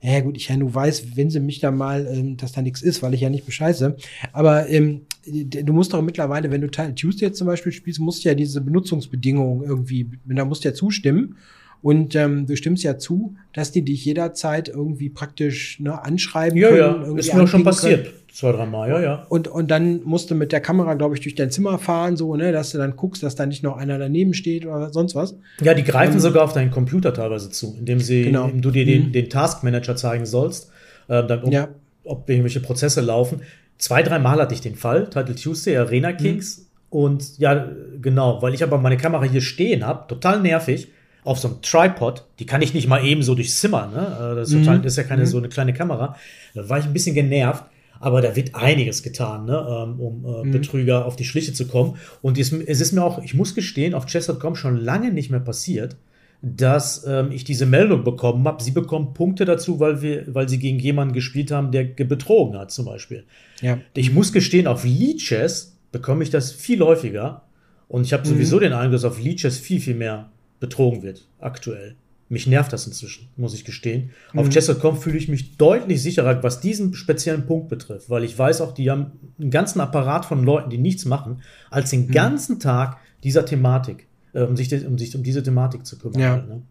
ja 0.00 0.20
gut, 0.20 0.36
ich 0.36 0.48
ja 0.48 0.56
nur 0.56 0.74
weiß, 0.74 1.16
wenn 1.16 1.30
sie 1.30 1.40
mich 1.40 1.60
da 1.60 1.70
mal, 1.70 2.06
ähm, 2.06 2.36
dass 2.36 2.52
da 2.52 2.62
nichts 2.62 2.82
ist, 2.82 3.02
weil 3.02 3.14
ich 3.14 3.22
ja 3.22 3.30
nicht 3.30 3.46
bescheiße. 3.46 3.96
Aber 4.32 4.68
ähm, 4.68 5.02
du 5.26 5.72
musst 5.72 5.92
doch 5.92 6.02
mittlerweile, 6.02 6.50
wenn 6.50 6.60
du 6.60 6.70
Tuesday 6.70 7.32
zum 7.32 7.46
Beispiel 7.46 7.72
spielst, 7.72 8.00
musst 8.00 8.24
du 8.24 8.28
ja 8.28 8.34
diese 8.34 8.60
Benutzungsbedingungen 8.60 9.64
irgendwie, 9.66 10.08
da 10.24 10.44
musst 10.44 10.64
du 10.64 10.68
ja 10.68 10.74
zustimmen. 10.74 11.36
Und 11.82 12.14
ähm, 12.14 12.46
du 12.46 12.56
stimmst 12.56 12.82
ja 12.82 12.98
zu, 12.98 13.36
dass 13.52 13.72
die 13.72 13.82
dich 13.82 14.04
jederzeit 14.04 14.68
irgendwie 14.68 15.08
praktisch 15.08 15.78
ne, 15.80 16.02
anschreiben 16.02 16.58
ja, 16.58 16.68
können. 16.68 17.12
Ja, 17.12 17.18
ist 17.18 17.34
mir 17.34 17.42
auch 17.42 17.48
schon 17.48 17.64
passiert. 17.64 18.04
Können. 18.04 18.16
Zwei, 18.36 18.52
drei 18.52 18.66
Mal, 18.66 18.90
ja, 18.90 19.00
ja. 19.00 19.26
Und, 19.30 19.48
und 19.48 19.70
dann 19.70 20.02
musst 20.04 20.30
du 20.30 20.34
mit 20.34 20.52
der 20.52 20.60
Kamera, 20.60 20.92
glaube 20.92 21.14
ich, 21.14 21.22
durch 21.22 21.34
dein 21.34 21.50
Zimmer 21.50 21.78
fahren, 21.78 22.18
so, 22.18 22.36
ne, 22.36 22.52
dass 22.52 22.70
du 22.70 22.76
dann 22.76 22.94
guckst, 22.94 23.22
dass 23.22 23.34
da 23.34 23.46
nicht 23.46 23.62
noch 23.62 23.78
einer 23.78 23.98
daneben 23.98 24.34
steht 24.34 24.66
oder 24.66 24.92
sonst 24.92 25.14
was. 25.14 25.38
Ja, 25.62 25.72
die 25.72 25.84
greifen 25.84 26.14
ähm, 26.14 26.20
sogar 26.20 26.44
auf 26.44 26.52
deinen 26.52 26.70
Computer 26.70 27.14
teilweise 27.14 27.48
zu, 27.48 27.74
indem 27.78 27.98
sie, 27.98 28.24
genau. 28.24 28.44
indem 28.44 28.60
du 28.60 28.70
dir 28.72 28.84
den, 28.84 29.06
mhm. 29.06 29.12
den 29.12 29.30
Taskmanager 29.30 29.96
zeigen 29.96 30.26
sollst, 30.26 30.70
äh, 31.08 31.26
dann, 31.26 31.44
um, 31.44 31.50
ja. 31.50 31.68
ob 32.04 32.28
irgendwelche 32.28 32.60
Prozesse 32.60 33.00
laufen. 33.00 33.40
Zwei, 33.78 34.02
drei 34.02 34.18
Mal 34.18 34.38
hatte 34.38 34.52
ich 34.52 34.60
den 34.60 34.74
Fall, 34.74 35.08
Title 35.08 35.34
Tuesday, 35.34 35.78
Arena 35.78 36.10
mhm. 36.10 36.16
Kings. 36.18 36.58
Mhm. 36.58 36.64
Und 36.90 37.38
ja, 37.38 37.70
genau, 38.02 38.42
weil 38.42 38.52
ich 38.52 38.62
aber 38.62 38.76
meine 38.76 38.98
Kamera 38.98 39.24
hier 39.24 39.40
stehen 39.40 39.86
habe, 39.86 40.08
total 40.08 40.42
nervig 40.42 40.88
auf 41.26 41.40
so 41.40 41.48
einem 41.48 41.60
Tripod, 41.60 42.24
die 42.38 42.46
kann 42.46 42.62
ich 42.62 42.72
nicht 42.72 42.86
mal 42.86 43.04
eben 43.04 43.22
so 43.22 43.34
durchs 43.34 43.58
Zimmer, 43.58 43.88
ne? 43.88 44.32
Äh, 44.32 44.36
das 44.36 44.48
ist, 44.50 44.58
total, 44.58 44.78
mhm. 44.78 44.82
das 44.82 44.92
ist 44.92 44.96
ja 44.96 45.02
keine 45.02 45.22
mhm. 45.22 45.26
so 45.26 45.38
eine 45.38 45.48
kleine 45.48 45.74
Kamera. 45.74 46.16
Da 46.54 46.68
war 46.68 46.78
ich 46.78 46.84
ein 46.84 46.92
bisschen 46.92 47.16
genervt, 47.16 47.64
aber 47.98 48.22
da 48.22 48.36
wird 48.36 48.54
einiges 48.54 49.02
getan, 49.02 49.44
ne? 49.44 49.66
Ähm, 49.68 50.00
um 50.00 50.24
äh, 50.24 50.44
mhm. 50.44 50.52
Betrüger 50.52 51.04
auf 51.04 51.16
die 51.16 51.24
Schliche 51.24 51.52
zu 51.52 51.66
kommen. 51.66 51.96
Und 52.22 52.38
es, 52.38 52.52
es 52.52 52.80
ist 52.80 52.92
mir 52.92 53.02
auch, 53.02 53.22
ich 53.22 53.34
muss 53.34 53.56
gestehen, 53.56 53.92
auf 53.92 54.06
chess.com 54.06 54.54
schon 54.54 54.76
lange 54.76 55.12
nicht 55.12 55.30
mehr 55.30 55.40
passiert, 55.40 55.96
dass 56.42 57.04
ähm, 57.08 57.32
ich 57.32 57.42
diese 57.42 57.66
Meldung 57.66 58.04
bekommen 58.04 58.46
habe. 58.46 58.62
Sie 58.62 58.70
bekommen 58.70 59.12
Punkte 59.12 59.44
dazu, 59.44 59.80
weil, 59.80 60.02
wir, 60.02 60.32
weil 60.32 60.48
sie 60.48 60.60
gegen 60.60 60.78
jemanden 60.78 61.12
gespielt 61.12 61.50
haben, 61.50 61.72
der 61.72 61.84
betrogen 61.84 62.56
hat, 62.56 62.70
zum 62.70 62.84
Beispiel. 62.84 63.24
Ja. 63.62 63.78
Ich 63.94 64.12
muss 64.12 64.32
gestehen, 64.32 64.68
auf 64.68 64.84
Lead 64.84 65.18
Chess 65.18 65.76
bekomme 65.90 66.22
ich 66.22 66.30
das 66.30 66.52
viel 66.52 66.80
häufiger. 66.82 67.42
Und 67.88 68.04
ich 68.04 68.12
habe 68.12 68.26
sowieso 68.26 68.56
mhm. 68.56 68.60
den 68.60 68.72
Eindruck, 68.74 68.92
dass 68.92 69.04
auf 69.04 69.20
Lead 69.20 69.38
Chess 69.38 69.58
viel, 69.58 69.80
viel 69.80 69.94
mehr 69.94 70.30
betrogen 70.60 71.02
wird, 71.02 71.26
aktuell. 71.38 71.96
Mich 72.28 72.48
nervt 72.48 72.72
das 72.72 72.86
inzwischen, 72.88 73.28
muss 73.36 73.54
ich 73.54 73.64
gestehen. 73.64 74.10
Mhm. 74.32 74.40
Auf 74.40 74.48
Chess.com 74.48 74.96
fühle 74.96 75.16
ich 75.16 75.28
mich 75.28 75.56
deutlich 75.56 76.02
sicherer, 76.02 76.42
was 76.42 76.60
diesen 76.60 76.94
speziellen 76.94 77.46
Punkt 77.46 77.68
betrifft, 77.68 78.10
weil 78.10 78.24
ich 78.24 78.36
weiß 78.36 78.62
auch, 78.62 78.72
die 78.72 78.90
haben 78.90 79.12
einen 79.38 79.50
ganzen 79.50 79.80
Apparat 79.80 80.24
von 80.24 80.42
Leuten, 80.42 80.70
die 80.70 80.78
nichts 80.78 81.04
machen, 81.04 81.42
als 81.70 81.90
den 81.90 82.06
mhm. 82.06 82.12
ganzen 82.12 82.58
Tag 82.58 82.98
dieser 83.22 83.44
Thematik, 83.44 84.08
äh, 84.32 84.42
um, 84.42 84.56
sich, 84.56 84.72
um 84.84 84.98
sich 84.98 85.14
um 85.14 85.22
diese 85.22 85.42
Thematik 85.42 85.86
zu 85.86 85.98
kümmern. 85.98 86.20
Ja. 86.20 86.36
Ne? 86.38 86.62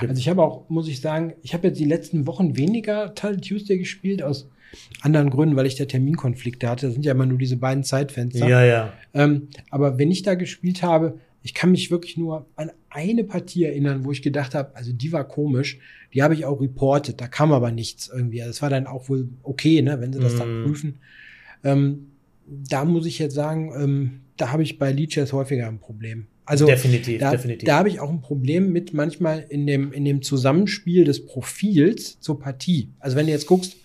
Also 0.00 0.14
ich 0.14 0.28
habe 0.28 0.42
auch, 0.42 0.68
muss 0.68 0.88
ich 0.88 1.00
sagen, 1.00 1.34
ich 1.42 1.54
habe 1.54 1.68
jetzt 1.68 1.78
die 1.78 1.84
letzten 1.84 2.26
Wochen 2.26 2.56
weniger 2.56 3.14
Teil 3.14 3.40
Tuesday 3.40 3.78
gespielt, 3.78 4.22
aus 4.22 4.48
anderen 5.00 5.30
Gründen, 5.30 5.56
weil 5.56 5.66
ich 5.66 5.76
da 5.76 5.86
Terminkonflikte 5.86 6.68
hatte. 6.68 6.86
Das 6.86 6.94
sind 6.94 7.04
ja 7.04 7.12
immer 7.12 7.26
nur 7.26 7.38
diese 7.38 7.56
beiden 7.56 7.84
Zeitfenster. 7.84 8.46
Ja, 8.46 8.64
ja. 8.64 8.92
Ähm, 9.14 9.48
aber 9.70 9.98
wenn 9.98 10.10
ich 10.10 10.22
da 10.22 10.34
gespielt 10.34 10.82
habe, 10.82 11.18
ich 11.42 11.54
kann 11.54 11.70
mich 11.70 11.90
wirklich 11.90 12.16
nur 12.16 12.46
an 12.56 12.70
eine 12.90 13.24
Partie 13.24 13.64
erinnern, 13.64 14.04
wo 14.04 14.12
ich 14.12 14.22
gedacht 14.22 14.54
habe, 14.54 14.74
also 14.76 14.92
die 14.92 15.12
war 15.12 15.26
komisch. 15.26 15.78
Die 16.14 16.22
habe 16.22 16.34
ich 16.34 16.44
auch 16.44 16.60
reportet, 16.60 17.20
da 17.20 17.28
kam 17.28 17.52
aber 17.52 17.70
nichts 17.70 18.10
irgendwie. 18.12 18.38
Das 18.38 18.62
war 18.62 18.70
dann 18.70 18.86
auch 18.86 19.08
wohl 19.08 19.28
okay, 19.42 19.82
ne, 19.82 20.00
wenn 20.00 20.12
sie 20.12 20.20
das 20.20 20.34
mm. 20.34 20.38
dann 20.38 20.60
mhm. 20.60 20.64
prüfen. 20.64 20.98
Ähm, 21.64 22.06
da 22.46 22.84
muss 22.84 23.06
ich 23.06 23.18
jetzt 23.18 23.34
sagen, 23.34 23.72
ähm, 23.76 24.20
da 24.36 24.52
habe 24.52 24.62
ich 24.62 24.78
bei 24.78 24.90
Leeches 24.90 25.32
häufiger 25.32 25.68
ein 25.68 25.78
Problem. 25.78 26.26
Also 26.46 26.64
definitiv, 26.64 27.20
da, 27.20 27.32
definitiv. 27.32 27.66
da 27.66 27.76
habe 27.76 27.90
ich 27.90 28.00
auch 28.00 28.08
ein 28.08 28.22
Problem 28.22 28.72
mit 28.72 28.94
manchmal 28.94 29.44
in 29.50 29.66
dem, 29.66 29.92
in 29.92 30.06
dem 30.06 30.22
Zusammenspiel 30.22 31.04
des 31.04 31.26
Profils 31.26 32.18
zur 32.20 32.40
Partie. 32.40 32.88
Also 33.00 33.16
wenn 33.16 33.26
du 33.26 33.32
jetzt 33.32 33.46
guckst, 33.46 33.76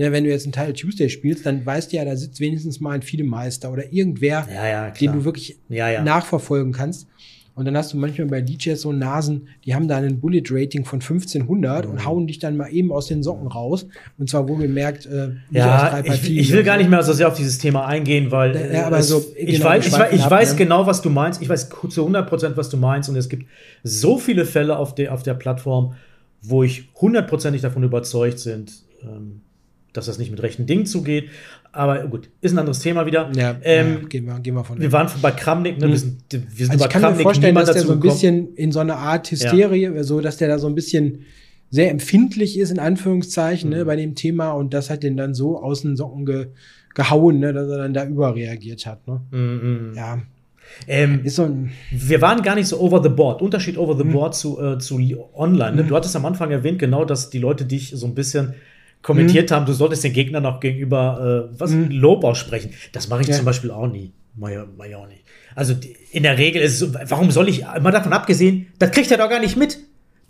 ne, 0.00 0.12
wenn 0.12 0.24
du 0.24 0.30
jetzt 0.30 0.44
einen 0.44 0.52
Teil 0.52 0.72
Tuesday 0.72 1.10
spielst, 1.10 1.44
dann 1.44 1.64
weißt 1.64 1.92
du 1.92 1.96
ja, 1.96 2.04
da 2.06 2.16
sitzt 2.16 2.40
wenigstens 2.40 2.80
mal 2.80 2.92
ein 2.92 3.02
Fidemeister 3.02 3.70
oder 3.70 3.92
irgendwer, 3.92 4.48
ja, 4.52 4.66
ja, 4.66 4.90
den 4.90 5.12
du 5.12 5.24
wirklich 5.24 5.58
ja, 5.68 6.02
nachverfolgen 6.02 6.72
kannst. 6.72 7.06
Und 7.54 7.66
dann 7.66 7.76
hast 7.76 7.92
du 7.92 7.98
manchmal 7.98 8.28
bei 8.28 8.40
DJs 8.40 8.80
so 8.80 8.92
Nasen, 8.92 9.48
die 9.66 9.74
haben 9.74 9.86
da 9.88 9.98
einen 9.98 10.20
Bullet-Rating 10.20 10.86
von 10.86 11.00
1500 11.00 11.84
mhm. 11.84 11.90
und 11.90 12.06
hauen 12.06 12.26
dich 12.26 12.38
dann 12.38 12.56
mal 12.56 12.68
eben 12.68 12.90
aus 12.90 13.08
den 13.08 13.22
Socken 13.22 13.48
raus. 13.48 13.86
Und 14.16 14.30
zwar 14.30 14.48
wo 14.48 14.56
merkt, 14.56 15.04
äh, 15.04 15.32
ja, 15.50 16.00
ich, 16.02 16.30
ich, 16.30 16.52
will 16.52 16.62
gar 16.62 16.78
nicht 16.78 16.88
mehr 16.88 17.02
so 17.02 17.12
sehr 17.12 17.28
auf 17.28 17.36
dieses 17.36 17.58
Thema 17.58 17.84
eingehen, 17.84 18.30
weil 18.30 18.70
ja, 18.72 18.86
aber 18.86 19.02
so, 19.02 19.22
ich, 19.36 19.56
genau, 19.56 19.66
weiß, 19.66 19.86
ich, 19.86 19.92
weiß, 19.92 20.12
ich 20.14 20.30
weiß 20.30 20.56
genau, 20.56 20.86
was 20.86 21.02
du 21.02 21.10
meinst. 21.10 21.42
Ich 21.42 21.48
weiß 21.50 21.68
zu 21.90 22.00
100 22.00 22.26
Prozent, 22.26 22.56
was 22.56 22.70
du 22.70 22.78
meinst. 22.78 23.10
Und 23.10 23.16
es 23.16 23.28
gibt 23.28 23.44
so 23.82 24.16
viele 24.16 24.46
Fälle 24.46 24.78
auf 24.78 24.94
der, 24.94 25.12
auf 25.12 25.22
der 25.22 25.34
Plattform, 25.34 25.94
wo 26.40 26.62
ich 26.62 26.88
hundertprozentig 26.94 27.60
davon 27.60 27.82
überzeugt 27.82 28.38
sind, 28.38 28.72
ähm, 29.02 29.42
dass 29.92 30.06
das 30.06 30.18
nicht 30.18 30.30
mit 30.30 30.42
rechten 30.42 30.66
Dingen 30.66 30.86
zugeht. 30.86 31.30
Aber 31.72 32.06
gut, 32.06 32.28
ist 32.40 32.52
ein 32.52 32.58
anderes 32.58 32.80
Thema 32.80 33.06
wieder. 33.06 33.30
Ja, 33.34 33.56
ähm, 33.62 33.98
ja 34.02 34.08
gehen, 34.08 34.26
wir, 34.26 34.40
gehen 34.40 34.54
wir 34.54 34.64
von 34.64 34.80
Wir 34.80 34.92
waren 34.92 35.08
bei 35.22 35.30
Kramnik, 35.30 35.78
ne? 35.78 35.88
Wir 35.88 35.98
sind, 35.98 36.22
wir 36.30 36.40
sind 36.40 36.70
also 36.70 36.84
ich 36.84 36.90
kann 36.90 37.02
Kramnik, 37.02 37.18
mir 37.18 37.22
vorstellen, 37.22 37.54
dass 37.54 37.72
der 37.72 37.82
so 37.82 37.92
ein 37.92 38.00
bisschen 38.00 38.54
in 38.54 38.72
so 38.72 38.80
eine 38.80 38.96
Art 38.96 39.30
Hysterie, 39.30 39.94
ja. 39.94 40.02
so 40.02 40.20
dass 40.20 40.36
der 40.36 40.48
da 40.48 40.58
so 40.58 40.66
ein 40.66 40.74
bisschen 40.74 41.24
sehr 41.70 41.90
empfindlich 41.90 42.58
ist, 42.58 42.70
in 42.70 42.80
Anführungszeichen, 42.80 43.70
mhm. 43.70 43.76
ne, 43.76 43.84
bei 43.84 43.96
dem 43.96 44.14
Thema 44.14 44.50
und 44.50 44.74
das 44.74 44.90
hat 44.90 45.02
den 45.02 45.16
dann 45.16 45.34
so 45.34 45.62
aus 45.62 45.82
den 45.82 45.96
Socken 45.96 46.26
ge, 46.26 46.48
gehauen, 46.94 47.38
ne, 47.38 47.52
dass 47.52 47.68
er 47.68 47.78
dann 47.78 47.94
da 47.94 48.04
überreagiert 48.04 48.86
hat. 48.86 49.06
Ne? 49.06 49.20
Mhm. 49.30 49.92
Ja. 49.94 50.18
Ähm, 50.86 51.22
so 51.26 51.48
wir 51.90 52.20
waren 52.20 52.42
gar 52.42 52.54
nicht 52.54 52.68
so 52.68 52.80
over 52.80 53.02
the 53.02 53.08
board. 53.08 53.42
Unterschied 53.42 53.76
over 53.76 53.96
the 53.96 54.04
mhm. 54.04 54.12
board 54.12 54.34
zu, 54.34 54.60
äh, 54.60 54.78
zu 54.78 55.00
online. 55.34 55.76
Ne? 55.76 55.84
Du 55.84 55.96
hattest 55.96 56.14
am 56.16 56.26
Anfang 56.26 56.50
erwähnt, 56.50 56.78
genau, 56.78 57.04
dass 57.04 57.30
die 57.30 57.38
Leute 57.38 57.64
dich 57.64 57.92
so 57.94 58.06
ein 58.06 58.14
bisschen 58.14 58.54
kommentiert 59.02 59.50
mhm. 59.50 59.54
haben, 59.54 59.66
du 59.66 59.72
solltest 59.72 60.04
den 60.04 60.12
Gegner 60.12 60.40
noch 60.40 60.60
gegenüber 60.60 61.50
äh, 61.52 61.58
was 61.58 61.70
mhm. 61.70 61.90
Lob 61.90 62.24
aussprechen. 62.24 62.72
Das 62.92 63.08
mache 63.08 63.22
ich 63.22 63.28
ja. 63.28 63.36
zum 63.36 63.44
Beispiel 63.44 63.70
auch 63.70 63.86
nie. 63.86 64.12
Mach 64.36 64.50
ich 64.50 64.94
auch 64.94 65.08
nicht. 65.08 65.24
Also 65.54 65.74
in 66.12 66.22
der 66.22 66.38
Regel 66.38 66.62
ist 66.62 66.74
es 66.74 66.78
so, 66.78 66.94
warum 66.94 67.30
soll 67.30 67.48
ich, 67.48 67.62
mal 67.62 67.90
davon 67.90 68.12
abgesehen, 68.12 68.68
das 68.78 68.90
kriegt 68.92 69.10
er 69.10 69.18
doch 69.18 69.28
gar 69.28 69.40
nicht 69.40 69.56
mit. 69.56 69.78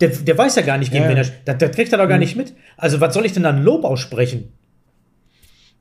Der, 0.01 0.09
der 0.09 0.39
weiß 0.39 0.57
ja 0.57 0.63
gar 0.63 0.79
nicht, 0.79 0.91
gegen 0.91 1.05
ja. 1.05 1.11
wen 1.11 1.19
er, 1.19 1.27
das, 1.45 1.59
das 1.59 1.71
kriegt 1.73 1.93
er 1.93 1.99
doch 1.99 2.09
gar 2.09 2.17
mhm. 2.17 2.21
nicht 2.21 2.37
mit. 2.37 2.55
Also 2.77 3.01
was 3.01 3.13
soll 3.13 3.27
ich 3.27 3.33
denn 3.33 3.43
dann 3.43 3.63
Lob 3.63 3.85
aussprechen? 3.85 4.53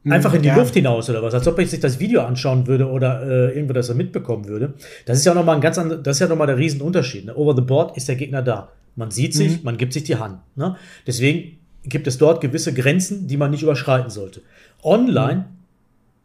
Mhm. 0.04 0.12
Einfach 0.12 0.34
in 0.34 0.42
die 0.42 0.50
ja. 0.50 0.56
Luft 0.56 0.74
hinaus 0.74 1.10
oder 1.10 1.22
was? 1.22 1.34
Als 1.34 1.48
ob 1.48 1.58
ich 1.60 1.70
sich 1.70 1.80
das 1.80 2.00
Video 2.00 2.22
anschauen 2.22 2.68
würde 2.68 2.90
oder 2.90 3.22
äh, 3.22 3.56
irgendwo 3.56 3.74
das 3.74 3.90
er 3.90 3.96
mitbekommen 3.96 4.48
würde. 4.48 4.74
Das 5.06 5.18
ist 5.18 5.26
ja 5.26 5.34
nochmal 5.34 5.56
ein 5.56 5.62
ganz 5.62 5.78
anderer, 5.78 6.02
das 6.02 6.18
ist 6.18 6.22
ja 6.22 6.28
nochmal 6.28 6.48
der 6.48 6.58
Riesenunterschied. 6.58 7.26
Ne? 7.26 7.36
Over 7.36 7.56
the 7.56 7.62
board 7.62 7.96
ist 7.96 8.08
der 8.08 8.16
Gegner 8.16 8.42
da. 8.42 8.72
Man 8.96 9.12
sieht 9.12 9.34
sich, 9.34 9.60
mhm. 9.60 9.64
man 9.64 9.78
gibt 9.78 9.94
sich 9.94 10.04
die 10.04 10.18
Hand. 10.18 10.40
Ne? 10.56 10.76
Deswegen 11.08 11.59
gibt 11.90 12.08
es 12.08 12.18
dort 12.18 12.42
gewisse 12.42 12.74
Grenzen, 12.74 13.28
die 13.28 13.38
man 13.38 13.52
nicht 13.52 13.64
überschreiten 13.64 14.10
sollte. 14.10 14.42
Online 14.84 15.46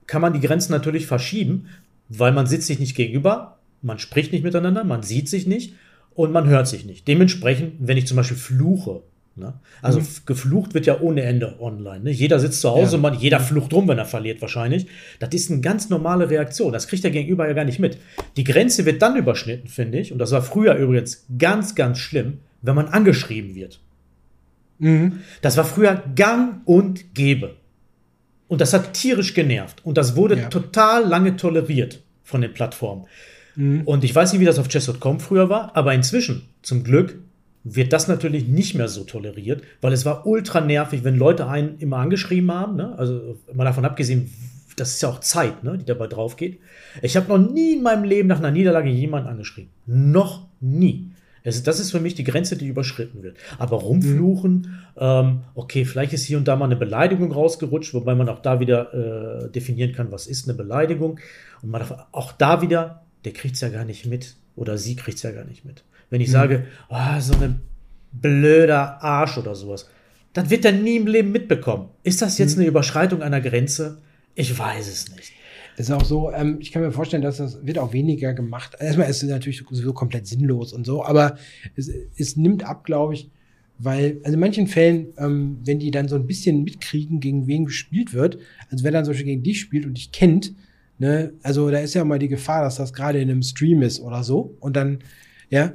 kann 0.06 0.22
man 0.22 0.32
die 0.32 0.40
Grenzen 0.40 0.72
natürlich 0.72 1.06
verschieben, 1.06 1.66
weil 2.08 2.32
man 2.32 2.46
sitzt 2.46 2.66
sich 2.66 2.78
nicht 2.78 2.94
gegenüber, 2.94 3.58
man 3.82 3.98
spricht 3.98 4.32
nicht 4.32 4.44
miteinander, 4.44 4.84
man 4.84 5.02
sieht 5.02 5.28
sich 5.28 5.46
nicht 5.46 5.74
und 6.14 6.32
man 6.32 6.46
hört 6.46 6.68
sich 6.68 6.84
nicht. 6.84 7.08
Dementsprechend, 7.08 7.74
wenn 7.78 7.96
ich 7.96 8.06
zum 8.06 8.16
Beispiel 8.16 8.36
fluche, 8.36 9.02
ne? 9.36 9.54
also 9.82 10.00
mhm. 10.00 10.06
geflucht 10.26 10.74
wird 10.74 10.86
ja 10.86 11.00
ohne 11.00 11.22
Ende 11.22 11.56
online. 11.60 12.04
Ne? 12.04 12.10
Jeder 12.10 12.38
sitzt 12.38 12.60
zu 12.60 12.70
Hause, 12.70 12.96
ja. 12.96 13.02
man, 13.02 13.18
jeder 13.18 13.40
flucht 13.40 13.72
rum, 13.72 13.88
wenn 13.88 13.98
er 13.98 14.04
verliert 14.04 14.40
wahrscheinlich. 14.40 14.86
Das 15.18 15.30
ist 15.34 15.50
eine 15.50 15.60
ganz 15.60 15.90
normale 15.90 16.30
Reaktion. 16.30 16.72
Das 16.72 16.88
kriegt 16.88 17.04
der 17.04 17.10
Gegenüber 17.10 17.46
ja 17.46 17.54
gar 17.54 17.64
nicht 17.64 17.78
mit. 17.78 17.98
Die 18.36 18.44
Grenze 18.44 18.84
wird 18.84 19.02
dann 19.02 19.16
überschnitten, 19.16 19.68
finde 19.68 19.98
ich, 19.98 20.12
und 20.12 20.18
das 20.18 20.30
war 20.32 20.42
früher 20.42 20.74
übrigens 20.74 21.26
ganz, 21.38 21.74
ganz 21.74 21.98
schlimm, 21.98 22.38
wenn 22.62 22.74
man 22.74 22.88
angeschrieben 22.88 23.54
wird. 23.54 23.80
Mhm. 24.78 25.20
Das 25.42 25.56
war 25.56 25.64
früher 25.64 26.02
gang 26.14 26.60
und 26.64 27.14
gäbe. 27.14 27.56
Und 28.48 28.60
das 28.60 28.72
hat 28.72 28.94
tierisch 28.94 29.34
genervt. 29.34 29.80
Und 29.84 29.98
das 29.98 30.16
wurde 30.16 30.38
ja. 30.38 30.48
total 30.48 31.06
lange 31.06 31.36
toleriert 31.36 32.02
von 32.22 32.40
den 32.40 32.52
Plattformen. 32.52 33.06
Mhm. 33.56 33.82
Und 33.82 34.04
ich 34.04 34.14
weiß 34.14 34.32
nicht, 34.32 34.40
wie 34.40 34.46
das 34.46 34.58
auf 34.58 34.68
chess.com 34.68 35.20
früher 35.20 35.48
war, 35.48 35.76
aber 35.76 35.94
inzwischen, 35.94 36.42
zum 36.62 36.84
Glück, 36.84 37.18
wird 37.64 37.94
das 37.94 38.08
natürlich 38.08 38.46
nicht 38.46 38.74
mehr 38.74 38.88
so 38.88 39.04
toleriert, 39.04 39.62
weil 39.80 39.92
es 39.92 40.04
war 40.04 40.26
ultra 40.26 40.60
nervig, 40.60 41.02
wenn 41.02 41.16
Leute 41.16 41.48
einen 41.48 41.78
immer 41.78 41.96
angeschrieben 41.96 42.52
haben. 42.52 42.76
Ne? 42.76 42.94
Also 42.98 43.38
mal 43.54 43.64
davon 43.64 43.86
abgesehen, 43.86 44.30
das 44.76 44.94
ist 44.94 45.02
ja 45.02 45.08
auch 45.08 45.20
Zeit, 45.20 45.64
ne, 45.64 45.78
die 45.78 45.84
dabei 45.84 46.06
drauf 46.08 46.36
geht. 46.36 46.58
Ich 47.00 47.16
habe 47.16 47.28
noch 47.28 47.38
nie 47.38 47.74
in 47.74 47.82
meinem 47.82 48.04
Leben 48.04 48.28
nach 48.28 48.38
einer 48.38 48.50
Niederlage 48.50 48.90
jemanden 48.90 49.28
angeschrieben. 49.28 49.70
Noch 49.86 50.46
nie. 50.60 51.10
Es, 51.44 51.62
das 51.62 51.78
ist 51.78 51.90
für 51.90 52.00
mich 52.00 52.14
die 52.14 52.24
Grenze, 52.24 52.56
die 52.56 52.66
überschritten 52.66 53.22
wird. 53.22 53.36
Aber 53.58 53.76
rumfluchen, 53.76 54.80
ähm, 54.96 55.42
okay, 55.54 55.84
vielleicht 55.84 56.14
ist 56.14 56.24
hier 56.24 56.38
und 56.38 56.48
da 56.48 56.56
mal 56.56 56.64
eine 56.64 56.76
Beleidigung 56.76 57.30
rausgerutscht, 57.30 57.92
wobei 57.92 58.14
man 58.14 58.30
auch 58.30 58.40
da 58.40 58.60
wieder 58.60 59.44
äh, 59.44 59.50
definieren 59.50 59.92
kann, 59.92 60.10
was 60.10 60.26
ist 60.26 60.48
eine 60.48 60.56
Beleidigung. 60.56 61.20
Und 61.60 61.70
man 61.70 61.80
darf 61.80 62.06
auch 62.12 62.32
da 62.32 62.62
wieder, 62.62 63.04
der 63.26 63.34
kriegt 63.34 63.56
es 63.56 63.60
ja 63.60 63.68
gar 63.68 63.84
nicht 63.84 64.06
mit 64.06 64.36
oder 64.56 64.78
sie 64.78 64.96
kriegt 64.96 65.18
es 65.18 65.22
ja 65.22 65.32
gar 65.32 65.44
nicht 65.44 65.66
mit. 65.66 65.84
Wenn 66.08 66.22
ich 66.22 66.28
mhm. 66.28 66.32
sage, 66.32 66.64
oh, 66.88 67.20
so 67.20 67.34
ein 67.34 67.60
blöder 68.12 69.02
Arsch 69.02 69.36
oder 69.36 69.54
sowas, 69.54 69.90
dann 70.32 70.48
wird 70.48 70.64
er 70.64 70.72
nie 70.72 70.96
im 70.96 71.06
Leben 71.06 71.30
mitbekommen. 71.30 71.90
Ist 72.04 72.22
das 72.22 72.38
jetzt 72.38 72.56
mhm. 72.56 72.62
eine 72.62 72.68
Überschreitung 72.70 73.22
einer 73.22 73.42
Grenze? 73.42 73.98
Ich 74.34 74.58
weiß 74.58 74.88
es 74.88 75.14
nicht. 75.14 75.32
Ist 75.76 75.90
auch 75.90 76.04
so, 76.04 76.30
ähm, 76.30 76.58
ich 76.60 76.70
kann 76.70 76.82
mir 76.82 76.92
vorstellen, 76.92 77.22
dass 77.22 77.38
das 77.38 77.66
wird 77.66 77.78
auch 77.78 77.92
weniger 77.92 78.32
gemacht. 78.32 78.76
Erstmal 78.78 79.10
ist 79.10 79.22
es 79.22 79.28
natürlich 79.28 79.58
sowieso 79.58 79.92
komplett 79.92 80.26
sinnlos 80.26 80.72
und 80.72 80.86
so, 80.86 81.04
aber 81.04 81.36
es, 81.74 81.90
es 82.16 82.36
nimmt 82.36 82.64
ab, 82.64 82.84
glaube 82.84 83.14
ich, 83.14 83.30
weil, 83.78 84.20
also 84.22 84.34
in 84.34 84.40
manchen 84.40 84.66
Fällen, 84.68 85.08
ähm, 85.18 85.58
wenn 85.64 85.80
die 85.80 85.90
dann 85.90 86.08
so 86.08 86.14
ein 86.14 86.26
bisschen 86.26 86.62
mitkriegen, 86.62 87.18
gegen 87.18 87.46
wen 87.46 87.64
gespielt 87.64 88.14
wird, 88.14 88.38
also 88.70 88.84
wer 88.84 88.92
dann 88.92 89.04
zum 89.04 89.12
Beispiel 89.12 89.26
gegen 89.26 89.42
dich 89.42 89.60
spielt 89.60 89.84
und 89.84 89.96
dich 89.96 90.12
kennt, 90.12 90.54
ne, 90.98 91.32
also 91.42 91.70
da 91.70 91.78
ist 91.78 91.94
ja 91.94 92.04
mal 92.04 92.18
die 92.18 92.28
Gefahr, 92.28 92.62
dass 92.62 92.76
das 92.76 92.92
gerade 92.92 93.20
in 93.20 93.30
einem 93.30 93.42
Stream 93.42 93.82
ist 93.82 94.00
oder 94.00 94.22
so. 94.22 94.56
Und 94.60 94.76
dann, 94.76 95.00
ja, 95.50 95.74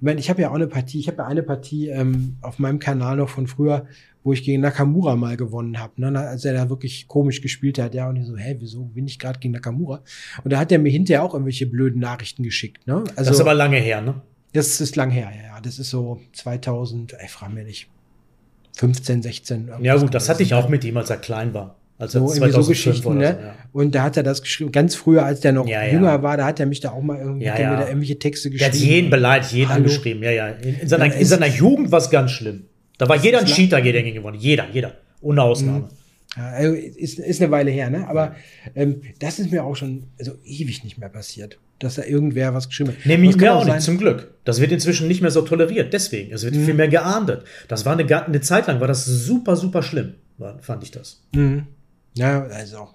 ich 0.00 0.02
meine, 0.02 0.20
ich 0.20 0.30
habe 0.30 0.42
ja 0.42 0.50
auch 0.50 0.54
eine 0.54 0.68
Partie, 0.68 1.00
ich 1.00 1.08
habe 1.08 1.18
ja 1.18 1.26
eine 1.26 1.42
Partie 1.42 1.88
ähm, 1.88 2.36
auf 2.40 2.58
meinem 2.58 2.78
Kanal 2.78 3.16
noch 3.16 3.28
von 3.28 3.46
früher, 3.46 3.86
wo 4.22 4.32
ich 4.32 4.42
gegen 4.42 4.60
Nakamura 4.60 5.16
mal 5.16 5.36
gewonnen 5.36 5.78
habe, 5.78 5.92
ne, 5.96 6.18
als 6.18 6.44
er 6.44 6.52
da 6.52 6.68
wirklich 6.68 7.08
komisch 7.08 7.40
gespielt 7.40 7.78
hat, 7.78 7.94
ja, 7.94 8.08
und 8.08 8.16
ich 8.16 8.26
so, 8.26 8.36
hä, 8.36 8.56
wieso 8.58 8.84
bin 8.84 9.06
ich 9.06 9.18
gerade 9.18 9.38
gegen 9.38 9.54
Nakamura? 9.54 10.02
Und 10.44 10.52
da 10.52 10.58
hat 10.58 10.70
er 10.72 10.78
mir 10.78 10.90
hinterher 10.90 11.22
auch 11.22 11.32
irgendwelche 11.32 11.66
blöden 11.66 12.00
Nachrichten 12.00 12.42
geschickt, 12.42 12.86
ne? 12.86 13.04
Also, 13.16 13.30
das 13.30 13.30
ist 13.30 13.40
aber 13.40 13.54
lange 13.54 13.78
her, 13.78 14.00
ne? 14.00 14.20
Das 14.52 14.80
ist 14.80 14.96
lang 14.96 15.10
her, 15.10 15.30
ja, 15.34 15.54
ja. 15.54 15.60
Das 15.60 15.78
ist 15.78 15.90
so 15.90 16.20
2000, 16.32 17.16
ich 17.24 17.30
frage 17.30 17.54
mir 17.54 17.64
nicht, 17.64 17.88
15, 18.76 19.22
16. 19.22 19.70
Ja 19.82 19.96
gut, 19.96 20.14
das 20.14 20.28
hatte 20.28 20.42
ich 20.42 20.54
auch 20.54 20.68
mit 20.68 20.84
ihm, 20.84 20.96
als 20.96 21.10
er 21.10 21.16
klein 21.16 21.54
war. 21.54 21.76
Also 21.98 22.26
so, 22.26 22.34
irgendwie 22.34 22.62
so 22.62 22.66
Geschichten, 22.66 23.18
ne? 23.18 23.36
So, 23.38 23.46
ja. 23.46 23.54
Und 23.72 23.94
da 23.94 24.02
hat 24.04 24.16
er 24.16 24.22
das 24.22 24.40
geschrieben, 24.40 24.72
ganz 24.72 24.94
früher, 24.94 25.22
als 25.22 25.40
der 25.40 25.52
noch 25.52 25.68
ja, 25.68 25.84
jünger 25.84 26.08
ja. 26.08 26.22
war, 26.22 26.38
da 26.38 26.46
hat 26.46 26.58
er 26.58 26.64
mich 26.64 26.80
da 26.80 26.92
auch 26.92 27.02
mal 27.02 27.18
irgendwie, 27.18 27.44
ja, 27.44 27.58
ja. 27.58 27.86
irgendwelche 27.86 28.18
Texte 28.18 28.48
geschrieben. 28.48 28.72
Der 28.72 28.80
hat 28.80 28.88
jeden 28.88 29.10
beleidigt, 29.10 29.52
jeden 29.52 29.68
Hallo. 29.68 29.84
angeschrieben, 29.84 30.22
ja, 30.22 30.30
ja. 30.30 30.48
In, 30.48 30.80
in 30.80 30.88
seiner, 30.88 31.14
in 31.14 31.26
seiner 31.26 31.46
Jugend 31.46 31.92
war 31.92 31.98
es 31.98 32.08
ganz 32.08 32.30
schlimm. 32.30 32.64
Da 33.00 33.08
war 33.08 33.16
jeder 33.16 33.38
ein 33.38 33.46
Cheater 33.46 33.80
gegen 33.80 34.12
gewonnen. 34.12 34.38
Jeder, 34.38 34.68
jeder. 34.70 34.92
Ohne 35.22 35.42
Ausnahme. 35.42 35.88
Mhm. 36.36 36.42
Also 36.42 36.74
ist, 36.74 37.18
ist 37.18 37.40
eine 37.40 37.50
Weile 37.50 37.70
her, 37.70 37.88
ne? 37.88 38.06
Aber 38.06 38.36
ähm, 38.74 39.00
das 39.18 39.38
ist 39.38 39.50
mir 39.50 39.64
auch 39.64 39.74
schon 39.74 40.04
also 40.18 40.32
ewig 40.44 40.84
nicht 40.84 40.98
mehr 40.98 41.08
passiert, 41.08 41.58
dass 41.78 41.94
da 41.94 42.04
irgendwer 42.04 42.52
was 42.52 42.68
geschrieben 42.68 42.90
hat. 42.90 42.98
Nee, 43.06 43.16
mir 43.16 43.54
auch, 43.54 43.62
auch 43.62 43.64
nicht, 43.64 43.80
zum 43.80 43.96
Glück. 43.96 44.34
Das 44.44 44.60
wird 44.60 44.70
inzwischen 44.70 45.08
nicht 45.08 45.22
mehr 45.22 45.30
so 45.30 45.40
toleriert, 45.40 45.94
deswegen. 45.94 46.30
Es 46.34 46.44
wird 46.44 46.54
mhm. 46.54 46.66
viel 46.66 46.74
mehr 46.74 46.88
geahndet. 46.88 47.44
Das 47.68 47.86
war 47.86 47.98
eine, 47.98 48.26
eine 48.26 48.40
Zeit 48.42 48.66
lang, 48.66 48.80
war 48.80 48.86
das 48.86 49.06
super, 49.06 49.56
super 49.56 49.82
schlimm, 49.82 50.16
fand 50.60 50.84
ich 50.84 50.90
das. 50.90 51.22
Mhm. 51.34 51.68
Ja, 52.12 52.42
also. 52.48 52.90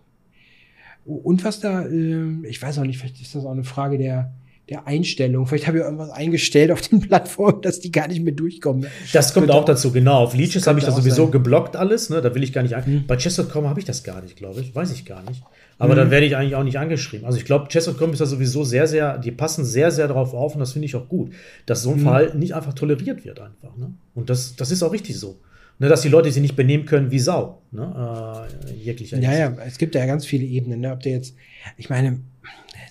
Und 1.03 1.43
was 1.43 1.59
da, 1.61 1.83
äh, 1.87 2.47
ich 2.47 2.61
weiß 2.61 2.77
auch 2.77 2.83
nicht, 2.83 2.99
vielleicht 2.99 3.19
ist 3.19 3.33
das 3.33 3.43
auch 3.43 3.51
eine 3.51 3.63
Frage 3.63 3.97
der, 3.97 4.35
der 4.69 4.87
Einstellung. 4.87 5.45
Vielleicht 5.45 5.67
habe 5.67 5.77
ich 5.77 5.83
irgendwas 5.83 6.09
eingestellt 6.09 6.71
auf 6.71 6.81
den 6.81 6.99
Plattformen, 7.07 7.61
dass 7.61 7.79
die 7.79 7.91
gar 7.91 8.07
nicht 8.07 8.21
mehr 8.21 8.33
durchkommen. 8.33 8.87
Das 9.13 9.33
kommt 9.33 9.51
auch 9.51 9.65
dazu, 9.65 9.91
genau. 9.91 10.23
Auf 10.23 10.35
Leeches 10.35 10.65
habe 10.67 10.79
ich 10.79 10.85
das 10.85 10.95
sowieso 10.95 11.23
sein. 11.23 11.31
geblockt 11.31 11.75
alles, 11.75 12.09
ne? 12.09 12.21
Da 12.21 12.33
will 12.33 12.43
ich 12.43 12.53
gar 12.53 12.63
nicht 12.63 12.75
an. 12.75 12.85
Hm. 12.85 13.03
Bei 13.07 13.17
Chess.com 13.17 13.67
habe 13.67 13.79
ich 13.79 13.85
das 13.85 14.03
gar 14.03 14.21
nicht, 14.21 14.35
glaube 14.35 14.61
ich. 14.61 14.73
Weiß 14.73 14.91
ich 14.91 15.05
gar 15.05 15.21
nicht. 15.23 15.43
Aber 15.77 15.91
hm. 15.91 15.97
dann 15.97 16.11
werde 16.11 16.25
ich 16.25 16.35
eigentlich 16.35 16.55
auch 16.55 16.63
nicht 16.63 16.79
angeschrieben. 16.79 17.25
Also 17.25 17.37
ich 17.37 17.45
glaube, 17.45 17.67
Chess.com 17.67 18.11
ist 18.11 18.21
da 18.21 18.25
sowieso 18.25 18.63
sehr, 18.63 18.87
sehr, 18.87 19.17
die 19.17 19.31
passen 19.31 19.65
sehr, 19.65 19.91
sehr 19.91 20.07
darauf 20.07 20.33
auf 20.33 20.55
und 20.55 20.59
das 20.59 20.73
finde 20.73 20.87
ich 20.87 20.95
auch 20.95 21.07
gut, 21.07 21.31
dass 21.65 21.83
so 21.83 21.91
ein 21.91 21.97
hm. 21.97 22.03
Verhalten 22.03 22.39
nicht 22.39 22.55
einfach 22.55 22.73
toleriert 22.73 23.23
wird 23.25 23.39
einfach. 23.39 23.75
Ne? 23.77 23.93
Und 24.15 24.29
das, 24.29 24.55
das 24.55 24.71
ist 24.71 24.81
auch 24.83 24.93
richtig 24.93 25.19
so. 25.19 25.39
Ne, 25.77 25.89
dass 25.89 26.01
die 26.01 26.09
Leute 26.09 26.31
sich 26.31 26.41
nicht 26.41 26.55
benehmen 26.55 26.85
können 26.85 27.11
wie 27.11 27.19
Sau. 27.19 27.61
Ne? 27.71 28.47
Äh, 28.69 28.73
jeglicher 28.75 29.19
ja, 29.19 29.33
ja, 29.33 29.53
es 29.65 29.77
gibt 29.77 29.93
ja 29.93 30.05
ganz 30.05 30.25
viele 30.25 30.45
Ebenen. 30.45 30.79
Ne? 30.79 30.93
Ob 30.93 31.01
der 31.01 31.11
jetzt, 31.11 31.35
ich 31.75 31.89
meine, 31.89 32.21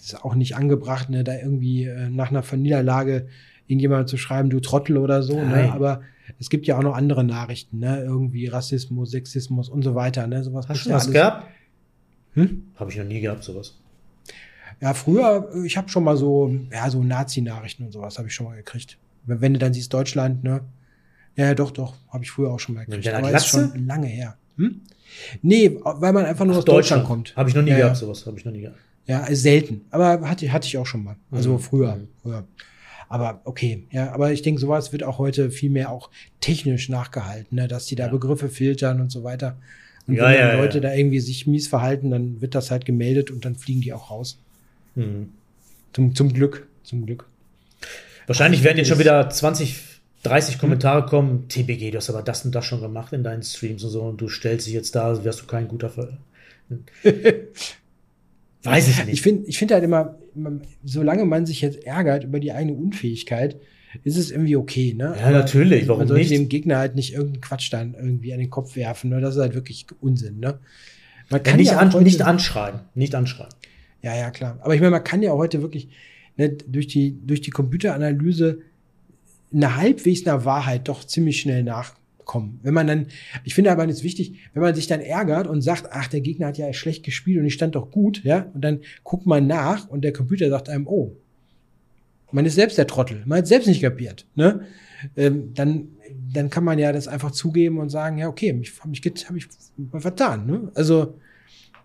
ist 0.04 0.22
auch 0.22 0.34
nicht 0.34 0.54
angebracht, 0.56 1.08
ne, 1.08 1.24
da 1.24 1.34
irgendwie 1.34 1.84
äh, 1.84 2.10
nach 2.10 2.30
einer 2.30 2.44
Niederlage 2.56 3.28
irgendjemand 3.66 4.08
zu 4.08 4.18
schreiben, 4.18 4.50
du 4.50 4.60
Trottel 4.60 4.98
oder 4.98 5.22
so, 5.22 5.42
ne? 5.42 5.72
Aber 5.72 6.02
es 6.38 6.50
gibt 6.50 6.66
ja 6.66 6.76
auch 6.76 6.82
noch 6.82 6.94
andere 6.94 7.24
Nachrichten, 7.24 7.78
ne? 7.78 8.02
Irgendwie 8.02 8.46
Rassismus, 8.46 9.10
Sexismus 9.10 9.70
und 9.70 9.82
so 9.82 9.94
weiter, 9.94 10.26
ne? 10.26 10.44
Sowas 10.44 10.68
Hast 10.68 10.84
du 10.84 10.90
das 10.90 11.10
gehabt? 11.10 11.48
Hm? 12.34 12.64
Habe 12.76 12.90
ich 12.90 12.98
noch 12.98 13.04
nie 13.04 13.20
gehabt, 13.20 13.44
sowas. 13.44 13.78
Ja, 14.80 14.92
früher, 14.92 15.48
ich 15.64 15.76
habe 15.76 15.88
schon 15.88 16.04
mal 16.04 16.16
so, 16.16 16.54
ja, 16.70 16.90
so 16.90 17.02
Nazi-Nachrichten 17.02 17.84
und 17.84 17.92
sowas 17.92 18.18
habe 18.18 18.28
ich 18.28 18.34
schon 18.34 18.46
mal 18.46 18.56
gekriegt. 18.56 18.98
Wenn 19.24 19.54
du 19.54 19.58
dann 19.58 19.72
siehst, 19.72 19.94
Deutschland, 19.94 20.44
ne? 20.44 20.60
Ja, 21.36 21.54
doch, 21.54 21.70
doch, 21.70 21.94
habe 22.08 22.24
ich 22.24 22.30
früher 22.30 22.50
auch 22.50 22.60
schon 22.60 22.76
mal 22.76 22.84
gekriegt. 22.84 23.08
Aber 23.08 23.30
ist 23.30 23.46
schon 23.46 23.86
lange 23.86 24.06
her. 24.06 24.36
Hm? 24.56 24.80
Nee, 25.42 25.78
weil 25.82 26.12
man 26.12 26.24
einfach 26.24 26.44
nur 26.44 26.54
Ach, 26.54 26.58
aus 26.58 26.64
Deutschland, 26.64 27.02
Deutschland 27.02 27.04
kommt. 27.06 27.36
Habe 27.36 27.48
ich 27.48 27.54
noch 27.54 27.62
nie 27.62 27.70
ja, 27.70 27.78
gehabt, 27.78 27.96
sowas. 27.96 28.26
Habe 28.26 28.38
ich 28.38 28.44
noch 28.44 28.52
nie 28.52 28.62
gehabt. 28.62 28.78
Ja, 29.06 29.26
selten. 29.34 29.82
Aber 29.90 30.28
hatte, 30.28 30.50
hatte 30.52 30.66
ich 30.66 30.78
auch 30.78 30.86
schon 30.86 31.04
mal. 31.04 31.16
Also 31.30 31.52
mhm. 31.52 31.58
früher, 31.58 31.96
mhm. 31.96 32.08
früher. 32.22 32.44
Aber 33.08 33.42
okay, 33.44 33.84
ja, 33.90 34.12
aber 34.12 34.32
ich 34.32 34.42
denke, 34.42 34.60
sowas 34.60 34.92
wird 34.92 35.04
auch 35.04 35.18
heute 35.18 35.50
viel 35.50 35.70
mehr 35.70 35.90
auch 35.90 36.10
technisch 36.40 36.88
nachgehalten, 36.88 37.56
ne? 37.56 37.68
dass 37.68 37.86
die 37.86 37.96
da 37.96 38.06
ja. 38.06 38.10
Begriffe 38.10 38.48
filtern 38.48 39.00
und 39.00 39.10
so 39.10 39.22
weiter. 39.22 39.56
Und 40.06 40.14
ja, 40.14 40.28
wenn 40.28 40.34
ja, 40.34 40.54
Leute 40.54 40.80
da 40.80 40.92
irgendwie 40.92 41.20
sich 41.20 41.46
mies 41.46 41.68
verhalten, 41.68 42.10
dann 42.10 42.40
wird 42.40 42.54
das 42.54 42.70
halt 42.70 42.84
gemeldet 42.84 43.30
und 43.30 43.44
dann 43.44 43.56
fliegen 43.56 43.80
die 43.80 43.92
auch 43.92 44.10
raus. 44.10 44.38
Mhm. 44.94 45.30
Zum, 45.92 46.14
zum 46.14 46.32
Glück, 46.32 46.66
zum 46.82 47.06
Glück. 47.06 47.26
Wahrscheinlich 48.26 48.64
werden 48.64 48.78
jetzt 48.78 48.88
schon 48.88 48.98
wieder 48.98 49.28
20, 49.28 49.93
30 50.24 50.58
Kommentare 50.58 51.06
kommen. 51.06 51.48
TBG, 51.48 51.92
du 51.92 51.98
hast 51.98 52.10
aber 52.10 52.22
das 52.22 52.44
und 52.44 52.54
das 52.54 52.64
schon 52.64 52.80
gemacht 52.80 53.12
in 53.12 53.22
deinen 53.22 53.42
Streams 53.42 53.84
und 53.84 53.90
so 53.90 54.02
und 54.02 54.20
du 54.20 54.28
stellst 54.28 54.66
dich 54.66 54.74
jetzt 54.74 54.94
da, 54.94 55.24
wärst 55.24 55.42
du 55.42 55.46
kein 55.46 55.68
guter 55.68 55.90
Ver 55.90 56.18
Weiß 58.64 58.88
ich 58.88 58.98
nicht. 59.04 59.14
Ich 59.14 59.22
finde 59.22 59.46
ich 59.46 59.58
finde 59.58 59.74
halt 59.74 59.84
immer, 59.84 60.18
solange 60.82 61.26
man 61.26 61.44
sich 61.44 61.60
jetzt 61.60 61.84
ärgert 61.84 62.24
über 62.24 62.40
die 62.40 62.52
eigene 62.52 62.72
Unfähigkeit, 62.72 63.60
ist 64.02 64.16
es 64.16 64.30
irgendwie 64.30 64.56
okay, 64.56 64.94
ne? 64.94 65.14
Ja, 65.18 65.26
Aber 65.26 65.38
natürlich, 65.38 65.86
warum 65.86 66.00
man 66.00 66.08
sollte 66.08 66.22
nicht? 66.22 66.32
dem 66.32 66.48
Gegner 66.48 66.78
halt 66.78 66.94
nicht 66.96 67.12
irgendeinen 67.12 67.42
Quatsch 67.42 67.72
dann 67.72 67.94
irgendwie 67.94 68.32
an 68.32 68.40
den 68.40 68.50
Kopf 68.50 68.74
werfen, 68.74 69.10
ne? 69.10 69.20
Das 69.20 69.36
ist 69.36 69.40
halt 69.40 69.54
wirklich 69.54 69.86
Unsinn, 70.00 70.40
ne? 70.40 70.58
Man 71.28 71.42
kann 71.42 71.54
ja, 71.54 71.58
nicht, 71.58 71.72
ja 71.72 71.78
an, 71.78 72.02
nicht 72.02 72.22
anschreien, 72.22 72.80
nicht 72.94 73.14
anschreien. 73.14 73.52
Ja, 74.02 74.16
ja, 74.16 74.30
klar. 74.30 74.58
Aber 74.62 74.74
ich 74.74 74.80
meine, 74.80 74.90
man 74.90 75.04
kann 75.04 75.22
ja 75.22 75.32
heute 75.32 75.62
wirklich 75.62 75.88
ne, 76.36 76.50
durch 76.50 76.86
die 76.86 77.18
durch 77.24 77.42
die 77.42 77.50
Computeranalyse 77.50 78.60
eine 79.54 79.76
halbwegs 79.76 80.26
einer 80.26 80.44
Wahrheit 80.44 80.88
doch 80.88 81.04
ziemlich 81.04 81.40
schnell 81.40 81.62
nach 81.62 81.94
kommen. 82.24 82.58
Wenn 82.62 82.74
man 82.74 82.86
dann, 82.86 83.06
ich 83.44 83.54
finde 83.54 83.70
aber 83.70 83.86
jetzt 83.86 84.02
wichtig, 84.02 84.34
wenn 84.52 84.62
man 84.62 84.74
sich 84.74 84.86
dann 84.86 85.00
ärgert 85.00 85.46
und 85.46 85.60
sagt, 85.60 85.88
ach, 85.90 86.08
der 86.08 86.20
Gegner 86.20 86.48
hat 86.48 86.58
ja 86.58 86.72
schlecht 86.72 87.04
gespielt 87.04 87.38
und 87.38 87.46
ich 87.46 87.54
stand 87.54 87.74
doch 87.74 87.90
gut, 87.90 88.22
ja, 88.24 88.50
und 88.54 88.62
dann 88.62 88.80
guckt 89.02 89.26
man 89.26 89.46
nach 89.46 89.88
und 89.88 90.02
der 90.02 90.12
Computer 90.12 90.48
sagt 90.48 90.68
einem, 90.68 90.86
oh, 90.86 91.16
man 92.32 92.46
ist 92.46 92.54
selbst 92.54 92.78
der 92.78 92.86
Trottel, 92.86 93.22
man 93.26 93.38
hat 93.38 93.46
selbst 93.46 93.66
nicht 93.66 93.82
kapiert, 93.82 94.26
ne? 94.34 94.62
Ähm, 95.16 95.52
dann, 95.54 95.88
dann 96.32 96.48
kann 96.48 96.64
man 96.64 96.78
ja 96.78 96.90
das 96.90 97.08
einfach 97.08 97.30
zugeben 97.30 97.78
und 97.78 97.90
sagen, 97.90 98.18
ja, 98.18 98.28
okay, 98.28 98.52
mich, 98.54 98.72
hab 98.80 98.86
mich, 98.86 99.02
hab 99.04 99.36
ich 99.36 99.46
vertan, 99.98 100.46
ne? 100.46 100.72
Also, 100.74 101.18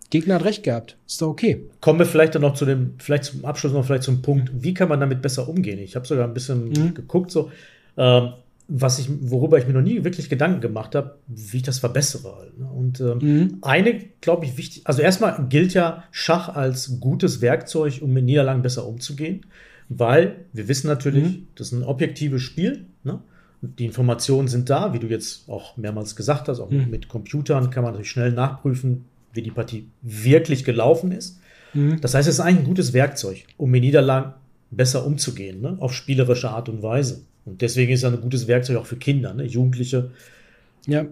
Gegner 0.10 0.36
hat 0.36 0.46
recht 0.46 0.64
gehabt. 0.64 0.98
Ist 1.08 1.22
doch 1.22 1.28
okay. 1.28 1.70
Kommen 1.82 2.00
wir 2.00 2.06
vielleicht 2.06 2.36
dann 2.36 2.42
noch 2.42 2.56
zu 2.56 2.66
dem, 2.66 2.96
vielleicht 2.98 3.26
zum 3.26 3.46
Abschluss 3.46 3.74
noch 3.74 3.86
vielleicht 3.86 4.04
zum 4.04 4.22
Punkt, 4.22 4.52
wie 4.54 4.74
kann 4.74 4.90
man 4.90 5.00
damit 5.00 5.22
besser 5.22 5.48
umgehen? 5.48 5.80
Ich 5.80 5.96
habe 5.96 6.08
sogar 6.08 6.28
ein 6.28 6.34
bisschen 6.34 6.70
mhm. 6.70 6.94
geguckt, 6.94 7.32
so. 7.32 7.52
Ähm, 7.98 8.34
was 8.72 9.00
ich, 9.00 9.10
worüber 9.22 9.58
ich 9.58 9.66
mir 9.66 9.74
noch 9.74 9.82
nie 9.82 10.04
wirklich 10.04 10.30
Gedanken 10.30 10.62
gemacht 10.62 10.94
habe, 10.94 11.16
wie 11.28 11.58
ich 11.58 11.64
das 11.64 11.80
verbessere. 11.80 12.36
Halt, 12.36 12.60
ne? 12.60 12.66
Und 12.68 13.02
ähm, 13.02 13.18
mhm. 13.22 13.58
eine, 13.62 14.00
glaube 14.22 14.46
ich, 14.46 14.58
wichtig, 14.58 14.84
also 14.86 15.02
erstmal 15.02 15.48
gilt 15.50 15.74
ja 15.74 16.04
Schach 16.12 16.50
als 16.50 17.00
gutes 17.00 17.42
Werkzeug, 17.42 18.00
um 18.02 18.14
mit 18.14 18.26
Niederlagen 18.26 18.62
besser 18.62 18.86
umzugehen, 18.86 19.48
weil 19.90 20.46
wir 20.54 20.68
wissen 20.68 20.88
natürlich, 20.88 21.24
mhm. 21.24 21.48
das 21.56 21.68
ist 21.68 21.74
ein 21.74 21.84
objektives 21.84 22.44
Spiel. 22.44 22.86
Ne? 23.04 23.20
Die 23.62 23.86
Informationen 23.86 24.48
sind 24.48 24.70
da, 24.70 24.94
wie 24.94 25.00
du 25.00 25.08
jetzt 25.08 25.50
auch 25.50 25.76
mehrmals 25.76 26.16
gesagt 26.16 26.48
hast, 26.48 26.60
auch 26.60 26.70
mhm. 26.70 26.92
mit 26.92 27.10
Computern 27.10 27.72
kann 27.72 27.84
man 27.84 27.94
natürlich 27.94 28.12
schnell 28.12 28.32
nachprüfen, 28.32 29.06
wie 29.34 29.42
die 29.42 29.52
Partie 29.52 29.88
wirklich 30.02 30.64
gelaufen 30.64 31.12
ist. 31.12 31.40
Mhm. 31.74 32.02
Das 32.02 32.14
heißt, 32.14 32.28
es 32.28 32.36
ist 32.36 32.40
eigentlich 32.40 32.60
ein 32.60 32.66
gutes 32.66 32.94
Werkzeug, 32.94 33.46
um 33.58 33.70
mit 33.70 33.84
Niederlagen 33.84 34.34
besser 34.72 35.06
umzugehen, 35.06 35.62
ne? 35.62 35.78
auf 35.80 35.94
spielerische 35.94 36.50
Art 36.50 36.70
und 36.70 36.84
Weise. 36.84 37.24
Und 37.46 37.62
deswegen 37.62 37.92
ist 37.92 38.04
er 38.04 38.12
ein 38.12 38.22
gutes 38.22 38.48
Werkzeug 38.48 38.78
auch 38.78 38.86
für 38.86 38.98
Kinder, 38.98 39.34
ne? 39.34 39.44
Jugendliche. 39.44 40.12
Ja. 40.86 41.06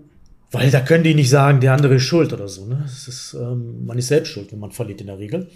Weil 0.51 0.71
da 0.71 0.79
können 0.79 1.03
die 1.03 1.15
nicht 1.15 1.29
sagen, 1.29 1.59
der 1.59 1.73
andere 1.73 1.95
ist 1.95 2.03
schuld 2.03 2.31
oder 2.31 2.47
so. 2.47 2.65
Ne? 2.65 2.79
Das 2.83 3.07
ist, 3.07 3.33
ähm, 3.33 3.85
man 3.85 3.97
ist 3.97 4.07
selbst 4.07 4.29
schuld, 4.29 4.51
wenn 4.51 4.59
man 4.59 4.71
verliert 4.71 5.01
in 5.01 5.07
der 5.07 5.19
Regel. 5.19 5.47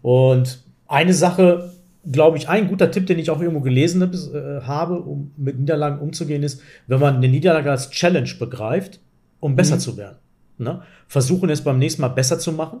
Und 0.00 0.62
eine 0.86 1.14
Sache, 1.14 1.72
glaube 2.10 2.36
ich, 2.36 2.48
ein 2.48 2.68
guter 2.68 2.90
Tipp, 2.90 3.06
den 3.06 3.18
ich 3.18 3.30
auch 3.30 3.40
irgendwo 3.40 3.60
gelesen 3.60 4.02
äh, 4.02 4.60
habe, 4.62 5.00
um 5.00 5.32
mit 5.36 5.58
Niederlagen 5.58 5.98
umzugehen, 5.98 6.42
ist, 6.42 6.60
wenn 6.86 7.00
man 7.00 7.16
eine 7.16 7.28
Niederlage 7.28 7.70
als 7.70 7.90
Challenge 7.90 8.30
begreift, 8.38 9.00
um 9.40 9.56
besser 9.56 9.76
mhm. 9.76 9.80
zu 9.80 9.96
werden. 9.96 10.18
Ne? 10.62 10.82
Versuchen 11.08 11.50
es 11.50 11.62
beim 11.62 11.78
nächsten 11.78 12.02
Mal 12.02 12.08
besser 12.08 12.38
zu 12.38 12.52
machen 12.52 12.80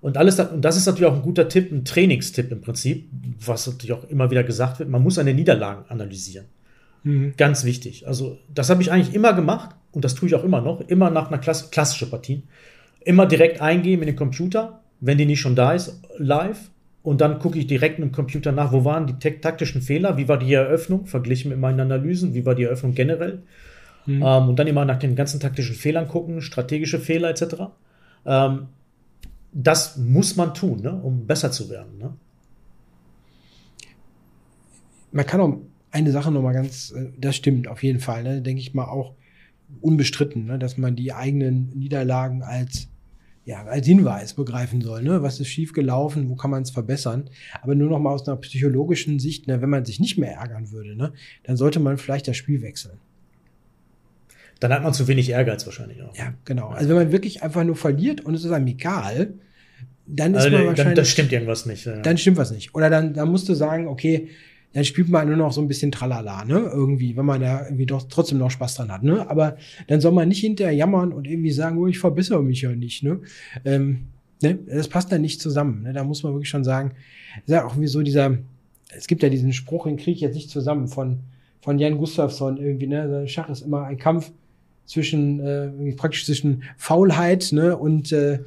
und 0.00 0.16
alles, 0.16 0.40
und 0.40 0.64
das 0.64 0.76
ist 0.76 0.86
natürlich 0.86 1.10
auch 1.10 1.16
ein 1.16 1.22
guter 1.22 1.48
Tipp, 1.48 1.70
ein 1.70 1.84
Trainingstipp 1.84 2.50
im 2.50 2.60
Prinzip, 2.60 3.08
was 3.44 3.66
natürlich 3.66 3.92
auch 3.92 4.08
immer 4.08 4.30
wieder 4.30 4.44
gesagt 4.44 4.78
wird. 4.78 4.88
Man 4.88 5.02
muss 5.02 5.16
seine 5.16 5.34
Niederlagen 5.34 5.84
analysieren. 5.88 6.46
Mhm. 7.04 7.34
Ganz 7.36 7.64
wichtig. 7.64 8.06
Also, 8.06 8.38
das 8.54 8.70
habe 8.70 8.80
ich 8.82 8.90
eigentlich 8.90 9.14
immer 9.14 9.34
gemacht 9.34 9.76
und 9.92 10.04
das 10.04 10.14
tue 10.14 10.28
ich 10.28 10.34
auch 10.34 10.44
immer 10.44 10.62
noch. 10.62 10.80
Immer 10.88 11.10
nach 11.10 11.28
einer 11.28 11.38
Klasse, 11.38 11.68
klassische 11.70 12.08
Partie. 12.08 12.42
Immer 13.04 13.26
direkt 13.26 13.60
eingeben 13.60 14.02
in 14.02 14.06
den 14.06 14.16
Computer, 14.16 14.80
wenn 15.00 15.18
die 15.18 15.26
nicht 15.26 15.40
schon 15.40 15.56
da 15.56 15.72
ist, 15.72 16.00
live. 16.16 16.70
Und 17.02 17.20
dann 17.20 17.38
gucke 17.38 17.58
ich 17.58 17.66
direkt 17.66 17.98
im 17.98 18.12
Computer 18.12 18.52
nach, 18.52 18.72
wo 18.72 18.84
waren 18.84 19.06
die 19.06 19.14
taktischen 19.40 19.80
Fehler, 19.80 20.18
wie 20.18 20.28
war 20.28 20.38
die 20.38 20.52
Eröffnung, 20.52 21.06
verglichen 21.06 21.50
mit 21.50 21.58
meinen 21.58 21.80
Analysen, 21.80 22.34
wie 22.34 22.44
war 22.44 22.54
die 22.54 22.64
Eröffnung 22.64 22.94
generell. 22.94 23.42
Mhm. 24.06 24.22
Ähm, 24.24 24.48
und 24.48 24.58
dann 24.58 24.66
immer 24.66 24.84
nach 24.84 24.98
den 24.98 25.14
ganzen 25.16 25.40
taktischen 25.40 25.76
Fehlern 25.76 26.08
gucken, 26.08 26.40
strategische 26.40 26.98
Fehler 26.98 27.30
etc. 27.30 27.44
Ähm, 28.26 28.68
das 29.52 29.96
muss 29.96 30.36
man 30.36 30.54
tun, 30.54 30.80
ne, 30.82 30.92
um 30.92 31.26
besser 31.26 31.50
zu 31.50 31.70
werden. 31.70 31.98
Ne? 31.98 32.14
Man 35.12 35.26
kann 35.26 35.40
auch 35.40 35.58
eine 35.90 36.12
Sache 36.12 36.30
noch 36.30 36.42
mal 36.42 36.52
ganz, 36.52 36.92
äh, 36.92 37.10
das 37.18 37.36
stimmt 37.36 37.68
auf 37.68 37.82
jeden 37.82 38.00
Fall, 38.00 38.22
ne, 38.22 38.42
denke 38.42 38.60
ich 38.60 38.74
mal 38.74 38.84
auch 38.84 39.14
unbestritten, 39.80 40.46
ne, 40.46 40.58
dass 40.58 40.78
man 40.78 40.96
die 40.96 41.12
eigenen 41.12 41.70
Niederlagen 41.76 42.42
als 42.42 42.88
ja, 43.46 43.64
als 43.64 43.86
Hinweis 43.86 44.34
begreifen 44.34 44.82
soll, 44.82 45.02
ne? 45.02 45.22
was 45.22 45.40
ist 45.40 45.48
schiefgelaufen, 45.48 46.28
wo 46.28 46.36
kann 46.36 46.50
man 46.50 46.62
es 46.62 46.70
verbessern. 46.70 47.30
Aber 47.62 47.74
nur 47.74 47.88
noch 47.88 47.98
mal 47.98 48.12
aus 48.12 48.28
einer 48.28 48.36
psychologischen 48.36 49.18
Sicht, 49.18 49.48
ne, 49.48 49.62
wenn 49.62 49.70
man 49.70 49.84
sich 49.84 49.98
nicht 49.98 50.18
mehr 50.18 50.34
ärgern 50.34 50.70
würde, 50.70 50.94
ne, 50.94 51.14
dann 51.44 51.56
sollte 51.56 51.80
man 51.80 51.96
vielleicht 51.96 52.28
das 52.28 52.36
Spiel 52.36 52.62
wechseln. 52.62 52.98
Dann 54.60 54.72
hat 54.72 54.82
man 54.82 54.92
zu 54.92 55.08
wenig 55.08 55.30
Ehrgeiz 55.30 55.64
wahrscheinlich 55.66 56.02
auch. 56.02 56.14
Ja, 56.16 56.34
genau. 56.44 56.68
Also 56.68 56.90
wenn 56.90 56.96
man 56.96 57.12
wirklich 57.12 57.42
einfach 57.42 57.64
nur 57.64 57.76
verliert 57.76 58.20
und 58.20 58.34
es 58.34 58.44
ist 58.44 58.52
einem 58.52 58.66
egal, 58.66 59.34
dann 60.06 60.34
ist 60.34 60.44
also, 60.44 60.56
man 60.56 60.66
wahrscheinlich. 60.66 60.96
Dann, 60.96 61.04
stimmt 61.04 61.32
irgendwas 61.32 61.66
nicht. 61.66 61.86
Ja. 61.86 61.96
Dann 61.96 62.18
stimmt 62.18 62.36
was 62.36 62.50
nicht. 62.50 62.74
Oder 62.74 62.90
dann, 62.90 63.14
dann 63.14 63.30
musst 63.30 63.48
du 63.48 63.54
sagen, 63.54 63.88
okay, 63.88 64.28
dann 64.72 64.84
spielt 64.84 65.08
man 65.08 65.26
nur 65.26 65.36
noch 65.36 65.52
so 65.52 65.60
ein 65.60 65.68
bisschen 65.68 65.90
Tralala, 65.90 66.44
ne? 66.44 66.70
Irgendwie, 66.72 67.16
wenn 67.16 67.24
man 67.24 67.40
da 67.40 67.64
irgendwie 67.64 67.86
doch 67.86 68.04
trotzdem 68.08 68.38
noch 68.38 68.50
Spaß 68.50 68.76
dran 68.76 68.92
hat, 68.92 69.02
ne? 69.02 69.28
Aber 69.28 69.56
dann 69.88 70.00
soll 70.00 70.12
man 70.12 70.28
nicht 70.28 70.40
hinterher 70.40 70.74
jammern 70.74 71.12
und 71.12 71.26
irgendwie 71.26 71.50
sagen, 71.50 71.78
oh, 71.78 71.86
ich 71.86 71.98
verbessere 71.98 72.42
mich 72.42 72.62
ja 72.62 72.70
nicht, 72.70 73.02
ne? 73.02 73.20
Ähm, 73.64 74.06
ne? 74.42 74.58
Das 74.66 74.88
passt 74.88 75.10
dann 75.10 75.22
nicht 75.22 75.40
zusammen. 75.40 75.82
Ne? 75.82 75.92
Da 75.92 76.04
muss 76.04 76.22
man 76.22 76.32
wirklich 76.32 76.48
schon 76.48 76.64
sagen, 76.64 76.92
ist 77.44 77.50
ja 77.50 77.64
auch 77.64 77.80
wie 77.80 77.88
so 77.88 78.02
dieser, 78.02 78.38
es 78.96 79.06
gibt 79.08 79.22
ja 79.22 79.28
diesen 79.28 79.52
Spruch, 79.52 79.86
den 79.86 79.96
kriege 79.96 80.12
ich 80.12 80.20
jetzt 80.20 80.34
nicht 80.34 80.50
zusammen 80.50 80.86
von, 80.86 81.20
von 81.62 81.78
Jan 81.78 81.98
Gustafsson 81.98 82.56
irgendwie, 82.56 82.86
ne? 82.86 83.26
Schach 83.26 83.48
ist 83.48 83.62
immer 83.62 83.84
ein 83.84 83.98
Kampf 83.98 84.30
zwischen, 84.90 85.40
äh, 85.40 85.92
praktisch 85.92 86.26
zwischen 86.26 86.64
Faulheit, 86.76 87.50
ne? 87.52 87.76
Und 87.76 88.10
äh, 88.10 88.40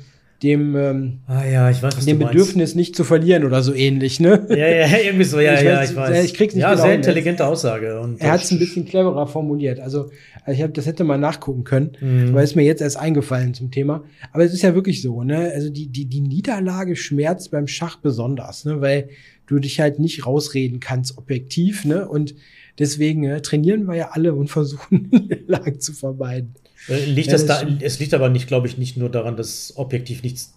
dem, 0.43 0.75
ähm, 0.75 1.19
ah, 1.25 1.45
ja, 1.45 1.69
ich 1.69 1.81
weiß, 1.81 2.05
dem 2.05 2.19
Bedürfnis 2.19 2.75
nicht 2.75 2.97
zu 2.97 3.05
verlieren 3.05 3.45
oder 3.45 3.63
so 3.63 3.73
ähnlich, 3.73 4.19
ne? 4.19 4.45
Ja, 4.49 4.67
ja, 4.67 4.97
irgendwie 5.05 5.23
so, 5.23 5.39
ja, 5.39 5.53
ich 5.53 5.61
ja, 5.61 5.77
weiß, 5.77 5.91
ich 5.91 5.95
weiß. 5.95 6.25
Ich 6.25 6.33
krieg's 6.33 6.53
nicht 6.53 6.63
ja, 6.63 6.71
genau 6.71 6.83
sehr 6.83 6.95
intelligente 6.95 7.47
Aussage. 7.47 8.01
Und 8.01 8.19
er 8.19 8.33
hat 8.33 8.43
es 8.43 8.51
ein 8.51 8.59
bisschen 8.59 8.85
cleverer 8.85 9.25
formuliert. 9.25 9.79
Also, 9.79 10.11
ich 10.45 10.61
habe 10.61 10.73
das 10.73 10.85
hätte 10.85 11.05
mal 11.05 11.17
nachgucken 11.17 11.63
können, 11.63 11.91
mhm. 12.01 12.29
aber 12.31 12.43
ist 12.43 12.57
mir 12.57 12.63
jetzt 12.63 12.81
erst 12.81 12.97
eingefallen 12.97 13.53
zum 13.53 13.71
Thema. 13.71 14.03
Aber 14.33 14.43
es 14.43 14.53
ist 14.53 14.63
ja 14.63 14.75
wirklich 14.75 15.01
so, 15.01 15.23
ne? 15.23 15.49
Also 15.55 15.69
die, 15.69 15.87
die, 15.87 16.05
die 16.05 16.19
Niederlage 16.19 16.97
schmerzt 16.97 17.51
beim 17.51 17.67
Schach 17.67 17.95
besonders, 18.01 18.65
ne? 18.65 18.81
Weil 18.81 19.07
du 19.47 19.59
dich 19.59 19.79
halt 19.79 19.99
nicht 19.99 20.25
rausreden 20.25 20.81
kannst, 20.81 21.17
objektiv, 21.17 21.85
ne? 21.85 22.05
Und 22.05 22.35
deswegen 22.79 23.23
äh, 23.23 23.41
trainieren 23.41 23.85
wir 23.85 23.95
ja 23.95 24.09
alle 24.11 24.33
und 24.33 24.49
versuchen, 24.49 25.09
Niederlagen 25.11 25.79
zu 25.79 25.93
vermeiden. 25.93 26.55
Äh, 26.87 27.05
liegt 27.05 27.27
ja, 27.27 27.33
das 27.33 27.45
da, 27.45 27.65
es 27.81 27.99
liegt 27.99 28.13
aber 28.13 28.29
nicht, 28.29 28.47
glaube 28.47 28.67
ich, 28.67 28.77
nicht 28.77 28.97
nur 28.97 29.09
daran, 29.09 29.37
dass 29.37 29.73
objektiv 29.75 30.23
nichts, 30.23 30.53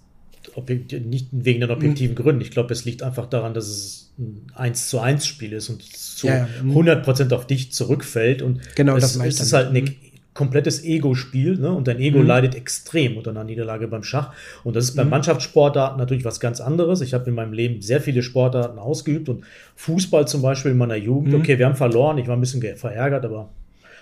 objektiv, 0.54 1.04
nicht 1.04 1.28
wegen 1.30 1.60
den 1.60 1.70
objektiven 1.70 2.14
mhm. 2.16 2.22
Gründen. 2.22 2.40
Ich 2.42 2.50
glaube, 2.50 2.72
es 2.72 2.84
liegt 2.84 3.02
einfach 3.02 3.26
daran, 3.26 3.54
dass 3.54 3.68
es 3.68 4.12
ein 4.18 4.46
1 4.54 4.88
zu 4.88 4.98
1 4.98 5.26
Spiel 5.26 5.52
ist 5.52 5.68
und 5.68 5.82
zu 5.82 6.26
ja, 6.26 6.36
ja. 6.38 6.48
100 6.62 7.04
Prozent 7.04 7.32
auf 7.32 7.46
dich 7.46 7.72
zurückfällt. 7.72 8.42
Und 8.42 8.60
genau, 8.74 8.96
es, 8.96 9.02
das 9.02 9.24
es 9.24 9.40
ist 9.40 9.52
halt 9.52 9.68
eine 9.68 9.82
mhm. 9.82 9.94
Komplettes 10.36 10.84
Ego-Spiel, 10.84 11.58
ne? 11.58 11.72
Und 11.72 11.88
dein 11.88 11.98
Ego 11.98 12.20
mhm. 12.20 12.26
leidet 12.26 12.54
extrem 12.54 13.16
unter 13.16 13.30
einer 13.30 13.42
Niederlage 13.42 13.88
beim 13.88 14.04
Schach. 14.04 14.32
Und 14.62 14.76
das 14.76 14.84
ist 14.84 14.94
bei 14.94 15.02
mhm. 15.02 15.10
Mannschaftssportarten 15.10 15.98
natürlich 15.98 16.24
was 16.24 16.38
ganz 16.38 16.60
anderes. 16.60 17.00
Ich 17.00 17.14
habe 17.14 17.28
in 17.28 17.34
meinem 17.34 17.52
Leben 17.52 17.82
sehr 17.82 18.00
viele 18.00 18.22
Sportarten 18.22 18.78
ausgeübt 18.78 19.28
und 19.28 19.44
Fußball 19.74 20.28
zum 20.28 20.42
Beispiel 20.42 20.70
in 20.72 20.78
meiner 20.78 20.94
Jugend. 20.94 21.32
Mhm. 21.32 21.40
Okay, 21.40 21.58
wir 21.58 21.66
haben 21.66 21.74
verloren, 21.74 22.18
ich 22.18 22.28
war 22.28 22.36
ein 22.36 22.40
bisschen 22.40 22.62
verärgert, 22.76 23.24
aber 23.24 23.48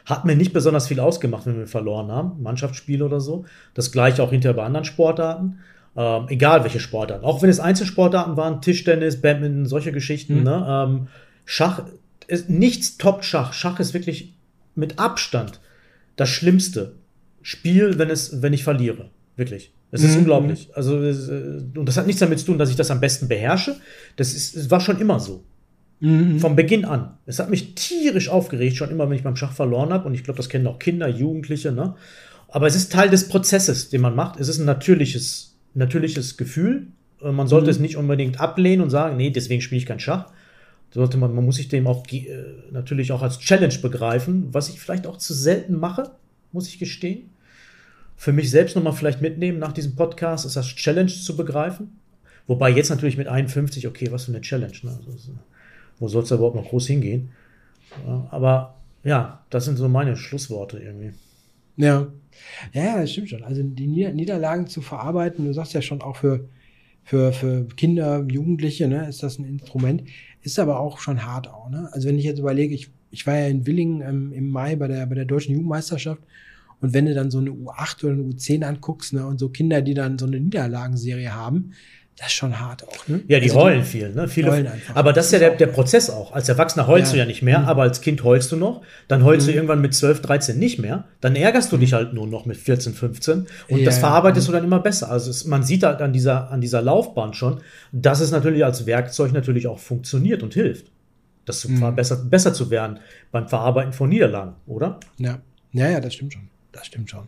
hat 0.05 0.27
mir 0.27 0.37
nicht 0.37 0.53
besonders 0.53 0.89
viel 0.89 1.01
ausgemacht, 1.01 1.47
wenn 1.47 1.57
wir 1.57 1.67
verloren 1.67 2.13
haben, 2.13 2.43
Mannschaftsspiele 2.43 3.05
oder 3.05 3.21
so. 3.21 3.47
Das 3.73 3.91
gleiche 3.91 4.23
auch 4.23 4.31
hinterher 4.31 4.55
bei 4.55 4.65
anderen 4.65 4.85
Sportarten. 4.85 5.61
Ähm, 5.97 6.27
egal 6.29 6.65
welche 6.65 6.81
Sportarten. 6.81 7.25
Auch 7.25 7.41
wenn 7.41 7.49
es 7.49 7.61
Einzelsportarten 7.61 8.37
waren, 8.37 8.61
Tischtennis, 8.61 9.23
Badminton, 9.23 9.65
solche 9.67 9.93
Geschichten. 9.93 10.39
Mhm. 10.39 10.43
Ne? 10.43 10.67
Ähm, 10.69 11.07
Schach 11.45 11.83
ist 12.27 12.51
nichts 12.51 12.99
toppt 12.99 13.25
Schach. 13.25 13.53
Schach 13.53 13.79
ist 13.79 13.95
wirklich 13.95 14.35
mit 14.75 14.99
Abstand 14.99 15.61
das 16.17 16.29
Schlimmste 16.29 16.95
Spiel, 17.43 17.99
wenn 17.99 18.09
es, 18.09 18.41
wenn 18.41 18.55
ich 18.55 18.65
verliere. 18.65 19.11
Wirklich. 19.37 19.73
Es 19.91 20.03
ist 20.03 20.13
mhm. 20.13 20.21
unglaublich. 20.21 20.71
Also, 20.75 21.01
äh, 21.03 21.13
und 21.77 21.87
das 21.87 21.97
hat 21.97 22.07
nichts 22.07 22.21
damit 22.21 22.41
zu 22.41 22.47
tun, 22.47 22.59
dass 22.59 22.71
ich 22.71 22.77
das 22.77 22.91
am 22.91 23.01
besten 23.01 23.29
beherrsche. 23.29 23.77
Das 24.17 24.35
ist, 24.35 24.57
es 24.57 24.71
war 24.71 24.81
schon 24.81 24.99
immer 24.99 25.21
so. 25.21 25.45
Mhm. 26.01 26.41
Vom 26.41 26.57
Beginn 26.57 26.85
an. 26.85 27.19
Es 27.27 27.39
hat 27.39 27.51
mich 27.51 27.75
tierisch 27.75 28.29
aufgeregt, 28.29 28.77
schon 28.77 28.91
immer, 28.91 29.09
wenn 29.09 29.17
ich 29.17 29.23
beim 29.23 29.37
Schach 29.37 29.53
verloren 29.53 29.93
habe. 29.93 30.07
Und 30.07 30.15
ich 30.15 30.25
glaube, 30.25 30.39
das 30.39 30.49
kennen 30.49 30.67
auch 30.67 30.79
Kinder, 30.79 31.07
Jugendliche. 31.07 31.71
Ne? 31.71 31.95
Aber 32.49 32.67
es 32.67 32.75
ist 32.75 32.93
Teil 32.93 33.11
des 33.11 33.29
Prozesses, 33.29 33.91
den 33.91 34.01
man 34.01 34.17
macht. 34.17 34.41
Es 34.41 34.49
ist 34.49 34.59
ein 34.59 34.65
natürliches, 34.65 35.55
natürliches 35.75 36.37
Gefühl. 36.37 36.87
Äh, 37.23 37.33
man 37.33 37.47
sollte 37.47 37.67
mhm. 37.67 37.71
es 37.71 37.79
nicht 37.79 37.97
unbedingt 37.97 38.41
ablehnen 38.41 38.83
und 38.83 38.91
sagen, 38.91 39.17
nee, 39.17 39.31
deswegen 39.31 39.61
spiele 39.61 39.81
ich 39.81 39.87
keinen 39.87 40.01
Schach. 40.01 40.27
Sollte 40.95 41.19
man, 41.19 41.35
man 41.35 41.45
muss 41.45 41.57
sich 41.57 41.67
dem 41.67 41.89
auch 41.89 42.07
äh, 42.13 42.31
natürlich 42.71 43.11
auch 43.11 43.21
als 43.21 43.41
Challenge 43.41 43.77
begreifen, 43.83 44.55
was 44.55 44.69
ich 44.69 44.79
vielleicht 44.79 45.09
auch 45.09 45.19
zu 45.19 45.35
selten 45.35 45.75
mache, 45.75 46.13
muss 46.53 46.69
ich 46.69 46.79
gestehen. 46.79 47.31
Für 48.15 48.33
mich 48.33 48.49
selbst 48.49 48.77
nochmal 48.77 48.93
vielleicht 48.93 49.21
mitnehmen 49.21 49.59
nach 49.59 49.73
diesem 49.73 49.97
Podcast, 49.97 50.47
ist 50.47 50.55
das 50.55 50.69
Challenge 50.69 51.11
zu 51.11 51.37
begreifen. 51.37 51.99
Wobei 52.47 52.71
jetzt 52.71 52.91
natürlich 52.91 53.17
mit 53.17 53.27
51, 53.27 53.89
okay, 53.89 54.07
was 54.13 54.27
für 54.27 54.31
eine 54.31 54.41
Challenge. 54.41 54.73
Ne? 54.85 54.97
Also, 55.05 55.33
wo 55.99 56.07
soll 56.07 56.23
es 56.23 56.31
überhaupt 56.31 56.55
noch 56.55 56.69
groß 56.69 56.87
hingehen? 56.87 57.31
aber 58.31 58.77
ja, 59.03 59.45
das 59.51 59.65
sind 59.65 59.77
so 59.77 59.89
meine 59.89 60.17
Schlussworte 60.17 60.79
irgendwie. 60.79 61.13
Ja. 61.77 62.07
Ja, 62.73 63.01
das 63.01 63.11
stimmt 63.11 63.31
schon. 63.31 63.43
Also 63.43 63.63
die 63.63 63.87
Niederlagen 63.87 64.67
zu 64.69 64.81
verarbeiten, 64.81 65.45
du 65.45 65.53
sagst 65.53 65.73
ja 65.73 65.83
schon 65.83 66.03
auch 66.03 66.17
für, 66.17 66.49
für, 67.05 67.33
für 67.33 67.67
Kinder, 67.77 68.25
Jugendliche, 68.29 68.89
ne, 68.89 69.09
ist 69.09 69.23
das 69.23 69.39
ein 69.39 69.45
Instrument, 69.45 70.05
ist 70.45 70.59
aber 70.59 70.79
auch 70.79 70.99
schon 70.99 71.25
hart 71.25 71.49
auch, 71.49 71.71
ne? 71.71 71.89
Also 71.93 72.09
wenn 72.09 72.19
ich 72.19 72.25
jetzt 72.25 72.39
überlege, 72.39 72.75
ich, 72.75 72.91
ich 73.11 73.27
war 73.27 73.37
ja 73.37 73.49
in 73.49 73.67
Willingen 73.67 74.03
ähm, 74.03 74.33
im 74.33 74.51
Mai 74.51 74.77
bei 74.77 74.87
der, 74.87 75.07
bei 75.07 75.15
der 75.15 75.25
deutschen 75.25 75.53
Jugendmeisterschaft 75.53 76.23
und 76.81 76.93
wenn 76.93 77.07
du 77.07 77.15
dann 77.15 77.31
so 77.31 77.39
eine 77.39 77.51
U8 77.51 78.05
oder 78.05 78.13
eine 78.13 78.23
U10 78.25 78.63
anguckst, 78.63 79.15
ne, 79.15 79.27
und 79.27 79.39
so 79.39 79.49
Kinder, 79.49 79.81
die 79.81 79.95
dann 79.95 80.19
so 80.19 80.27
eine 80.27 80.39
Niederlagenserie 80.39 81.33
haben, 81.33 81.73
das 82.17 82.29
ist 82.29 82.35
schon 82.35 82.61
hart 82.61 82.87
auch, 82.87 83.09
ne? 83.09 83.23
Ja, 83.27 83.41
die 83.41 83.51
also 83.51 83.63
heulen 83.63 83.81
die, 83.81 83.87
viel, 83.87 84.15
ne? 84.15 84.29
Viele, 84.29 84.53
heulen 84.53 84.69
einfach. 84.69 84.95
Aber 84.95 85.13
das 85.13 85.27
ist 85.27 85.33
ja 85.33 85.41
der, 85.41 85.57
der 85.57 85.67
Prozess 85.67 86.11
auch. 86.11 86.33
Als 86.33 86.49
Erwachsener 86.49 86.87
heulst 86.87 87.09
ja. 87.09 87.15
du 87.15 87.19
ja 87.19 87.27
nicht 87.27 87.43
mehr, 87.43 87.61
mhm. 87.61 87.65
aber 87.65 87.83
als 87.83 88.01
Kind 88.03 88.23
heulst 88.23 88.53
du 88.53 88.57
noch. 88.57 88.83
Dann 89.09 89.25
heulst 89.25 89.47
mhm. 89.47 89.51
du 89.51 89.57
irgendwann 89.57 89.81
mit 89.81 89.95
12, 89.95 90.23
13 90.23 90.57
nicht 90.57 90.79
mehr. 90.79 91.05
Dann 91.21 91.35
ärgerst 91.35 91.73
du 91.73 91.77
dich 91.77 91.93
halt 91.93 92.13
nur 92.13 92.29
noch 92.29 92.47
mit 92.47 92.57
14, 92.57 92.95
15. 92.95 93.47
Und 93.69 93.79
ja, 93.79 93.85
das 93.85 93.99
verarbeitest 93.99 94.47
ja. 94.47 94.53
du 94.53 94.59
dann 94.59 94.65
immer 94.65 94.79
besser. 94.79 95.11
Also 95.11 95.29
es, 95.29 95.45
man 95.45 95.65
sieht 95.65 95.83
halt 95.83 96.01
an 96.03 96.13
dieser, 96.13 96.53
an 96.53 96.61
dieser 96.61 96.83
Laufbahn 96.83 97.35
schon, 97.35 97.61
dass 97.91 98.21
es 98.21 98.31
natürlich 98.31 98.65
als 98.65 98.87
Werkzeug 98.87 99.33
natürlich 99.33 99.67
auch 99.67 99.81
funktioniert 99.81 100.45
und 100.45 100.55
hilft. 100.55 100.87
Das 101.47 101.61
zu 101.61 101.71
mhm. 101.71 101.97
besser, 101.97 102.17
besser 102.17 102.55
zu 102.55 102.71
werden 102.71 103.01
beim 103.33 103.49
Verarbeiten 103.49 103.93
von 103.93 104.09
Niederlagen, 104.09 104.55
oder? 104.67 105.01
Ja. 105.19 105.41
Ja, 105.73 105.91
ja, 105.91 106.01
das 106.01 106.15
stimmt 106.15 106.33
schon. 106.33 106.49
Das 106.71 106.87
stimmt 106.87 107.11
schon. 107.11 107.27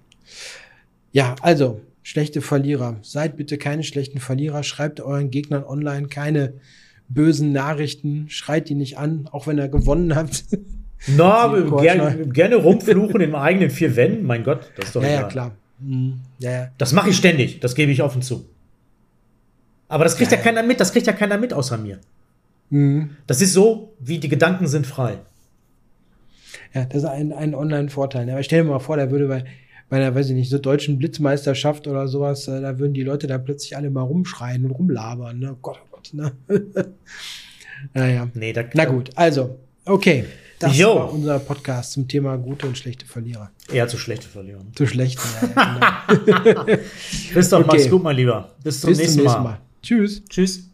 Ja, 1.10 1.34
also, 1.42 1.80
schlechte 2.06 2.40
Verlierer. 2.40 2.98
Seid 3.02 3.36
bitte 3.36 3.58
keine 3.58 3.82
schlechten 3.82 4.20
Verlierer. 4.20 4.62
Schreibt 4.62 5.00
euren 5.00 5.32
Gegnern 5.32 5.64
online 5.64 6.06
keine 6.06 6.52
bösen 7.08 7.50
Nachrichten. 7.50 8.26
Schreit 8.28 8.68
die 8.68 8.76
nicht 8.76 8.96
an, 8.96 9.28
auch 9.32 9.48
wenn 9.48 9.58
ihr 9.58 9.66
gewonnen 9.66 10.14
habt. 10.14 10.44
Na, 11.08 11.48
no, 11.48 11.76
gerne, 11.78 12.28
gerne 12.28 12.56
rumfluchen 12.56 13.20
in 13.20 13.34
eigenen 13.34 13.70
vier 13.70 13.96
Wänden. 13.96 14.24
Mein 14.24 14.44
Gott, 14.44 14.70
das 14.76 14.86
ist 14.86 14.96
doch 14.96 15.02
Ja, 15.02 15.08
ja, 15.08 15.22
klar. 15.24 15.56
Mhm. 15.80 16.20
Ja, 16.38 16.50
ja. 16.52 16.68
Das 16.78 16.92
mache 16.92 17.10
ich 17.10 17.16
ständig. 17.16 17.58
Das 17.58 17.74
gebe 17.74 17.90
ich 17.90 18.00
offen 18.04 18.22
zu. 18.22 18.48
Aber 19.88 20.04
das 20.04 20.16
kriegt 20.16 20.30
ja, 20.30 20.38
ja, 20.38 20.44
keiner 20.44 20.62
mit. 20.62 20.78
Das 20.78 20.92
kriegt 20.92 21.08
ja 21.08 21.12
keiner 21.12 21.38
mit 21.38 21.52
außer 21.52 21.76
mir. 21.76 21.98
Mhm. 22.70 23.16
Das 23.26 23.42
ist 23.42 23.52
so, 23.52 23.94
wie 23.98 24.18
die 24.18 24.28
Gedanken 24.28 24.68
sind 24.68 24.86
frei. 24.86 25.18
Ja, 26.72 26.84
das 26.84 26.98
ist 26.98 27.08
ein, 27.08 27.32
ein 27.32 27.56
Online-Vorteil. 27.56 28.30
Aber 28.30 28.44
stell 28.44 28.62
dir 28.62 28.70
mal 28.70 28.78
vor, 28.78 28.96
der 28.96 29.10
würde 29.10 29.26
bei 29.26 29.44
bei 29.88 29.98
einer, 29.98 30.14
weiß 30.14 30.30
ich 30.30 30.34
nicht, 30.34 30.50
so 30.50 30.58
deutschen 30.58 30.98
Blitzmeisterschaft 30.98 31.86
oder 31.86 32.08
sowas, 32.08 32.48
äh, 32.48 32.60
da 32.60 32.78
würden 32.78 32.94
die 32.94 33.02
Leute 33.02 33.26
da 33.26 33.38
plötzlich 33.38 33.76
alle 33.76 33.90
mal 33.90 34.02
rumschreien 34.02 34.64
und 34.64 34.72
rumlabern. 34.72 35.38
Ne? 35.38 35.56
Gott, 35.62 35.78
oh 35.84 35.88
Gott, 35.92 36.12
ne? 36.12 36.32
naja. 37.94 38.28
Nee, 38.34 38.52
da, 38.52 38.64
Na 38.74 38.84
gut, 38.84 39.10
also, 39.14 39.58
okay. 39.84 40.24
Das 40.58 40.76
Yo. 40.76 40.96
war 40.96 41.12
unser 41.12 41.38
Podcast 41.38 41.92
zum 41.92 42.08
Thema 42.08 42.36
gute 42.36 42.66
und 42.66 42.78
schlechte 42.78 43.04
Verlierer. 43.04 43.50
Eher 43.70 43.88
zu 43.88 43.98
schlechte 43.98 44.26
Verlierer. 44.26 44.62
Zu 44.74 44.86
schlechte, 44.86 45.20
ja. 45.54 46.06
ja 46.08 46.14
genau. 46.42 46.64
Bis 47.34 47.50
doch, 47.50 47.60
okay. 47.60 47.68
mach's 47.68 47.90
gut, 47.90 48.02
mein 48.02 48.16
Lieber. 48.16 48.54
Bis 48.64 48.80
zum, 48.80 48.88
Bis 48.88 48.98
nächsten, 48.98 49.16
zum 49.16 49.24
nächsten 49.24 49.42
Mal. 49.42 49.50
Mal. 49.50 49.60
Tschüss. 49.82 50.22
Tschüss. 50.28 50.70